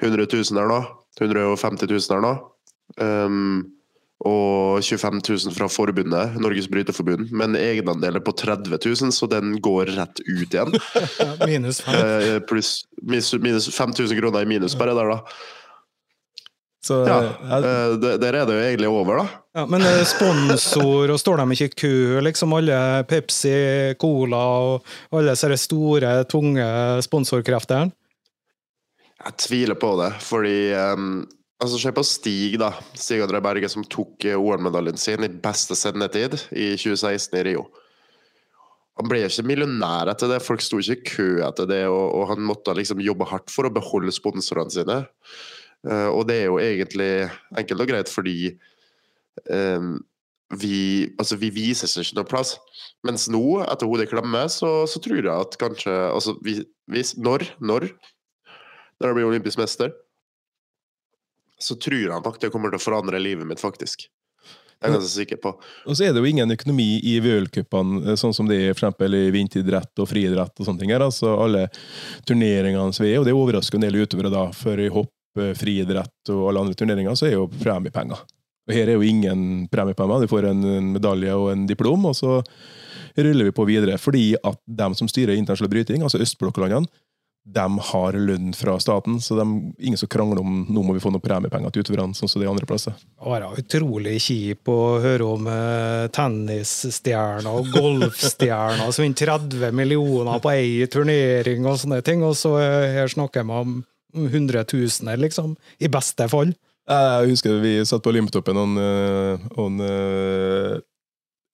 100 0.02 0.26
000 0.32 0.58
der 0.58 0.68
nå. 0.70 0.80
150 1.20 1.88
000 1.90 2.00
der 2.10 2.24
nå. 2.24 2.34
Um, 3.00 3.64
og 4.24 4.80
25 4.84 5.20
000 5.28 5.54
fra 5.56 5.66
forbundet, 5.68 6.36
Norges 6.40 6.68
Bryteforbund. 6.70 7.32
Men 7.34 7.56
egenandeler 7.58 8.22
på 8.24 8.32
30 8.32 8.78
000, 8.78 9.12
så 9.12 9.28
den 9.28 9.58
går 9.60 9.92
rett 9.98 10.22
ut 10.24 10.54
igjen. 10.54 10.72
minus 11.48 11.82
5 11.84 11.98
uh, 11.98 12.62
minus, 13.02 13.34
minus 13.34 13.68
5000 13.74 14.20
kroner 14.20 14.46
i 14.46 14.48
minus 14.48 14.78
bare 14.78 14.96
der, 14.96 15.12
da. 15.12 15.18
Så, 16.84 16.98
ja, 17.08 17.18
uh, 17.40 17.94
der 18.00 18.30
er 18.30 18.44
det 18.44 18.56
jo 18.56 18.62
egentlig 18.62 18.88
over, 18.92 19.20
da. 19.20 19.26
Ja, 19.60 19.66
men 19.68 19.84
uh, 19.84 20.00
sponsor, 20.08 21.12
og 21.12 21.20
står 21.20 21.42
de 21.42 21.58
ikke 21.58 21.68
i 21.68 21.76
kø, 21.84 21.96
liksom 22.24 22.56
alle 22.56 22.78
Pepsi, 23.08 23.52
Cola 24.00 24.40
og 24.70 24.96
alle 25.12 25.34
disse 25.36 25.60
store, 25.66 26.16
tunge 26.30 26.64
sponsorkreftene? 27.04 27.92
Jeg 29.24 29.40
tviler 29.40 29.78
på 29.80 29.94
det, 30.02 30.12
fordi 30.24 30.58
um, 30.94 31.24
Altså, 31.62 31.78
Se 31.80 31.92
på 31.94 32.02
Stig, 32.04 32.58
da. 32.60 32.72
Stig 32.98 33.22
André 33.24 33.40
Berge, 33.40 33.70
som 33.72 33.84
tok 33.88 34.26
eh, 34.26 34.36
OL-medaljen 34.36 34.98
sin 35.00 35.24
i 35.24 35.30
beste 35.30 35.76
sendetid 35.78 36.34
i 36.50 36.74
2016 36.76 37.38
i 37.38 37.44
Rio. 37.46 37.62
Han 38.98 39.08
ble 39.10 39.22
ikke 39.26 39.46
millionær 39.46 40.10
etter 40.12 40.30
det, 40.30 40.42
folk 40.44 40.62
sto 40.62 40.78
ikke 40.82 40.96
i 40.98 41.06
kø 41.08 41.28
etter 41.46 41.68
det, 41.70 41.80
og, 41.90 42.04
og 42.18 42.28
han 42.30 42.44
måtte 42.46 42.74
liksom 42.76 43.00
jobbe 43.02 43.26
hardt 43.30 43.54
for 43.54 43.66
å 43.66 43.72
beholde 43.74 44.12
sponsorene 44.14 44.74
sine. 44.74 44.98
Uh, 45.86 46.10
og 46.10 46.26
det 46.28 46.42
er 46.42 46.50
jo 46.50 46.60
egentlig 46.60 47.10
enkelt 47.56 47.84
og 47.84 47.90
greit 47.90 48.10
fordi 48.12 48.36
um, 49.50 49.96
vi, 50.60 51.10
altså 51.18 51.38
vi 51.40 51.50
vises 51.54 51.96
ikke 52.00 52.20
noe 52.20 52.28
plass. 52.28 52.54
Mens 53.06 53.26
nå, 53.32 53.42
etter 53.64 53.88
hodet 53.88 54.10
klemmer, 54.12 54.50
så, 54.52 54.84
så 54.90 55.00
tror 55.02 55.22
jeg 55.22 55.32
at 55.32 55.58
kanskje 55.60 55.94
altså 56.10 56.36
vi, 56.44 56.60
vi, 56.90 57.02
Når? 57.20 57.48
Når? 57.64 57.88
Når 59.04 59.10
jeg 59.10 59.16
blir 59.18 59.28
olympisk 59.28 59.60
mester, 59.60 59.90
så 61.60 61.76
tror 61.76 62.14
han 62.14 62.22
nok 62.24 62.38
det 62.40 62.48
kommer 62.52 62.72
til 62.72 62.80
å 62.80 62.84
forandre 62.86 63.20
livet 63.20 63.44
mitt, 63.44 63.60
faktisk. 63.60 64.06
Det 64.08 64.88
er 64.88 64.94
jeg 64.94 64.96
ganske 64.96 65.12
sikker 65.12 65.40
på. 65.40 65.50
Og 65.88 65.96
så 65.96 66.06
er 66.06 66.14
det 66.14 66.22
jo 66.24 66.28
ingen 66.28 66.50
økonomi 66.56 66.86
i 67.04 67.18
VM-cupene, 67.24 68.16
sånn 68.20 68.32
som 68.36 68.48
det 68.48 68.58
er 68.70 68.76
for 68.76 69.16
i 69.16 69.22
vinteridrett 69.32 70.00
og 70.00 70.08
friidrett. 70.08 70.52
og 70.56 70.66
sånne 70.66 70.80
ting 70.80 70.92
her. 70.92 71.04
Altså 71.04 71.34
Alle 71.36 71.66
turneringene 72.24 72.96
som 72.96 73.04
er, 73.04 73.18
og 73.20 73.28
det 73.28 73.36
overrasker 73.36 73.76
en 73.76 73.84
del 73.84 74.00
utøvere, 74.00 74.32
da, 74.32 74.46
for 74.56 74.80
i 74.80 74.88
hopp, 74.88 75.12
friidrett 75.34 76.30
og 76.30 76.48
alle 76.48 76.60
andre 76.62 76.76
turneringer, 76.78 77.16
så 77.18 77.26
er 77.28 77.36
jo 77.36 77.48
premiepenger. 77.60 78.20
Og 78.64 78.72
Her 78.72 78.88
er 78.88 78.96
jo 78.96 79.04
ingen 79.04 79.66
premiepenger. 79.68 80.24
Du 80.24 80.32
får 80.32 80.48
en 80.48 80.92
medalje 80.94 81.36
og 81.36 81.52
en 81.52 81.66
diplom, 81.68 82.08
og 82.08 82.16
så 82.16 82.38
ruller 83.16 83.50
vi 83.50 83.54
på 83.56 83.66
videre. 83.68 83.98
Fordi 84.00 84.34
at 84.40 84.60
de 84.64 84.90
som 84.96 85.10
styrer 85.10 85.36
internasjonal 85.36 85.72
bryting, 85.72 86.02
altså 86.02 86.22
østblokklandene, 86.24 86.88
de 87.44 87.78
har 87.78 88.16
lønn 88.16 88.54
fra 88.56 88.78
staten, 88.80 89.18
så 89.20 89.36
de, 89.36 89.44
ingen 89.78 90.00
som 90.00 90.08
krangler 90.08 90.40
om 90.40 90.62
nå 90.64 90.82
må 90.86 90.94
vi 90.96 91.02
få 91.02 91.10
noen 91.12 91.22
premiepenger 91.24 91.74
til 91.74 91.84
utøverne, 91.84 92.16
sånn 92.16 92.30
som 92.30 92.40
det 92.40 92.46
er 92.46 92.52
andre 92.54 92.68
plasser. 92.68 92.96
Det 92.96 93.32
var 93.34 93.44
utrolig 93.60 94.14
kjip 94.24 94.70
å 94.72 94.78
høre 95.04 95.28
om 95.28 95.50
uh, 95.50 96.06
tennisstjerner 96.14 97.50
og 97.52 97.68
golfstjerner 97.74 98.88
som 98.88 99.04
vinner 99.04 99.34
30 99.36 99.76
millioner 99.76 100.40
på 100.40 100.54
ei 100.54 100.88
turnering 100.88 101.68
og 101.68 101.82
sånne 101.84 102.00
ting, 102.06 102.24
og 102.24 102.32
så 102.40 102.56
uh, 102.56 102.88
her 102.96 103.12
snakker 103.12 103.44
vi 103.44 103.60
om 103.60 103.78
hundretusener, 104.32 105.20
liksom. 105.20 105.52
I 105.84 105.92
beste 105.92 106.30
fall. 106.32 106.56
Jeg 106.88 107.28
husker 107.28 107.60
vi 107.60 107.76
satt 107.84 108.04
på 108.04 108.12
Olympiatoppen, 108.12 108.60
og, 108.60 109.48
og 109.60 109.80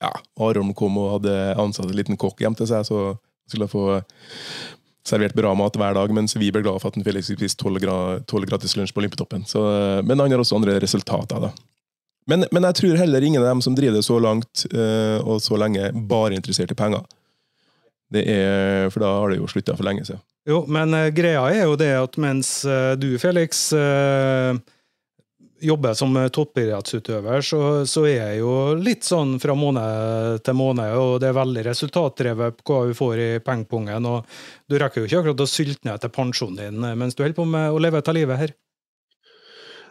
ja, 0.00 0.11
Aron 0.42 0.74
kom 0.76 0.98
og 1.00 1.14
hadde 1.16 1.37
ansatt 1.61 1.88
en 1.88 1.96
liten 1.98 2.18
kokk 2.20 2.42
hjem 2.42 2.57
til 2.59 2.68
seg, 2.70 2.87
så 2.87 3.14
skulle 3.50 3.66
jeg 3.66 3.74
få 3.74 3.87
servert 5.07 5.35
bra 5.35 5.55
mat 5.57 5.77
hver 5.81 5.97
dag, 5.97 6.13
mens 6.15 6.37
vi 6.37 6.51
ble 6.53 6.63
glad 6.65 6.81
for 6.83 6.93
at 6.93 6.99
en 6.99 7.07
Felix 7.07 7.31
fikk 7.33 7.57
tolv 7.59 8.47
gratis 8.49 8.77
lunsj 8.77 8.95
på 8.95 9.03
Olympiatoppen. 9.03 9.47
men 10.05 10.21
han 10.21 10.31
har 10.31 10.43
også 10.43 10.57
andre 10.61 10.79
resultater. 10.81 11.41
da. 11.41 11.53
Men, 12.31 12.45
men, 12.53 12.67
jeg 12.69 12.79
tror 12.79 12.99
heller 13.01 13.25
ingen 13.25 13.43
av 13.43 13.49
dem 13.49 13.63
som 13.65 13.75
driver 13.75 13.99
det 13.99 14.07
så 14.07 14.19
langt 14.23 14.67
uh, 14.75 15.19
og 15.25 15.41
så 15.43 15.59
lenge, 15.59 15.91
bare 15.93 16.35
er 16.35 16.39
interessert 16.39 16.73
i 16.73 16.79
penger. 16.79 17.07
Det 18.11 18.25
er, 18.27 18.91
For 18.91 19.03
da 19.03 19.15
har 19.19 19.33
det 19.33 19.41
jo 19.41 19.49
slutta 19.51 19.77
for 19.79 19.87
lenge 19.87 20.05
siden. 20.07 20.23
Jo, 20.49 20.65
men 20.71 20.95
uh, 20.97 21.09
greia 21.15 21.43
er 21.51 21.65
jo 21.65 21.79
det 21.81 21.93
at 21.97 22.19
mens 22.21 22.53
uh, 22.69 22.93
du, 22.99 23.15
Felix, 23.23 23.71
jobber 25.61 25.94
som 25.99 26.16
toppidrettsutøver, 26.33 27.44
så, 27.44 27.61
så, 27.88 28.05
er 28.09 28.16
jeg 28.18 28.40
jo 28.40 28.55
litt 28.81 29.07
sånn 29.07 29.37
fra 29.42 29.57
måned 29.59 30.44
til 30.46 30.57
måned, 30.59 30.96
og 30.96 31.18
det 31.23 31.31
er 31.31 31.37
veldig 31.37 31.66
resultatdrevet 31.70 32.64
hva 32.66 32.81
vi 32.88 32.96
får 32.96 33.25
i 33.27 33.31
pengepungen. 33.44 34.09
og 34.09 34.40
Du 34.70 34.79
rekker 34.81 35.03
jo 35.03 35.11
ikke 35.11 35.23
akkurat 35.25 35.44
å 35.44 35.51
sylte 35.51 35.88
ned 35.88 36.03
til 36.03 36.14
pensjonen 36.14 36.59
din 36.61 36.99
mens 36.99 37.16
du 37.16 37.25
holder 37.25 37.38
på 37.38 37.49
med 37.49 37.70
å 37.70 37.83
leve 37.83 38.03
av 38.03 38.16
livet 38.16 38.40
her. 38.40 38.57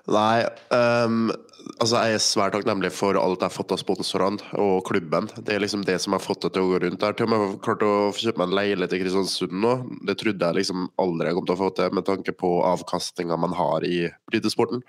Nei, 0.10 0.42
um, 0.74 1.30
altså 1.78 2.00
jeg 2.02 2.18
er 2.18 2.24
svært 2.24 2.56
takknemlig 2.56 2.90
for 2.96 3.18
alt 3.20 3.44
jeg 3.44 3.50
har 3.50 3.54
fått 3.54 3.74
av 3.76 3.82
sponsorene 3.82 4.42
og 4.62 4.82
klubben. 4.88 5.30
Det 5.38 5.54
er 5.54 5.64
liksom 5.64 5.84
det 5.86 6.00
som 6.02 6.16
har 6.16 6.24
fått 6.24 6.48
det 6.48 6.54
til 6.56 6.66
å 6.66 6.72
gå 6.72 6.82
rundt. 6.84 6.98
Jeg 6.98 7.12
har 7.12 7.18
til 7.18 7.28
og 7.28 7.34
med 7.34 7.58
klart 7.66 7.86
å 7.86 7.94
kjøpe 8.16 8.42
meg 8.42 8.50
en 8.50 8.58
leilighet 8.58 8.96
i 8.96 9.02
Kristiansund 9.04 9.56
nå. 9.62 9.76
Det 10.10 10.18
trodde 10.22 10.50
jeg 10.50 10.62
liksom 10.62 10.88
aldri 11.02 11.30
jeg 11.30 11.38
kom 11.38 11.50
til 11.50 11.58
å 11.58 11.62
få 11.62 11.72
til, 11.78 11.98
med 12.00 12.08
tanke 12.10 12.36
på 12.38 12.54
avkastninga 12.72 13.38
man 13.40 13.54
har 13.60 13.86
i 13.86 14.08
brytesporten. 14.32 14.82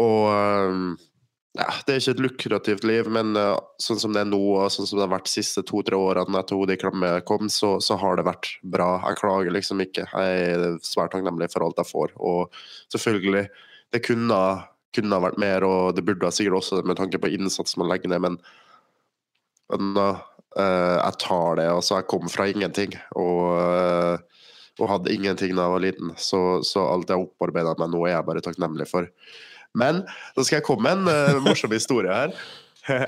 Og 0.00 0.30
ehm, 0.32 0.86
ja, 1.54 1.68
det 1.86 1.94
er 1.94 2.00
ikke 2.00 2.14
et 2.16 2.22
lukrativt 2.24 2.84
liv, 2.88 3.08
men 3.14 3.36
uh, 3.38 3.54
sånn 3.78 4.00
som 4.02 4.14
det 4.14 4.24
er 4.24 4.30
nå, 4.30 4.40
og 4.56 4.72
sånn 4.74 4.88
som 4.90 4.98
det 4.98 5.04
har 5.04 5.12
vært 5.12 5.28
de 5.28 5.36
siste 5.36 5.62
to-tre 5.66 5.94
årene 5.94 6.40
etter 6.40 6.58
hodet 6.58 6.78
i 6.78 6.82
klamme 6.82 7.12
kom, 7.28 7.46
så, 7.52 7.76
så, 7.84 7.94
har 8.00 8.18
det 8.18 8.26
vært 8.26 8.50
bra. 8.74 8.96
Jeg 9.06 9.20
klager 9.22 9.54
liksom 9.54 9.84
ikke. 9.84 10.08
Jeg 10.10 10.50
er 10.56 10.66
svært 10.82 11.14
takknemlig 11.14 11.52
for 11.52 11.66
alt 11.66 11.78
jeg 11.78 11.92
får. 11.92 12.16
Og 12.18 12.58
selvfølgelig, 12.90 13.46
det 13.94 14.02
kunne, 14.02 14.42
kunne 14.98 15.22
vært 15.28 15.40
mer, 15.46 15.68
og 15.68 15.94
det 15.94 16.06
burde 16.08 16.32
sikkert 16.34 16.58
også 16.58 16.82
med 16.82 16.98
tanke 16.98 17.22
på 17.22 17.30
innsats 17.36 17.78
man 17.78 17.92
legger 17.92 18.10
ned, 18.10 18.24
men, 18.26 18.40
men 19.70 19.94
uh, 20.02 20.18
jeg 20.58 21.20
tar 21.22 21.62
det. 21.62 21.70
Altså, 21.70 22.00
jeg 22.00 22.10
kom 22.10 22.26
fra 22.32 22.50
ingenting. 22.50 22.98
og 23.14 23.42
uh, 23.54 24.34
og 24.82 24.90
hadde 24.90 25.12
ingenting 25.14 25.52
da 25.54 25.68
jeg 25.68 25.74
var 25.74 25.82
liten, 25.84 26.14
så, 26.18 26.38
så 26.66 26.82
alt 26.90 27.10
jeg 27.10 27.14
har 27.18 27.28
opparbeida 27.28 27.76
meg 27.78 27.92
nå, 27.92 28.00
er 28.08 28.16
jeg 28.16 28.26
bare 28.26 28.42
takknemlig 28.42 28.88
for. 28.90 29.06
Men 29.78 30.04
nå 30.06 30.44
skal 30.44 30.60
jeg 30.60 30.66
komme 30.66 30.86
med 30.86 31.02
en 31.02 31.38
uh, 31.38 31.44
morsom 31.44 31.74
historie 31.74 32.12
her. 32.12 32.34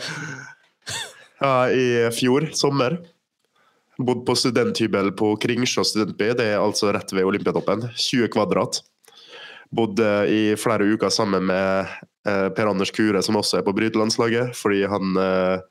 Uh, 1.36 1.68
I 1.68 1.86
fjor 2.16 2.46
sommer 2.56 2.94
Bodd 3.96 4.26
på 4.28 4.34
studenthybel 4.36 5.10
på 5.16 5.34
Kringsjå 5.40 5.84
studentby, 5.84 6.30
det 6.36 6.50
er 6.52 6.60
altså 6.60 6.90
rett 6.92 7.12
ved 7.16 7.24
Olympiatoppen. 7.24 7.86
20 7.96 8.28
kvadrat. 8.32 8.82
Bodde 9.72 10.10
i 10.28 10.40
flere 10.60 10.84
uker 10.84 11.12
sammen 11.12 11.48
med 11.48 11.88
uh, 12.28 12.48
Per 12.52 12.68
Anders 12.68 12.92
Kure, 12.92 13.22
som 13.24 13.38
også 13.40 13.60
er 13.60 13.64
på 13.66 13.72
brytelandslaget, 13.76 14.52
fordi 14.58 14.82
han 14.88 15.16
uh, 15.16 15.64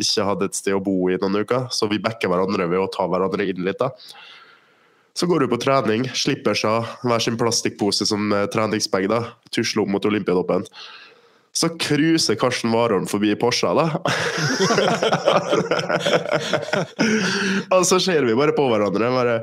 ikke 0.00 0.24
hadde 0.24 0.48
et 0.48 0.56
sted 0.56 0.76
å 0.76 0.82
bo 0.84 0.96
i 1.12 1.18
noen 1.20 1.42
uker. 1.44 1.68
Så 1.74 1.88
vi 1.90 2.00
backer 2.00 2.32
hverandre 2.32 2.68
ved 2.70 2.80
å 2.80 2.88
ta 2.92 3.04
hverandre 3.10 3.44
inn 3.52 3.60
litt. 3.66 3.80
da. 3.80 3.92
Så 5.20 5.26
går 5.28 5.40
du 5.40 5.50
på 5.52 5.58
trening, 5.60 6.06
slipper 6.16 6.56
seg 6.56 6.86
hver 7.04 7.20
sin 7.20 7.36
plastikkpose 7.36 8.06
som 8.08 8.32
eh, 8.32 8.46
treningsbag, 8.48 9.04
da, 9.12 9.18
tusler 9.52 9.82
opp 9.82 9.90
mot 9.92 10.06
Olympiatoppen. 10.08 10.64
Så 11.52 11.68
cruiser 11.82 12.38
Karsten 12.40 12.72
Warholm 12.72 13.04
forbi 13.10 13.34
Porscha, 13.36 13.74
da. 13.76 14.00
og 17.76 17.84
så 17.84 17.98
ser 18.00 18.24
vi 18.24 18.38
bare 18.38 18.56
på 18.56 18.64
hverandre. 18.70 19.10
bare 19.12 19.36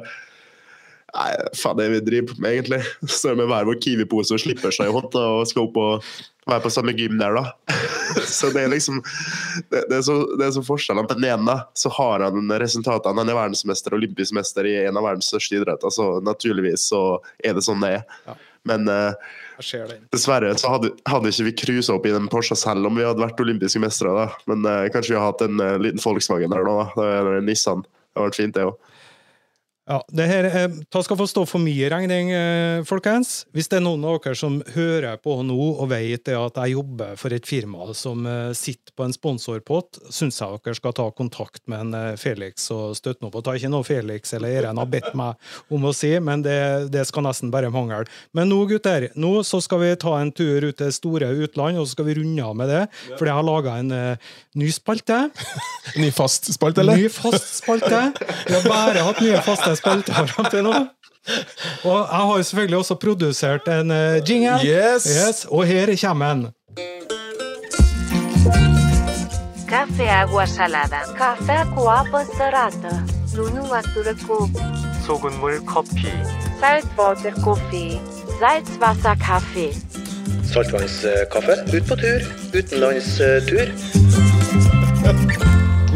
Nei, 1.17 1.33
faen, 1.57 1.77
det 1.79 1.87
vi 1.89 1.99
driver 2.05 2.41
med, 2.41 2.51
egentlig. 2.51 2.81
Står 3.19 3.37
med 3.39 3.49
hver 3.49 3.67
vår 3.67 3.79
Kiwi-pose 3.81 4.35
og 4.35 4.41
slipper 4.43 4.73
seg 4.73 4.91
i 4.91 4.93
hånd 4.93 5.15
og 5.17 5.45
skal 5.49 5.65
opp 5.65 5.79
og 5.81 6.09
være 6.47 6.63
på 6.63 6.71
samme 6.71 6.93
gym 6.95 7.17
der, 7.19 7.35
da. 7.35 7.77
så 8.37 8.51
det 8.53 8.63
er 8.63 8.69
liksom 8.71 9.01
Det, 9.71 9.81
det 9.89 9.97
er 9.97 10.03
så, 10.05 10.19
det 10.37 10.45
er 10.45 10.53
så 10.55 10.63
forskjellen. 10.65 11.09
Igjen, 11.17 11.47
da, 11.49 11.57
så 11.77 11.91
har 11.97 12.27
han 12.27 12.53
resultatene. 12.61 13.23
Han 13.23 13.33
er 13.33 13.39
verdensmester 13.39 13.95
og 13.95 14.03
olympisk 14.03 14.35
mester 14.37 14.69
i 14.69 14.77
en 14.85 14.99
av 14.99 15.07
verdens 15.09 15.31
største 15.31 15.57
idretter, 15.59 15.93
så 15.93 16.17
naturligvis 16.23 16.89
så 16.91 17.01
er 17.43 17.57
det 17.57 17.65
sånn 17.65 17.81
det 17.83 17.97
er. 17.97 18.05
Ja. 18.29 18.37
Men 18.67 18.89
uh, 18.91 19.15
dessverre 20.11 20.51
så 20.59 20.73
hadde, 20.73 20.91
hadde 21.07 21.31
ikke 21.31 21.45
vi 21.47 21.53
cruisa 21.61 21.95
opp 21.95 22.05
i 22.05 22.11
den 22.11 22.27
Porscha 22.31 22.57
selv 22.59 22.89
om 22.89 22.97
vi 22.99 23.05
hadde 23.07 23.23
vært 23.23 23.39
olympiske 23.41 23.81
mestere. 23.81 24.13
da. 24.13 24.27
Men 24.51 24.65
uh, 24.67 24.85
kanskje 24.93 25.15
vi 25.15 25.19
har 25.19 25.31
hatt 25.31 25.43
en 25.45 25.63
uh, 25.63 25.77
liten 25.81 26.03
Volkswagen 26.03 26.53
der 26.53 26.67
nå, 26.67 26.75
da. 26.83 26.91
Det 26.99 27.39
en 27.39 27.47
Nissan. 27.47 27.85
Det 27.87 28.19
hadde 28.19 28.29
vært 28.29 28.41
fint, 28.41 28.57
det 28.57 28.67
òg. 28.67 28.93
Ja, 29.87 30.01
det 30.11 30.25
her 30.27 30.47
Da 30.91 31.01
skal 31.03 31.15
få 31.19 31.25
stå 31.29 31.45
for 31.47 31.63
mye 31.63 31.87
regning, 31.91 32.31
eh, 32.35 32.83
folkens. 32.83 33.45
Hvis 33.55 33.69
det 33.71 33.77
er 33.79 33.85
noen 33.85 34.03
av 34.03 34.19
dere 34.19 34.35
som 34.35 34.59
hører 34.75 35.15
på 35.23 35.37
nå 35.47 35.55
og 35.55 35.87
vet 35.93 36.27
at 36.27 36.59
jeg 36.59 36.73
jobber 36.73 37.15
for 37.15 37.31
et 37.31 37.47
firma 37.47 37.87
som 37.95 38.25
eh, 38.27 38.51
sitter 38.51 38.91
på 38.97 39.05
en 39.05 39.15
sponsorpott, 39.15 40.01
syns 40.11 40.41
jeg 40.41 40.59
dere 40.59 40.75
skal 40.75 40.95
ta 40.97 41.05
kontakt 41.15 41.61
med 41.71 41.85
en 41.85 41.93
eh, 41.95 42.17
Felix 42.19 42.67
og 42.75 42.97
støtte 42.99 43.23
noe 43.23 43.31
på. 43.31 43.43
Ta 43.45 43.55
ikke 43.55 43.71
noe 43.71 43.87
Felix 43.87 44.33
eller 44.35 44.57
Eren 44.59 44.81
har 44.81 44.89
bedt 44.91 45.13
meg 45.15 45.39
om 45.71 45.87
å 45.87 45.93
si, 45.95 46.11
men 46.19 46.43
det, 46.43 46.91
det 46.91 47.05
skal 47.07 47.23
nesten 47.23 47.53
bare 47.53 47.71
mangle. 47.71 48.03
Men 48.35 48.51
nå, 48.51 48.59
gutter, 48.67 49.07
nå 49.15 49.37
så 49.47 49.61
skal 49.63 49.85
vi 49.85 49.93
ta 49.95 50.17
en 50.19 50.33
tur 50.35 50.67
ut 50.67 50.75
til 50.75 50.91
store 50.91 51.31
utland, 51.31 51.79
og 51.79 51.87
så 51.87 51.95
skal 51.95 52.09
vi 52.09 52.17
runde 52.19 52.43
av 52.43 52.59
med 52.59 52.73
det. 52.73 52.83
For 53.15 53.29
jeg 53.29 53.37
har 53.37 53.47
laga 53.47 53.77
en 53.79 53.93
uh, 53.93 54.35
ny 54.59 54.67
spalte. 54.73 55.29
ny 56.01 56.11
fast 56.11 56.51
spalte, 56.51 56.83
eller? 56.83 56.99
Ny 56.99 57.07
fast 57.13 57.61
spalte. 57.61 58.03
Vi 58.49 58.57
har 58.57 58.67
bare 58.67 59.07
hatt 59.07 59.23
nye 59.23 59.39
faste 59.45 59.76
spilte 59.76 60.12
fram 60.12 60.46
til 60.50 60.62
nå. 60.62 60.74
Og 61.84 61.98
jeg 61.98 62.18
har 62.18 62.36
jo 62.36 62.42
selvfølgelig 62.42 62.78
også 62.78 62.94
produsert 62.94 63.68
en 63.68 63.90
uh, 63.90 64.30
jingle. 64.30 64.58
Yes. 64.64 65.04
yes. 65.04 65.46
Og 65.50 65.64
her 65.64 65.96
kommer 66.02 66.34
den. 66.34 66.46
Café 69.72 70.06
agua 70.22 70.46
salada. 70.46 71.00
Café 71.20 71.58
cu 71.74 71.86
apă 71.86 72.20
sărată. 72.36 73.04
Lunuatură 73.36 74.14
cu 74.26 74.50
소금물 75.06 75.62
커피. 75.64 76.12
Saltwater 76.60 77.32
coffee. 77.44 78.00
Salzwasser 78.38 79.16
Kaffee. 79.26 79.72
Saltvannskaffe. 80.52 81.64
Ut 81.74 81.84
på 81.86 81.94
tur. 81.94 82.20
Utenlandstur. 82.58 83.66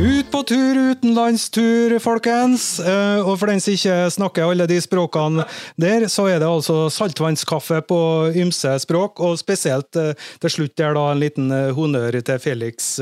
ut 0.01 0.31
på 0.33 0.39
tur, 0.49 0.77
utenlandstur, 0.91 1.93
folkens. 2.01 2.79
Eh, 2.79 3.19
Og 3.21 3.35
for 3.37 3.51
den 3.51 3.61
som 3.61 3.73
ikke 3.75 3.97
snakker 4.15 4.47
alle 4.49 4.65
de 4.67 4.79
språkene 4.81 5.45
der, 5.79 6.07
så 6.09 6.25
er 6.31 6.39
det 6.41 6.47
altså 6.49 6.87
saltvannskaffe 6.89 7.81
på 7.85 7.99
ymse 8.41 8.71
språk, 8.81 9.21
og 9.21 9.37
spesielt 9.37 9.95
eh, 10.01 10.13
til 10.41 10.49
slutt 10.55 10.73
der 10.79 10.97
da 10.97 11.03
en 11.11 11.21
liten 11.21 11.51
eh, 11.53 11.69
honnør 11.77 12.17
til 12.25 12.39
Felix 12.41 12.95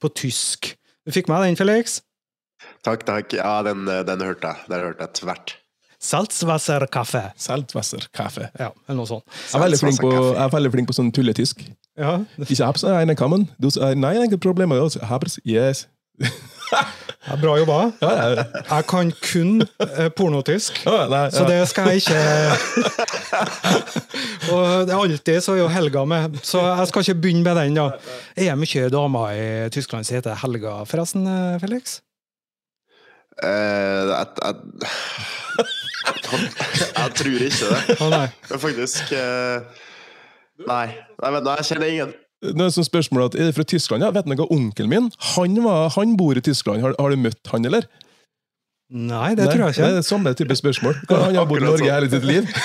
på 0.00 0.10
tysk. 0.14 0.74
Du 1.06 1.10
fikk 1.14 1.26
med 1.30 1.42
den, 1.48 1.58
Felix? 1.58 1.98
Takk, 2.86 3.02
takk. 3.08 3.34
Ja, 3.34 3.58
den, 3.66 3.82
den 3.86 4.22
hørte 4.22 4.52
jeg. 4.54 4.68
Den 4.70 4.84
hørte 4.86 5.02
jeg 5.08 5.14
tvert. 5.18 5.56
Saltwasserkaffe. 6.06 7.24
Saltwasserkaffe. 7.40 8.50
Ja, 8.60 8.70
eller 8.86 9.00
noe 9.00 9.10
sånt. 9.10 9.26
Jeg 9.50 9.58
er 9.58 9.64
veldig 9.64 9.80
flink 9.82 10.00
på, 10.04 10.12
jeg 10.14 10.38
er 10.44 10.54
veldig 10.54 10.72
flink 10.76 10.90
på 10.92 10.94
sånn 11.00 11.10
tulletysk. 11.16 11.66
Ja, 11.98 12.20
Ich 12.38 12.60
hab's 12.60 12.84
eine 12.86 13.16
kommen. 13.18 13.48
Du 13.58 13.70
sagst, 13.70 13.96
nein, 13.98 14.30
kein 14.30 14.38
Problem. 14.40 14.70
Ich 14.76 14.98
hab's. 15.10 15.40
Yes. 15.42 15.86
Ja, 17.28 17.36
bra 17.42 17.56
jobba. 17.60 17.76
Ja, 18.00 18.12
ja. 18.14 18.44
Jeg 18.70 18.86
kan 18.90 19.12
kun 19.22 19.62
eh, 19.62 20.08
pornotysk. 20.16 20.80
Så 20.84 21.44
det 21.48 21.60
skal 21.70 21.90
jeg 21.92 21.96
ikke 21.96 22.22
Og 24.54 24.86
det 24.86 24.94
er 24.94 24.98
alltid 24.98 25.40
så 25.44 25.54
er 25.54 25.60
jo 25.64 25.68
Helga 25.70 26.04
med, 26.08 26.38
så 26.46 26.62
jeg 26.64 26.88
skal 26.90 27.06
ikke 27.06 27.20
begynne 27.20 27.44
med 27.46 27.60
den, 27.60 27.78
da. 27.78 27.86
Er 28.36 28.50
det 28.52 28.58
mye 28.62 28.90
damer 28.92 29.30
i 29.36 29.46
Tyskland 29.74 30.06
som 30.06 30.18
heter 30.18 30.38
Helga, 30.42 30.82
forresten, 30.88 31.26
eh, 31.26 31.56
Felix? 31.62 32.00
Uh, 33.36 34.08
jeg, 34.08 34.26
at, 34.42 34.62
jeg 36.96 37.10
tror 37.18 37.42
ikke 37.44 37.66
det. 37.68 37.96
Oh, 38.00 38.08
nei. 38.08 38.28
Faktisk 38.48 39.12
uh, 39.12 39.60
Nei. 40.64 40.86
Nei, 41.20 41.30
men, 41.34 41.42
nei, 41.44 41.56
jeg 41.60 41.68
kjenner 41.68 41.90
ingen. 41.92 42.14
Er 42.44 42.68
sånn 42.72 42.84
spørsmål 42.84 43.30
at, 43.30 43.36
Er 43.38 43.48
det 43.48 43.56
fra 43.56 43.64
Tyskland? 43.64 44.04
Ja, 44.04 44.10
vet 44.12 44.26
du 44.26 44.34
noe, 44.34 44.48
Onkelen 44.52 44.90
min 44.92 45.06
han, 45.34 45.56
var, 45.64 45.88
han 45.96 46.16
bor 46.20 46.36
i 46.36 46.44
Tyskland. 46.44 46.84
Har, 46.84 46.96
har 47.00 47.12
du 47.14 47.16
møtt 47.20 47.52
han, 47.52 47.64
eller? 47.64 47.88
Nei, 48.86 49.32
det 49.34 49.48
tror 49.50 49.64
jeg 49.64 49.74
ikke. 49.74 49.86
Det 49.96 49.98
er 49.98 50.04
samme 50.06 50.30
type 50.38 50.54
spørsmål. 50.54 51.00
Han 51.10 51.34
har 51.34 51.46
bodd 51.50 51.58
i 51.58 51.64
Norge 51.64 51.80
sånn. 51.80 51.90
hele 51.90 52.10
sitt 52.12 52.26
liv. 52.26 52.46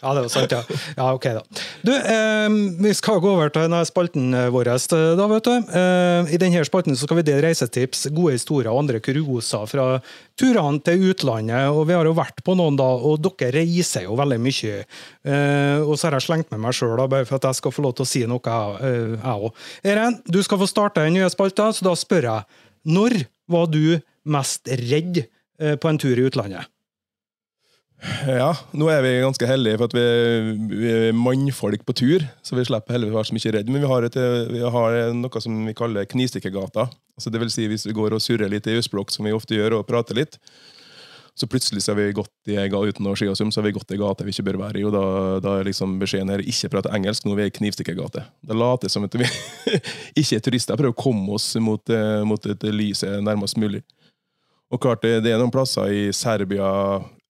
Ja, 0.00 0.14
det 0.16 0.22
var 0.24 0.30
sant, 0.32 0.52
ja. 0.54 0.60
Ja, 0.96 1.10
ok, 1.12 1.26
da. 1.36 1.64
Du, 1.84 1.90
eh, 1.92 2.46
vi 2.80 2.92
skal 2.96 3.18
gå 3.20 3.34
over 3.34 3.50
til 3.52 3.66
denne 3.66 3.82
spalten 3.84 4.32
vår, 4.54 4.70
da, 4.88 5.26
vet 5.28 5.44
du. 5.44 5.68
Eh, 5.76 6.30
I 6.32 6.38
denne 6.40 6.62
spalten 6.64 6.96
så 6.96 7.04
skal 7.04 7.18
vi 7.20 7.24
dele 7.28 7.42
reisetips, 7.44 8.06
gode 8.16 8.32
historier 8.38 8.70
og 8.72 8.80
andre 8.80 9.02
kurioser 9.04 9.68
fra 9.68 9.86
turene 10.40 10.80
til 10.88 11.04
utlandet. 11.10 11.68
Og 11.68 11.84
vi 11.90 11.98
har 11.98 12.08
jo 12.08 12.16
vært 12.16 12.40
på 12.46 12.56
noen, 12.56 12.80
da, 12.80 12.88
og 12.88 13.20
dere 13.28 13.52
reiser 13.60 14.08
jo 14.08 14.16
veldig 14.16 14.40
mye. 14.40 14.80
Eh, 14.80 15.84
og 15.84 15.92
så 16.00 16.08
har 16.08 16.16
jeg 16.16 16.30
slengt 16.30 16.48
med 16.54 16.64
meg 16.64 16.80
sjøl, 16.80 16.96
bare 17.04 17.28
for 17.28 17.36
at 17.36 17.50
jeg 17.50 17.60
skal 17.60 17.76
få 17.76 17.84
lov 17.84 17.98
til 18.00 18.08
å 18.08 18.12
si 18.16 18.24
noe, 18.24 18.56
eh, 18.80 19.18
jeg 19.20 19.36
òg. 19.50 19.64
Eren, 19.84 20.16
du 20.24 20.40
skal 20.48 20.64
få 20.64 20.70
starte 20.72 21.04
den 21.04 21.18
nye 21.20 21.28
spalta, 21.28 21.68
så 21.76 21.90
da 21.90 21.92
spør 21.92 22.30
jeg. 22.32 22.62
Når 22.88 23.20
var 23.52 23.68
du 23.68 24.00
mest 24.28 24.68
redd 24.90 25.24
eh, 25.24 25.76
på 25.80 25.90
en 25.90 26.00
tur 26.00 26.18
i 26.18 26.26
utlandet? 26.28 26.68
Ja, 28.24 28.54
nå 28.72 28.86
er 28.88 29.02
vi 29.04 29.10
ganske 29.20 29.44
heldige 29.44 29.76
for 29.76 29.90
at 29.90 29.94
vi, 29.96 30.04
vi 30.70 30.88
er 30.88 31.16
mannfolk 31.16 31.82
på 31.84 31.94
tur, 32.00 32.24
så 32.40 32.56
vi 32.56 32.64
slipper 32.64 32.96
heldigvis 32.96 33.12
å 33.12 33.18
være 33.18 33.28
så 33.28 33.36
mye 33.36 33.52
redd. 33.58 33.68
Men 33.68 33.84
vi 33.84 33.90
har, 33.90 34.06
et, 34.08 34.16
vi 34.48 34.62
har 34.76 34.96
noe 35.16 35.42
som 35.44 35.58
vi 35.68 35.76
kaller 35.76 36.08
knivstikkegata. 36.08 36.86
Altså 37.18 37.32
det 37.32 37.42
vil 37.42 37.52
si 37.52 37.68
hvis 37.68 37.84
vi 37.90 37.96
går 37.96 38.16
og 38.16 38.24
surrer 38.24 38.48
litt 38.48 38.68
i 38.70 38.78
østblokk, 38.80 39.12
som 39.12 39.28
vi 39.28 39.36
ofte 39.36 39.58
gjør, 39.58 39.76
og 39.76 39.88
prater 39.88 40.16
litt, 40.16 40.40
så 41.36 41.46
plutselig 41.46 41.84
så 41.84 41.92
har 41.92 42.00
vi 42.00 42.16
gått 42.16 42.50
i 42.52 42.56
uten 42.56 43.06
å 43.06 43.14
sky 43.16 43.28
oss 43.32 43.40
om, 43.44 43.52
så 43.52 43.60
har 43.60 43.68
vi 43.68 43.76
gått 43.76 43.92
i 43.94 44.00
gata 44.00 44.24
vi 44.26 44.32
ikke 44.34 44.48
bør 44.50 44.58
være 44.64 44.80
i, 44.80 44.84
og 44.84 44.92
da, 44.92 45.04
da 45.44 45.54
er 45.58 45.68
liksom 45.68 45.98
beskjeden 46.00 46.32
her 46.32 46.42
ikke 46.42 46.72
prate 46.72 46.92
engelsk, 46.96 47.24
nå 47.24 47.32
er 47.32 47.38
vi 47.38 47.46
i 47.46 47.50
ei 47.50 47.54
knivstikkegate. 47.60 48.24
Da 48.48 48.56
later 48.56 48.88
det 48.88 48.92
som 48.92 49.06
at 49.06 49.16
vi 49.16 49.28
ikke 50.20 50.40
er 50.40 50.44
turister, 50.44 50.80
prøver 50.80 50.96
å 50.96 51.00
komme 51.00 51.36
oss 51.36 51.52
mot, 51.60 51.84
eh, 51.92 52.20
mot 52.28 52.48
et 52.48 52.68
lyset 52.72 53.20
nærmest 53.24 53.60
mulig. 53.60 53.84
Og 54.70 54.80
klart, 54.82 55.02
det, 55.02 55.24
det 55.26 55.32
er 55.34 55.40
noen 55.40 55.52
plasser 55.52 55.90
i 55.90 56.02
Serbia, 56.14 56.70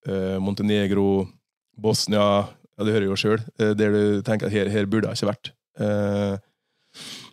eh, 0.09 0.36
Montenegro, 0.43 1.24
Bosnia 1.80 2.24
ja, 2.45 2.84
Det 2.84 2.93
hører 2.93 3.07
jeg 3.07 3.12
jo 3.12 3.20
sjøl, 3.20 3.43
eh, 3.61 3.72
der 3.76 3.95
du 3.95 4.03
tenker 4.26 4.49
at 4.49 4.55
her, 4.55 4.68
her 4.72 4.88
burde 4.88 5.09
jeg 5.09 5.20
ikke 5.20 5.30
vært. 5.30 5.53
Eh, 5.80 6.34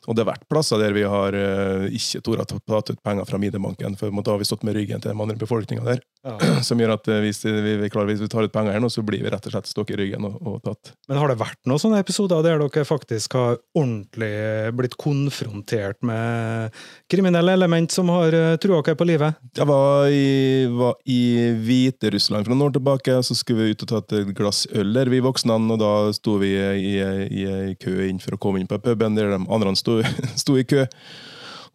og 0.08 0.16
det 0.16 0.24
har 0.24 0.30
vært 0.32 0.48
plasser 0.48 0.80
der 0.80 0.94
vi 0.96 1.04
har 1.04 1.36
uh, 1.36 1.86
ikke 1.92 2.22
tort 2.24 2.54
å 2.56 2.60
ta 2.64 2.80
ut 2.80 3.04
penger 3.04 3.28
fra 3.28 3.40
Minibanken, 3.42 3.98
for 4.00 4.14
da 4.24 4.34
har 4.34 4.40
vi 4.40 4.48
stått 4.48 4.64
med 4.64 4.78
ryggen 4.78 5.04
til 5.04 5.12
den 5.12 5.20
andre 5.20 5.36
befolkninga 5.40 5.84
der. 5.84 6.00
Ja. 6.24 6.38
Som 6.68 6.80
gjør 6.80 6.96
at 6.96 7.10
uh, 7.12 7.20
hvis 7.24 7.44
vi, 7.44 7.76
vi, 7.82 7.90
klarer, 7.92 8.14
hvis 8.14 8.24
vi 8.24 8.30
tar 8.32 8.48
ut 8.48 8.54
penger 8.54 8.78
her 8.78 8.84
nå, 8.84 8.90
så 8.94 9.04
blir 9.06 9.26
vi 9.26 9.34
rett 9.34 9.50
og 9.50 9.54
slett 9.54 9.68
stukket 9.68 9.98
i 9.98 10.00
ryggen 10.06 10.28
og, 10.30 10.38
og 10.40 10.62
tatt. 10.64 10.94
Men 11.12 11.20
har 11.20 11.32
det 11.32 11.40
vært 11.42 11.60
noen 11.68 11.84
sånne 11.84 12.00
episoder 12.04 12.46
der 12.46 12.64
dere 12.64 12.88
faktisk 12.88 13.36
har 13.36 13.60
ordentlig 13.76 14.32
blitt 14.80 14.96
konfrontert 15.02 16.00
med 16.08 16.80
kriminelle 17.12 17.58
element 17.60 17.92
som 17.92 18.08
har 18.16 18.32
uh, 18.32 18.56
trua 18.64 18.80
dere 18.80 19.00
på 19.00 19.10
livet? 19.10 19.44
Jeg 19.60 19.68
var 19.68 20.08
i, 20.08 20.66
var 20.72 20.96
i 21.04 21.22
Hviterussland 21.68 22.48
for 22.48 22.56
noen 22.56 22.70
år 22.70 22.78
tilbake, 22.80 23.20
så 23.28 23.36
skulle 23.36 23.68
vi 23.68 23.76
ut 23.76 23.84
og 23.84 23.92
ta 23.92 24.02
et 24.22 24.32
glass 24.38 24.64
øl 24.72 24.96
der, 24.96 25.12
vi 25.12 25.20
voksne, 25.24 25.58
og 25.58 25.84
da 25.84 25.92
sto 26.16 26.38
vi 26.40 26.54
i, 26.56 26.96
i, 26.96 27.46
i 27.74 27.76
kø 27.82 28.00
inn 28.08 28.24
for 28.24 28.38
å 28.38 28.42
komme 28.42 28.64
inn 28.64 28.70
på 28.70 28.80
puben, 28.80 29.20
der 29.20 29.36
de 29.36 29.44
andre 29.44 29.76
sto, 29.76 29.97
sto 30.44 30.58
i 30.58 30.66
kø. 30.68 30.86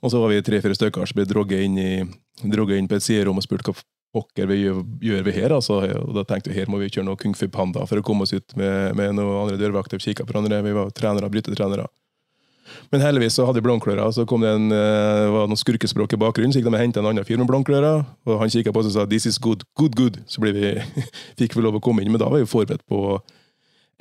Og 0.02 0.10
så 0.10 0.18
var 0.18 0.32
vi 0.32 0.42
tre-fire 0.42 0.74
stykker 0.74 1.06
som 1.06 1.18
ble 1.18 1.26
drogget 1.30 1.62
inn, 1.62 1.78
inn 1.78 2.90
på 2.90 2.98
et 2.98 3.04
siderom 3.04 3.38
og 3.38 3.46
spurte 3.46 3.70
hva 3.70 3.84
pokker 4.12 4.48
vi 4.50 4.58
gjør, 4.64 4.82
gjør 5.00 5.26
vi 5.26 5.34
her. 5.36 5.54
Altså. 5.56 5.80
Og 6.02 6.14
da 6.16 6.26
tenkte 6.28 6.52
vi 6.52 6.58
her 6.58 6.70
må 6.70 6.80
vi 6.82 6.90
kjøre 6.90 7.06
noe 7.08 7.20
Kung 7.20 7.36
Fu 7.38 7.46
Panda 7.52 7.86
for 7.88 8.00
å 8.00 8.04
komme 8.06 8.26
oss 8.26 8.34
ut 8.34 8.56
med, 8.58 8.96
med 8.98 9.16
noen 9.16 9.44
andre 9.44 9.60
dørvakter. 9.60 10.00
Vi 10.00 10.10
kikket 10.10 10.28
på 10.28 10.34
hverandre, 10.34 10.62
vi 10.66 10.76
var 10.76 10.92
trenere, 10.96 11.30
brytetrenere. 11.32 11.88
Men 12.92 13.02
heldigvis 13.04 13.36
så 13.36 13.46
hadde 13.48 13.60
vi 13.60 13.66
blomklører, 13.66 14.04
og 14.04 14.14
så 14.16 14.24
kom 14.28 14.44
det 14.44 14.52
en, 14.52 14.72
eh, 14.72 15.28
var 15.32 15.48
noe 15.48 15.60
skurkespråk 15.60 16.14
i 16.14 16.20
bakgrunnen. 16.20 16.52
Så 16.52 16.60
gikk 16.60 16.68
de 16.68 16.74
og 16.74 16.80
henta 16.80 17.00
en 17.00 17.08
annen 17.10 17.26
fyr 17.28 17.40
med 17.40 17.48
blomklører, 17.48 18.04
og 18.26 18.40
han 18.40 18.52
kikket 18.52 18.72
på 18.74 18.80
oss 18.80 18.90
og 18.92 18.96
sa 18.96 19.06
'this 19.06 19.26
is 19.26 19.38
good, 19.38 19.64
good, 19.76 19.94
good'. 19.96 20.20
Så 20.26 20.40
vi, 20.40 20.52
fikk 21.38 21.56
vi 21.56 21.62
lov 21.62 21.76
å 21.76 21.82
komme 21.82 22.02
inn, 22.02 22.12
men 22.12 22.20
da 22.20 22.28
var 22.28 22.38
vi 22.38 22.48
forberedt 22.48 22.84
på 22.88 23.20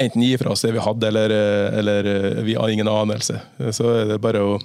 enten 0.02 0.24
gi 0.26 0.38
fra 0.42 0.54
oss 0.54 0.64
det 0.66 0.74
vi 0.76 0.84
hadde, 0.84 1.10
eller, 1.10 1.34
eh, 1.36 1.80
eller 1.80 2.10
eh, 2.12 2.42
vi 2.48 2.56
har 2.58 2.70
ingen 2.70 2.90
anelse. 2.92 3.40
Så 3.72 3.90
er 3.96 4.10
det 4.14 4.22
bare 4.24 4.44
å 4.44 4.56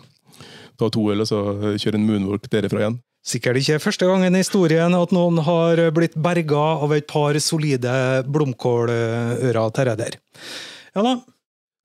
ta 0.76 0.89
to 0.93 1.05
øl 1.12 1.24
og 1.24 1.28
så 1.28 1.43
kjøre 1.80 2.01
en 2.01 2.09
moonwalk 2.09 2.49
derifra 2.53 2.82
igjen. 2.82 2.99
Sikkert 3.26 3.59
ikke 3.59 3.80
første 3.82 4.07
gangen 4.07 4.37
i 4.37 4.43
historien 4.43 4.95
at 4.95 5.12
noen 5.14 5.41
har 5.43 5.80
blitt 5.95 6.14
berga 6.14 6.66
av 6.84 6.93
et 6.95 7.09
par 7.11 7.34
solide 7.43 8.22
blomkålører 8.30 9.72
til 9.74 9.91
det 9.91 9.97
der. 10.03 10.18
Ja 10.95 11.03
da. 11.03 11.16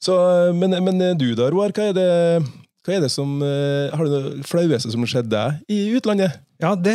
Så, 0.02 0.18
men, 0.58 0.76
men 0.82 1.02
du 1.18 1.32
da, 1.38 1.50
Roar, 1.54 1.74
hva 1.78 1.90
er 1.92 1.98
det, 1.98 2.10
hva 2.86 2.96
er 2.96 3.04
det 3.04 3.12
som 3.14 3.36
eh, 3.46 3.92
Har 3.94 4.08
du 4.08 4.14
det 4.14 4.46
flaueste 4.50 4.90
som 4.94 5.06
skjedde 5.06 5.30
deg 5.34 5.74
i 5.74 5.92
utlandet? 5.98 6.40
Ja, 6.62 6.76
det, 6.78 6.94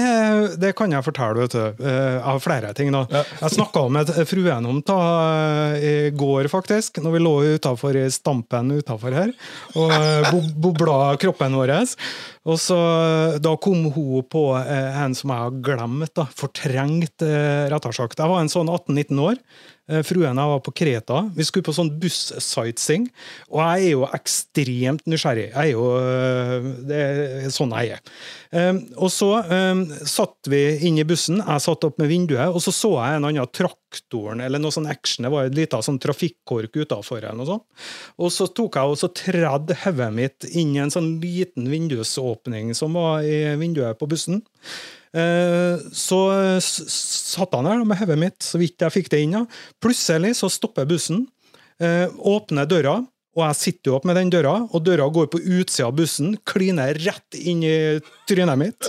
det 0.62 0.70
kan 0.78 0.92
jeg 0.94 1.02
fortelle, 1.02 1.42
vet 1.42 1.54
du. 1.56 1.84
Eh, 1.84 2.16
Jeg 2.22 2.42
flere 2.44 2.68
ting, 2.78 2.92
da. 2.94 3.00
Ja. 3.10 3.22
Jeg 3.42 3.54
snakka 3.56 3.82
med 3.90 4.12
fruen 4.30 4.68
om 4.70 4.78
det 4.86 4.98
i 5.82 5.94
går, 6.14 6.46
faktisk, 6.52 7.00
når 7.02 7.16
vi 7.16 7.22
lå 7.24 7.32
utafor 7.56 7.98
stampen 8.14 8.70
utafor 8.78 9.16
her 9.16 9.32
og 9.74 9.90
eh, 9.96 10.30
bo- 10.30 10.54
bobla 10.68 10.98
kroppen 11.18 11.56
vår. 11.58 11.74
Og 12.46 12.60
så, 12.62 12.78
Da 13.42 13.56
kom 13.58 13.88
hun 13.90 14.22
på 14.30 14.44
eh, 14.60 15.00
en 15.02 15.14
som 15.18 15.30
jeg 15.34 15.42
har 15.48 15.58
glemt, 15.66 16.14
da, 16.14 16.28
fortrengt, 16.38 17.26
rett 17.72 17.88
og 17.90 17.96
slett. 17.98 18.14
Jeg 18.22 18.30
var 18.30 18.40
en 18.44 18.52
sånn 18.52 18.70
18-19 18.70 19.18
år. 19.32 19.40
Eh, 19.86 20.02
Fruen 20.02 20.34
jeg 20.34 20.50
var 20.50 20.62
på 20.66 20.72
Kreta. 20.74 21.20
Vi 21.36 21.44
skulle 21.46 21.66
på 21.66 21.74
sånn 21.76 21.92
buss-sightseeing. 22.02 23.06
Og 23.52 23.60
jeg 23.62 23.84
er 23.84 23.92
jo 23.92 24.06
ekstremt 24.16 25.04
nysgjerrig. 25.06 25.46
Jeg 25.52 25.62
er 25.62 25.70
jo, 25.70 25.84
eh, 26.00 26.66
det 26.88 26.98
er 27.02 27.54
sånn 27.54 27.74
jeg 27.76 27.94
er. 27.94 28.02
Um, 28.50 28.78
og 29.02 29.10
så 29.12 29.28
um, 29.46 29.82
satt 30.06 30.48
vi 30.50 30.60
inn 30.88 30.98
i 30.98 31.06
bussen, 31.06 31.40
jeg 31.42 31.62
satt 31.62 31.84
opp 31.86 31.98
med 32.00 32.08
vinduet, 32.10 32.46
og 32.48 32.62
så 32.62 32.72
så 32.74 32.92
jeg 32.96 33.18
en 33.18 33.26
annen 33.28 33.50
traktoren, 33.52 34.40
eller 34.40 34.62
noe 34.62 34.74
sånn 34.74 34.88
action, 34.90 35.26
det 35.26 35.32
var 35.34 35.48
en 35.48 35.56
liten 35.58 35.84
sånn 35.84 35.98
trafikkork 36.02 36.78
utafor. 36.78 37.26
Og 37.26 38.30
så 38.32 38.46
tok 38.48 38.78
jeg 38.78 38.94
og 38.94 39.00
så 39.00 39.10
tredde 39.12 39.76
hodet 39.82 40.10
mitt 40.14 40.46
inn 40.52 40.76
i 40.76 40.82
en 40.84 40.94
sånn 40.94 41.16
liten 41.22 41.68
vindusåpning 41.70 42.72
som 42.78 42.96
var 42.96 43.26
i 43.26 43.56
vinduet 43.60 43.98
på 43.98 44.08
bussen. 44.10 44.40
Eh, 45.14 45.78
Så 45.92 46.18
s- 46.58 46.88
satt 47.36 47.54
han 47.54 47.64
der 47.64 47.84
med 47.84 47.98
hodet 47.98 48.18
mitt, 48.18 48.38
så 48.42 48.58
vidt 48.58 48.78
jeg 48.80 48.92
fikk 48.92 49.08
det 49.10 49.20
inn. 49.22 49.46
Plutselig 49.80 50.34
så 50.36 50.50
stopper 50.50 50.86
bussen, 50.86 51.26
eh, 51.80 52.08
åpner 52.18 52.66
døra, 52.66 53.06
og 53.36 53.42
jeg 53.44 53.56
sitter 53.60 53.90
jo 53.90 53.96
opp 53.98 54.06
med 54.08 54.16
den 54.16 54.30
døra, 54.32 54.54
og 54.72 54.84
døra 54.84 55.06
går 55.12 55.28
på 55.28 55.42
utsida 55.44 55.90
av 55.90 55.96
bussen, 55.98 56.38
kliner 56.48 56.96
rett 57.04 57.36
inn 57.36 57.60
i 57.68 57.76
trynet 58.28 58.56
mitt. 58.56 58.88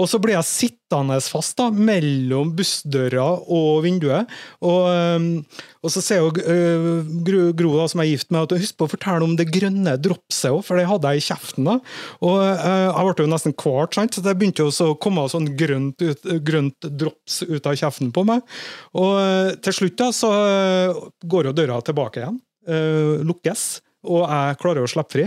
Og 0.00 0.08
så 0.10 0.18
blir 0.18 0.34
jeg 0.34 0.48
sittende 0.48 1.20
fast 1.22 1.58
da, 1.60 1.68
mellom 1.68 2.54
bussdøra 2.56 3.26
og 3.52 3.84
vinduet. 3.84 4.30
Og, 4.64 4.88
og 5.84 5.92
så 5.92 6.02
sier 6.02 6.24
jo 6.24 6.32
øh, 6.32 7.04
Gro, 7.26 7.42
Gro 7.54 7.74
da, 7.76 7.84
som 7.92 8.02
er 8.02 8.08
gift 8.08 8.32
med, 8.34 8.48
at 8.48 8.64
husk 8.64 8.78
på 8.80 8.88
å 8.88 8.92
fortelle 8.94 9.26
om 9.26 9.36
det 9.38 9.50
grønne 9.52 9.94
dropset 10.00 10.48
òg, 10.48 10.62
for 10.66 10.80
det 10.80 10.88
hadde 10.88 11.12
jeg 11.12 11.22
i 11.22 11.26
kjeften. 11.28 11.68
da. 11.68 11.76
Og 12.24 12.40
uh, 12.40 12.88
jeg 12.88 13.10
ble 13.10 13.26
jo 13.28 13.32
nesten 13.34 13.56
kvart, 13.60 14.00
så 14.00 14.24
det 14.24 14.34
begynte 14.40 14.64
jo 14.64 14.72
å 14.72 14.96
komme 14.96 15.28
sånn 15.30 15.52
grønt, 15.60 16.00
ut, 16.00 16.26
grønt 16.48 16.88
drops 16.88 17.42
ut 17.44 17.68
av 17.68 17.76
kjeften 17.78 18.10
på 18.16 18.24
meg. 18.32 18.42
Og 18.96 19.12
uh, 19.20 19.52
til 19.60 19.78
slutt 19.78 20.00
da, 20.00 20.10
så 20.16 20.32
går 21.22 21.52
jo 21.52 21.56
døra 21.60 21.78
tilbake 21.84 22.24
igjen. 22.24 22.40
Øh, 22.68 23.24
lukkes. 23.26 23.82
og 24.04 24.26
jeg 24.28 24.56
klarer 24.60 24.84
å 24.84 24.88
slippe 24.90 25.14
fri. 25.14 25.22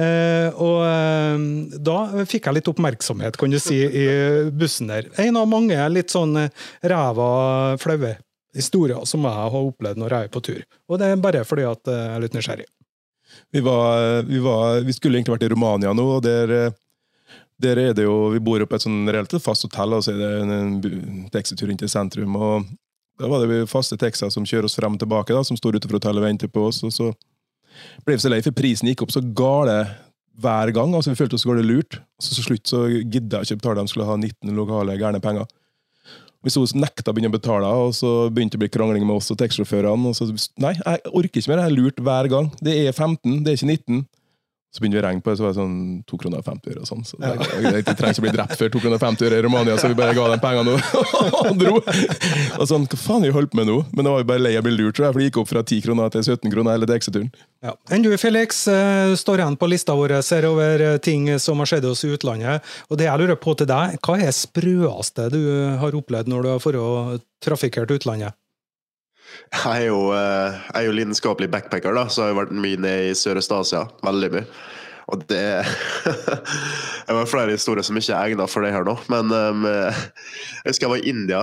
Eh, 0.00 0.48
og 0.56 0.78
eh, 0.88 1.42
da 1.76 2.24
fikk 2.24 2.48
jeg 2.48 2.56
litt 2.56 2.70
oppmerksomhet, 2.72 3.36
kan 3.36 3.52
du 3.52 3.58
si, 3.60 3.82
i 3.84 4.06
bussen 4.48 4.88
der. 4.88 5.10
En 5.20 5.36
av 5.36 5.50
mange 5.50 5.76
litt 5.92 6.14
sånn 6.14 6.32
ræva, 6.80 7.26
flaue 7.82 8.14
historier 8.54 9.04
som 9.10 9.26
jeg 9.26 9.34
har 9.34 9.58
opplevd 9.58 10.00
når 10.00 10.16
jeg 10.16 10.28
er 10.28 10.32
på 10.32 10.44
tur. 10.46 10.62
Og 10.88 11.02
det 11.02 11.10
er 11.10 11.20
bare 11.20 11.44
fordi 11.44 11.66
at 11.68 11.90
jeg 11.90 12.14
er 12.14 12.24
litt 12.24 12.38
nysgjerrig. 12.38 12.70
Vi, 13.52 13.60
var, 13.66 14.22
vi, 14.24 14.40
var, 14.40 14.80
vi 14.86 14.94
skulle 14.94 15.18
egentlig 15.18 15.34
vært 15.34 15.46
i 15.48 15.52
Romania 15.52 15.92
nå, 15.92 16.06
og 16.16 16.24
der 16.24 16.72
der 17.62 17.78
er 17.78 17.92
det 17.94 18.04
jo, 18.04 18.30
Vi 18.34 18.42
bor 18.42 18.58
jo 18.58 18.66
på 18.66 18.76
et 18.76 18.84
sånn 18.84 19.04
relativt 19.08 19.44
fast 19.44 19.66
hotell, 19.66 19.96
og 19.96 20.04
så 20.04 20.14
er 20.14 20.20
det 20.20 20.30
en, 20.42 20.54
en 20.54 21.28
taxitur 21.32 21.70
inn 21.70 21.78
til 21.80 21.90
sentrum. 21.90 22.36
og 22.36 22.66
Da 23.20 23.28
var 23.30 23.44
det 23.46 23.66
faste 23.70 23.98
taxier 24.00 24.32
som 24.32 24.46
kjører 24.46 24.66
oss 24.68 24.74
frem 24.78 24.96
og 24.96 25.02
tilbake, 25.02 25.34
da, 25.34 25.44
som 25.46 25.58
står 25.58 25.78
utenfor 25.78 26.00
hotellet 26.00 26.22
og 26.22 26.26
venter 26.26 26.50
på 26.50 26.66
oss. 26.68 26.82
og 26.82 26.92
så 26.94 27.12
ble 28.04 28.16
vi 28.16 28.24
så 28.24 28.32
lei, 28.32 28.42
for 28.42 28.56
prisen 28.56 28.90
gikk 28.90 29.04
opp 29.06 29.14
så 29.14 29.22
gale 29.22 29.84
hver 30.42 30.72
gang. 30.74 30.94
altså 30.94 31.12
Vi 31.12 31.20
følte 31.20 31.38
oss 31.38 31.46
gale 31.46 31.62
lurt. 31.62 32.00
Så 32.18 32.34
til 32.34 32.48
slutt 32.48 32.70
så 32.70 32.86
gidda 32.88 33.42
jeg 33.42 33.54
ikke 33.54 33.62
betale, 33.62 33.84
de 33.84 33.92
skulle 33.92 34.08
ha 34.08 34.16
19 34.16 34.56
lokale 34.56 34.98
gærne 34.98 35.22
penger. 35.22 35.46
Vi 36.44 36.52
så 36.52 36.60
nekta 36.76 37.08
å 37.08 37.14
begynne 37.16 37.30
å 37.32 37.38
betale, 37.38 37.68
og 37.86 37.94
så 37.96 38.28
begynte 38.28 38.58
det 38.58 38.60
å 38.60 38.64
bli 38.66 38.74
krangling 38.74 39.06
med 39.08 39.16
oss 39.16 39.30
og 39.32 39.38
taxisjåførene. 39.40 40.12
Nei, 40.60 40.74
jeg 40.76 41.00
orker 41.08 41.40
ikke 41.40 41.52
mer, 41.54 41.62
jeg 41.62 41.70
er 41.70 41.78
lurt 41.78 42.02
hver 42.04 42.28
gang. 42.28 42.50
Det 42.60 42.74
er 42.82 42.92
15, 42.92 43.38
det 43.46 43.54
er 43.54 43.56
ikke 43.56 43.70
19. 43.70 44.02
Så 44.74 44.82
begynte 44.82 44.98
vi 44.98 45.02
å 45.04 45.06
regne 45.06 45.22
på 45.22 45.30
det, 45.30 45.38
så 45.38 45.44
var 45.44 45.52
det 45.52 45.60
sånn 45.60 45.74
2 46.10 46.16
kroner 46.18 46.40
og 46.40 46.46
50 46.48 46.72
øre. 46.72 46.80
og 46.82 46.88
sånn. 46.88 47.04
Så 47.06 47.18
det, 47.22 47.28
jeg, 47.30 47.62
jeg, 47.76 47.84
trenger 47.86 48.16
ikke 48.16 48.24
bli 48.24 48.32
drept 48.34 48.54
før 48.58 48.72
2 48.74 48.80
kroner 48.82 48.98
og 48.98 49.04
50 49.04 49.28
øre 49.28 49.38
i 49.38 49.44
Romania, 49.46 49.76
så 49.78 49.90
vi 49.92 49.98
bare 50.00 50.16
ga 50.18 50.24
dem 50.32 50.42
pengene 50.42 50.74
og, 50.74 51.52
dro. 51.62 51.76
Og 51.78 52.66
sånn, 52.66 52.88
Hva 52.90 52.98
faen 52.98 53.22
har 53.22 53.30
vi 53.30 53.36
holdt 53.36 53.52
på 53.52 53.60
med 53.60 53.70
nå? 53.70 53.76
Men 53.94 54.08
det 54.08 54.16
var 54.16 54.24
jo 54.24 54.28
bare 54.32 54.44
lei 54.48 54.54
av 54.58 54.64
å 54.64 54.66
bli 54.66 54.74
lurt, 54.74 54.98
tror 54.98 55.06
jeg, 55.06 55.14
for 55.14 55.22
det 55.22 55.30
gikk 55.30 55.40
opp 55.44 55.52
fra 55.52 55.62
10 55.62 55.86
kroner 55.86 56.10
til 56.16 56.26
17 56.26 56.54
kroner 56.56 56.74
hele 56.74 56.90
taxituren. 56.90 57.30
Ja. 57.62 57.76
Enn 57.94 58.02
du, 58.02 58.10
Felix, 58.18 58.64
eh, 58.66 59.14
står 59.22 59.44
igjen 59.44 59.60
på 59.62 59.70
lista 59.70 59.94
vår 59.94 60.18
ser 60.26 60.50
over 60.50 60.86
eh, 60.90 60.98
ting 61.06 61.30
som 61.38 61.62
har 61.62 61.70
skjedd 61.70 61.86
oss 61.92 62.02
i 62.02 62.10
utlandet. 62.18 62.74
Og 62.90 62.98
det 62.98 63.06
jeg 63.06 63.22
lurer 63.22 63.38
på 63.38 63.54
til 63.54 63.70
deg, 63.70 64.00
hva 64.02 64.18
er 64.18 64.34
sprøeste 64.34 65.30
du 65.30 65.42
har 65.78 65.94
opplevd 65.94 66.34
når 66.34 66.48
du 66.48 66.54
har 66.56 67.22
trafikkert 67.46 67.94
utlandet? 67.94 68.34
Jeg 69.54 69.84
er 69.84 69.88
jo, 69.88 70.00
eh, 70.14 70.56
jeg 70.70 70.80
er 70.80 70.86
jo 70.88 70.96
lidenskapelig 70.98 71.50
backpacker, 71.52 71.94
da, 71.96 72.06
så 72.08 72.28
jeg 72.28 72.34
har 72.34 72.40
vært 72.44 72.56
mye 72.64 72.80
ned 72.80 73.10
i 73.10 73.18
Sørøst-Asia. 73.18 73.84
Veldig 74.06 74.30
mye. 74.34 74.46
Og 75.12 75.20
det 75.28 75.44
Det 77.06 77.12
var 77.12 77.28
flere 77.28 77.52
historier 77.52 77.84
som 77.84 77.98
ikke 78.00 78.14
er 78.14 78.32
egnet 78.32 78.50
for 78.50 78.64
det 78.64 78.72
her 78.72 78.86
nå. 78.88 78.96
Men 79.12 79.30
um, 79.30 79.66
jeg 79.68 80.70
husker 80.70 80.86
jeg 80.86 80.94
var 80.94 81.04
i 81.04 81.12
India, 81.12 81.42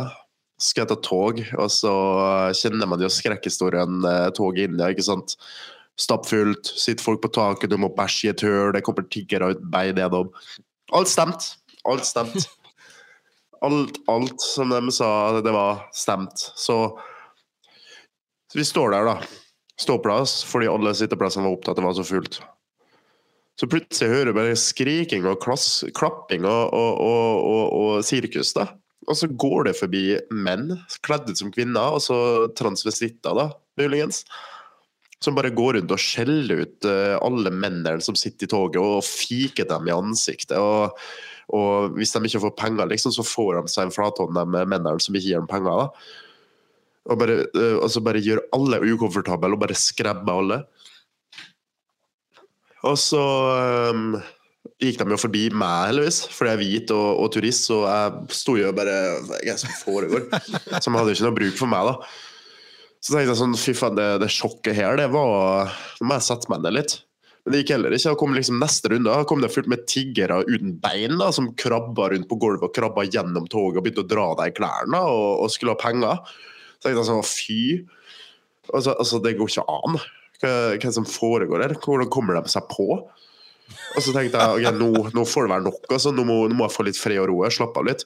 skal 0.62 0.84
jeg 0.84 0.92
ta 0.92 0.98
tog, 1.02 1.42
og 1.58 1.70
så 1.74 1.94
kjenner 2.58 2.90
man 2.90 3.02
jo 3.02 3.10
skrekkhistorien 3.12 4.02
eh, 4.08 4.28
tog 4.38 4.58
i 4.60 4.68
India. 4.70 4.92
ikke 4.92 5.06
sant? 5.06 5.36
Stappfullt, 6.00 6.70
sitter 6.78 7.04
folk 7.04 7.22
på 7.24 7.32
taket, 7.34 7.72
du 7.72 7.80
må 7.82 7.92
bæsje 7.98 8.30
i 8.30 8.32
et 8.34 8.44
høl, 8.46 8.72
det 8.76 8.84
kommer 8.86 9.08
tiggere 9.10 9.52
ut 9.54 9.64
bein 9.74 9.98
nedom. 9.98 10.30
Alt 10.98 11.12
stemt. 11.12 11.54
Alt 11.90 12.08
stemt. 12.08 12.46
Alt, 13.66 14.00
alt 14.10 14.42
som 14.42 14.72
de 14.74 14.90
sa, 14.90 15.08
det 15.46 15.52
var 15.54 15.84
stemt. 15.94 16.48
Så 16.58 16.98
så 18.52 18.60
vi 18.60 18.66
står 18.68 18.92
der, 18.92 19.08
da. 19.08 19.14
Ståplass, 19.80 20.42
fordi 20.44 20.68
alle 20.68 20.92
sitteplassene 20.98 21.48
var 21.48 21.56
opptatt, 21.56 21.78
det 21.80 21.86
var 21.86 21.94
så 21.96 22.04
fullt. 22.04 22.42
Så 23.60 23.68
plutselig 23.72 24.12
hører 24.12 24.32
jeg 24.32 24.36
bare 24.36 24.60
skriking 24.60 25.28
og 25.30 25.40
klass, 25.44 25.84
klapping 25.96 26.44
og, 26.50 26.74
og, 26.76 27.00
og, 27.00 27.62
og, 27.78 27.92
sirkus, 28.04 28.52
da. 28.58 28.68
Og 29.08 29.16
så 29.18 29.30
går 29.30 29.70
det 29.70 29.78
forbi 29.80 30.04
menn 30.36 30.74
kledd 31.06 31.32
ut 31.32 31.40
som 31.40 31.52
kvinner, 31.54 31.96
og 31.96 32.04
så 32.04 32.18
transvestitter, 32.60 33.38
da, 33.40 33.48
muligens. 33.80 34.26
Som 35.24 35.38
bare 35.38 35.54
går 35.56 35.78
rundt 35.78 35.94
og 35.94 36.02
skjeller 36.02 36.66
ut 36.66 36.90
uh, 36.90 37.16
alle 37.22 37.54
mennene 37.54 38.04
som 38.04 38.18
sitter 38.20 38.50
i 38.50 38.52
toget, 38.52 38.82
og 38.82 39.06
fiker 39.08 39.70
dem 39.70 39.88
i 39.88 39.96
ansiktet. 39.96 40.58
Og, 40.60 41.96
hvis 41.96 42.12
de 42.12 42.26
ikke 42.28 42.44
får 42.50 42.58
penger, 42.60 42.92
liksom, 42.92 43.16
så 43.16 43.24
får 43.24 43.62
de 43.62 43.72
seg 43.72 43.88
en 43.88 43.96
flathånd, 43.96 44.36
de 44.36 44.66
mennene 44.66 44.98
som 45.00 45.16
ikke 45.16 45.30
gir 45.30 45.40
dem 45.40 45.50
penger. 45.52 45.86
da. 45.86 46.20
Og 47.10 47.18
bare, 47.18 47.40
uh, 47.58 47.80
altså 47.82 48.04
bare 48.06 48.22
gjør 48.22 48.44
alle 48.54 48.82
ukomfortable 48.92 49.56
og 49.56 49.64
bare 49.64 49.78
skremmer 49.78 50.44
alle. 50.44 50.60
Og 52.90 52.98
så 52.98 53.22
um, 53.92 54.16
gikk 54.82 54.98
de 55.02 55.14
jo 55.14 55.20
forbi 55.22 55.44
meg, 55.54 55.92
heldigvis, 55.92 56.24
fordi 56.34 56.52
jeg 56.52 56.58
er 56.58 56.64
hvit 56.64 56.94
og, 56.96 57.08
og 57.24 57.32
turist. 57.36 57.68
Så 57.70 57.82
jeg 57.86 58.40
sto 58.42 58.58
jo 58.58 58.74
bare 58.78 58.98
Hva 59.30 59.56
som 59.62 59.74
foregår. 59.84 60.28
Som 60.84 60.98
hadde 60.98 61.16
ikke 61.16 61.28
noe 61.28 61.38
bruk 61.38 61.58
for 61.60 61.72
meg, 61.72 61.92
da. 61.92 62.12
Så 63.02 63.16
tenkte 63.16 63.32
jeg 63.32 63.40
sånn 63.40 63.58
Fy 63.58 63.74
faen, 63.78 63.98
det, 63.98 64.10
det 64.22 64.30
sjokket 64.30 64.78
her, 64.78 64.94
det 65.00 65.08
var 65.10 65.72
Nå 65.98 66.06
må 66.06 66.20
jeg 66.20 66.28
sette 66.28 66.52
meg 66.54 66.62
ned 66.66 66.78
litt. 66.78 67.00
Men 67.42 67.56
det 67.56 67.64
gikk 67.64 67.74
heller 67.74 67.96
ikke. 67.98 68.12
Da 68.12 68.20
kom 68.22 68.36
liksom 68.38 68.60
neste 68.62 68.92
runde. 68.92 69.10
Da 69.10 69.26
kom 69.30 69.42
det 69.42 69.50
fullt 69.50 69.70
med 69.72 69.88
tiggere 69.90 70.44
uten 70.46 70.76
bein 70.82 71.18
da, 71.18 71.32
som 71.34 71.50
krabba 71.58 72.12
rundt 72.14 72.30
på 72.30 72.38
gulvet 72.42 72.68
og 72.68 72.76
krabba 72.76 73.08
gjennom 73.08 73.48
toget 73.50 73.82
og 73.82 73.86
begynte 73.88 74.06
å 74.06 74.10
dra 74.12 74.28
deg 74.38 74.52
i 74.52 74.58
klærne 74.60 75.02
og, 75.10 75.30
og 75.42 75.54
skulle 75.54 75.74
ha 75.74 75.82
penger. 75.82 76.22
Tenkte 76.82 76.98
jeg 76.98 77.10
sånn, 77.10 77.26
fy. 77.28 77.62
Altså, 78.72 78.96
altså, 78.96 79.22
det 79.22 79.36
går 79.38 79.52
ikke 79.52 79.66
an. 79.70 79.98
Hva, 80.42 80.54
hva 80.82 80.94
som 80.96 81.08
foregår 81.08 81.66
her? 81.66 81.76
Hvordan 81.82 82.10
kommer 82.14 82.40
de 82.40 82.52
seg 82.52 82.66
på? 82.72 82.88
Og 83.96 84.04
så 84.04 84.14
tenkte 84.16 84.40
jeg 84.40 84.62
okay, 84.62 84.78
nå, 84.78 84.92
nå, 85.16 85.26
får 85.28 85.48
det 85.48 85.54
være 85.54 85.68
nok. 85.68 85.82
Altså, 85.90 86.14
nå, 86.16 86.26
må, 86.28 86.38
nå 86.50 86.58
må 86.58 86.68
jeg 86.68 86.76
få 86.76 86.86
litt 86.88 87.00
fred 87.00 87.22
og 87.24 87.30
ro. 87.32 87.42
Slappe 87.52 87.82
av 87.82 87.88
litt. 87.88 88.06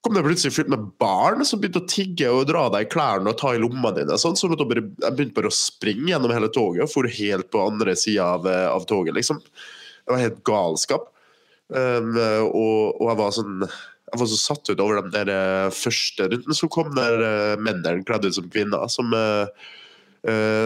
kom 0.00 0.16
det 0.16 0.24
plutselig 0.24 0.54
fylt 0.56 0.72
med 0.72 0.88
barn 1.00 1.44
som 1.44 1.60
begynte 1.60 1.82
å 1.82 1.90
tigge 1.90 2.32
og 2.32 2.46
dra 2.48 2.66
deg 2.72 2.86
i 2.86 2.90
klærne 2.92 3.32
og 3.32 3.38
ta 3.40 3.52
i 3.54 3.60
lomma 3.60 3.92
dine. 3.96 4.18
Sånn, 4.20 4.38
så 4.38 4.50
jeg 4.50 4.58
begynte 4.64 5.36
bare 5.36 5.52
å 5.52 5.54
springe 5.54 6.08
gjennom 6.12 6.34
hele 6.34 6.50
toget 6.52 6.86
og 6.86 6.92
for 6.92 7.10
helt 7.20 7.50
på 7.52 7.64
andre 7.66 7.96
sida 7.98 8.32
av, 8.38 8.48
av, 8.48 8.88
toget. 8.88 9.16
liksom. 9.18 9.42
Det 9.44 10.14
var 10.14 10.24
helt 10.24 10.42
galskap. 10.48 11.10
Um, 11.70 12.16
og, 12.18 12.96
og, 12.98 13.04
jeg 13.06 13.18
var 13.20 13.34
sånn 13.36 13.66
jeg 14.10 14.20
var 14.20 14.30
så 14.30 14.38
satt 14.40 14.70
ut 14.70 14.82
over 14.82 15.00
den 15.00 15.12
der 15.14 15.30
eh, 15.32 15.74
første 15.74 16.26
runden 16.32 16.56
som 16.56 16.70
kom, 16.72 16.90
der 16.96 17.22
uh, 17.22 17.60
mennene 17.62 18.04
kledd 18.06 18.26
ut 18.26 18.36
som 18.36 18.48
kvinner. 18.50 18.86
Som, 18.90 19.14
uh, 19.14 19.46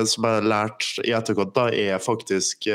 som 0.09 0.27
jeg 0.27 0.39
har 0.41 0.49
lært 0.49 0.87
i 1.05 1.13
etterkant, 1.15 1.55
da, 1.55 1.69
er 1.71 2.01
faktisk 2.03 2.67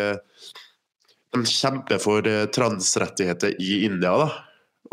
De 1.29 1.41
kjemper 1.45 1.99
for 2.01 2.25
transrettigheter 2.55 3.57
i 3.59 3.83
India. 3.85 4.13
da. 4.17 4.29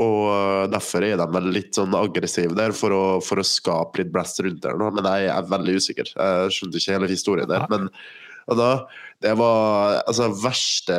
Og 0.03 0.67
derfor 0.69 1.07
er 1.07 1.15
de 1.17 1.27
vel 1.33 1.47
litt 1.55 1.79
sånn 1.79 1.95
aggressive 1.97 2.59
der, 2.59 2.75
for 2.77 2.93
å, 2.93 3.05
for 3.25 3.41
å 3.41 3.47
skape 3.47 4.03
litt 4.03 4.11
blest 4.13 4.43
rundt 4.45 4.61
der. 4.67 4.75
nå, 4.77 4.91
Men 4.99 5.07
jeg 5.07 5.31
er 5.33 5.49
veldig 5.55 5.77
usikker. 5.79 6.11
Jeg 6.11 6.57
skjønte 6.57 6.83
ikke 6.83 6.99
hele 6.99 7.13
historien 7.15 7.49
der. 7.49 7.65
Men 7.71 7.87
da, 8.59 8.73
det 9.23 9.33
var 9.39 10.03
altså 10.03 10.29
verste 10.43 10.99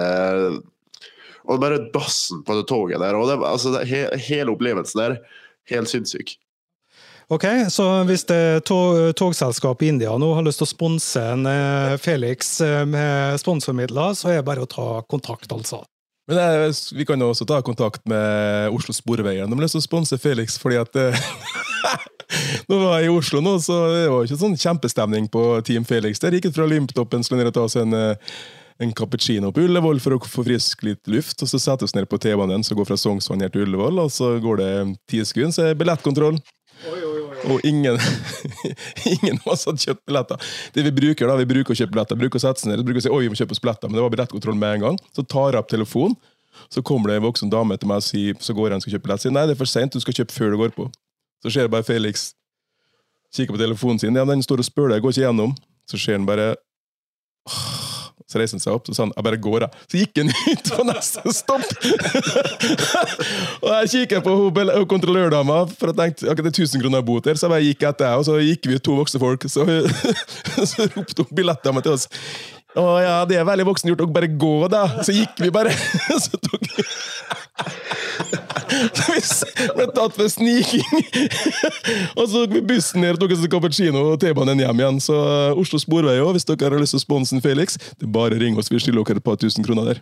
og 1.47 1.61
bare 1.63 1.79
dassen 1.93 2.43
på 2.45 2.57
det 2.57 2.67
toget 2.69 2.99
der. 3.01 3.15
og 3.15 3.29
det, 3.29 3.39
altså, 3.47 3.73
det, 3.75 3.87
he, 3.89 4.03
Hele 4.27 4.53
opplevelsen 4.53 5.01
der, 5.01 5.17
helt 5.71 5.89
sinnssyk. 5.89 6.35
Ok, 7.27 7.43
så 7.69 7.83
hvis 8.07 8.23
det 8.23 8.63
tog, 8.63 8.95
togselskap 9.19 9.81
i 9.83 9.89
India 9.91 10.13
nå 10.15 10.29
har 10.37 10.45
lyst 10.47 10.61
til 10.61 10.67
å 10.67 10.71
sponse 10.71 11.23
en 11.33 11.43
eh, 11.49 11.97
Felix 11.99 12.53
eh, 12.63 12.85
med 12.87 13.35
sponsormidler, 13.41 14.15
så 14.15 14.31
er 14.31 14.39
det 14.39 14.47
bare 14.47 14.63
å 14.63 14.69
ta 14.71 14.87
kontakt, 15.11 15.51
altså. 15.51 15.81
Men 16.27 16.39
jeg, 16.39 16.75
Vi 16.95 17.05
kan 17.07 17.19
jo 17.19 17.29
også 17.33 17.47
ta 17.47 17.59
kontakt 17.63 18.03
med 18.07 18.71
Oslo 18.75 18.95
Sporveier. 18.95 19.43
De 19.43 19.55
har 19.55 19.63
lyst 19.63 19.75
til 19.75 19.83
å 19.83 19.87
sponse 19.87 20.19
Felix 20.23 20.55
fordi 20.59 20.79
at 20.79 20.95
eh, 20.99 21.27
Nå 22.67 22.79
var 22.79 22.99
jeg 22.99 23.07
i 23.07 23.11
Oslo 23.11 23.39
nå, 23.43 23.57
så 23.63 23.75
det 23.91 24.07
var 24.11 24.23
ikke 24.23 24.39
sånn 24.39 24.57
kjempestemning 24.59 25.27
på 25.31 25.43
Team 25.67 25.83
Felix. 25.87 26.19
Der 26.23 26.35
gikk 26.35 26.49
det 26.49 26.55
fra 26.55 26.67
Limptoppen 26.67 27.23
til 27.23 27.43
og 27.47 27.53
ta 27.55 27.67
seg 27.71 27.87
en 27.87 28.15
en 28.80 28.93
cappuccino 28.93 29.49
på 29.53 29.63
Ullevål 29.65 29.99
for 30.03 30.15
å 30.15 30.19
få 30.21 30.43
frisk 30.45 30.84
litt 30.86 31.09
luft. 31.09 31.41
og 31.41 31.49
Så 31.49 31.59
setter 31.59 31.86
vi 31.86 31.89
oss 31.89 31.95
ned 31.97 32.07
på 32.09 32.19
T-banen 32.21 32.63
som 32.65 32.78
går 32.78 32.89
fra 32.89 32.97
Sognsvann 32.99 33.41
til 33.47 33.65
Ullevål, 33.65 34.03
og 34.03 34.13
så 34.13 34.36
går 34.43 34.61
det 34.61 34.71
ti 35.09 35.23
sekunder, 35.25 35.55
så 35.55 35.65
er 35.65 35.73
det 35.73 35.82
billettkontroll. 35.82 36.38
Oi, 36.86 36.99
oi, 37.01 37.19
oi. 37.25 37.38
Og 37.53 37.65
ingen, 37.65 37.97
ingen 39.15 39.39
av 39.41 39.53
oss 39.55 39.65
hadde 39.65 39.82
kjøpt 39.82 40.03
billetter. 40.05 40.49
Det 40.75 40.86
Vi 40.86 40.93
bruker 40.99 41.30
da, 41.30 41.38
vi 41.41 41.49
bruker 41.49 41.73
å 41.73 41.80
kjøpe 41.80 41.95
billetter, 41.95 42.19
bruker 42.21 42.38
å 42.38 42.45
sette 42.45 42.61
seg 42.61 42.71
ned 42.71 42.86
bruker 42.86 43.01
å 43.01 43.07
si 43.07 43.13
oi, 43.13 43.23
vi 43.25 43.34
må 43.34 43.39
kjøpe 43.39 43.57
oss 43.57 43.63
billetter, 43.63 43.89
men 43.89 43.97
det 43.97 44.05
var 44.05 44.13
billettkontroll 44.13 44.59
med 44.61 44.78
en 44.78 44.86
gang. 44.86 44.99
Så 45.17 45.25
tar 45.25 45.55
jeg 45.55 45.63
opp 45.63 45.73
telefonen, 45.73 46.17
så 46.73 46.86
kommer 46.86 47.09
det 47.09 47.19
en 47.19 47.25
voksen 47.25 47.53
dame 47.53 47.78
til 47.82 47.89
meg 47.89 48.03
og 48.03 48.05
sier, 48.05 48.38
så 48.41 48.53
går 48.57 48.69
jeg 48.69 48.82
og 48.82 48.86
skal 48.86 48.97
kjøpe 48.97 49.09
billett. 49.09 49.25
Sier 49.25 49.34
nei, 49.34 49.47
det 49.49 49.57
er 49.57 49.61
for 49.61 49.73
sent, 49.73 49.97
du 49.97 50.03
skal 50.05 50.21
kjøpe 50.21 50.38
før 50.38 50.53
du 50.53 50.61
går 50.61 50.78
på. 50.78 50.88
Så 51.45 51.53
ser 51.53 51.65
jeg 51.65 51.73
bare 51.73 51.86
Felix 51.88 52.32
kikker 53.34 53.57
på 53.57 53.61
telefonen 53.61 54.01
sin, 54.01 54.17
ja, 54.17 54.25
den 54.25 54.45
står 54.45 54.61
og 54.61 54.69
spør 54.69 54.93
deg, 54.93 55.01
går 55.05 55.17
ikke 55.17 55.25
gjennom. 55.25 55.57
Så 55.89 55.99
ser 56.01 56.17
han 56.19 56.30
bare 56.30 56.53
så 58.28 58.41
reiste 58.41 58.57
han 58.57 58.63
seg 58.63 58.75
opp 58.75 58.89
og 58.91 58.95
sa 58.97 59.05
han, 59.05 59.13
jeg 59.15 59.25
bare 59.28 59.39
går, 59.39 59.65
av. 59.67 59.78
Så 59.88 60.01
gikk 60.01 60.19
han 60.19 60.32
ut 60.51 60.71
på 60.75 60.86
neste 60.89 61.34
stopp! 61.36 61.63
og 63.63 63.71
jeg 63.71 63.91
kikker 63.93 64.23
på 64.25 64.36
hun 64.41 64.84
kontrollørdama, 64.91 65.61
for 65.71 65.93
jeg 65.93 65.99
tenkte 66.01 66.32
akkurat 66.34 66.51
det 66.51 66.53
er 66.59 66.67
1000 66.67 66.84
kroner 66.84 67.07
bot 67.07 67.30
her, 67.30 67.39
så 67.39 67.47
jeg 67.47 67.55
bare 67.55 67.69
gikk 67.69 67.88
etter, 67.88 68.19
og 68.19 68.28
så 68.28 68.38
gikk 68.43 68.67
vi 68.67 68.80
to 68.84 68.97
voksne 68.99 69.23
folk. 69.23 69.47
Så, 69.47 69.65
så 70.73 70.89
ropte 70.91 71.23
hun 71.23 71.36
billettdama 71.39 71.84
til 71.86 71.95
oss. 71.95 72.07
Å 72.78 72.84
ja, 73.01 73.13
det 73.25 73.39
er 73.39 73.47
veldig 73.47 73.65
voksen 73.71 73.89
gjort 73.89 74.03
dere 74.03 74.13
bare 74.19 74.30
gå, 74.38 74.55
da! 74.69 74.84
Så 75.01 75.15
gikk 75.15 75.39
vi 75.41 75.53
bare. 75.53 75.71
så 76.25 76.38
tok 76.38 76.67
vi 78.78 79.67
ble 79.78 79.88
tatt 79.95 80.15
for 80.17 80.30
sniking. 80.32 80.86
og 82.17 82.23
så 82.25 82.43
tok 82.43 82.55
vi 82.55 82.63
bussen 82.71 83.03
ned 83.03 83.15
og 83.17 83.21
tok 83.23 83.36
oss 83.36 83.43
en 83.45 83.51
cappuccino 83.51 84.03
og 84.13 84.19
T-banen 84.21 84.61
hjem 84.63 84.84
igjen. 84.84 84.99
Så 85.03 85.17
eh, 85.17 85.61
Oslo 85.61 85.80
Sporvei 85.82 86.17
òg, 86.21 86.34
hvis 86.38 86.47
dere 86.49 86.73
har 86.73 86.82
lyst 86.82 86.95
til 86.95 87.01
å 87.01 87.05
sponse 87.05 87.41
Felix, 87.43 87.78
det 87.97 88.07
er 88.07 88.13
bare 88.13 88.39
ring 88.39 88.57
oss. 88.59 88.71
Vi 88.73 88.82
stiller 88.84 89.03
dere 89.03 89.21
et 89.21 89.28
par 89.28 89.39
tusen 89.41 89.65
kroner 89.65 89.93
der. 89.93 90.01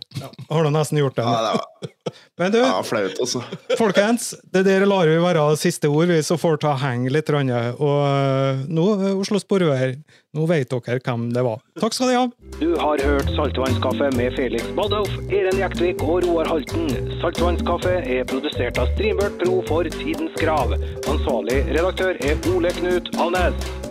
Har 0.50 0.66
du 0.66 0.72
nesten 0.74 1.00
gjort 1.00 1.18
det? 1.18 1.26
Ja, 1.26 1.42
det 1.46 1.56
var, 1.56 1.92
Men 2.38 2.52
du, 2.52 2.58
ja, 2.60 2.74
flaut, 2.86 3.16
også. 3.22 3.42
folkens, 3.78 4.34
det 4.52 4.66
der 4.68 4.84
lar 4.88 5.08
vi 5.08 5.16
være 5.22 5.46
siste 5.60 5.88
ord, 5.90 6.10
vi 6.12 6.20
så 6.24 6.36
får 6.40 6.60
ta 6.64 6.74
henge 6.80 7.12
litt. 7.12 7.30
Og 7.32 7.48
eh, 7.48 8.64
nå, 8.68 8.86
eh, 9.00 9.16
Oslo 9.16 9.40
Sporveier, 9.42 9.96
nå 10.36 10.46
vet 10.50 10.70
dere 10.70 11.00
hvem 11.00 11.28
det 11.34 11.44
var. 11.46 11.62
Takk 11.80 11.96
skal 11.96 12.12
dere 12.12 12.26
ha. 12.26 12.52
Du 12.60 12.76
har 12.80 13.02
hørt 13.08 13.32
Saltvannskaffe 13.36 14.10
med 14.16 14.36
Felix 14.36 14.68
Baldauf, 14.76 15.10
Eren 15.30 15.58
Jektvik 15.60 16.04
og 16.04 16.26
Roar 16.26 16.52
Halten. 16.52 16.86
Saltvannskaffe 17.22 17.96
er 18.04 18.28
produsert 18.28 18.80
av 18.82 18.92
Streambert 18.94 19.40
Pro 19.42 19.58
for 19.68 19.88
Tidens 19.98 20.36
Krav. 20.40 20.76
Ansvarlig 21.08 21.62
redaktør 21.72 22.16
er 22.20 22.48
Ole 22.54 22.72
Knut 22.80 23.12
Alnes. 23.20 23.85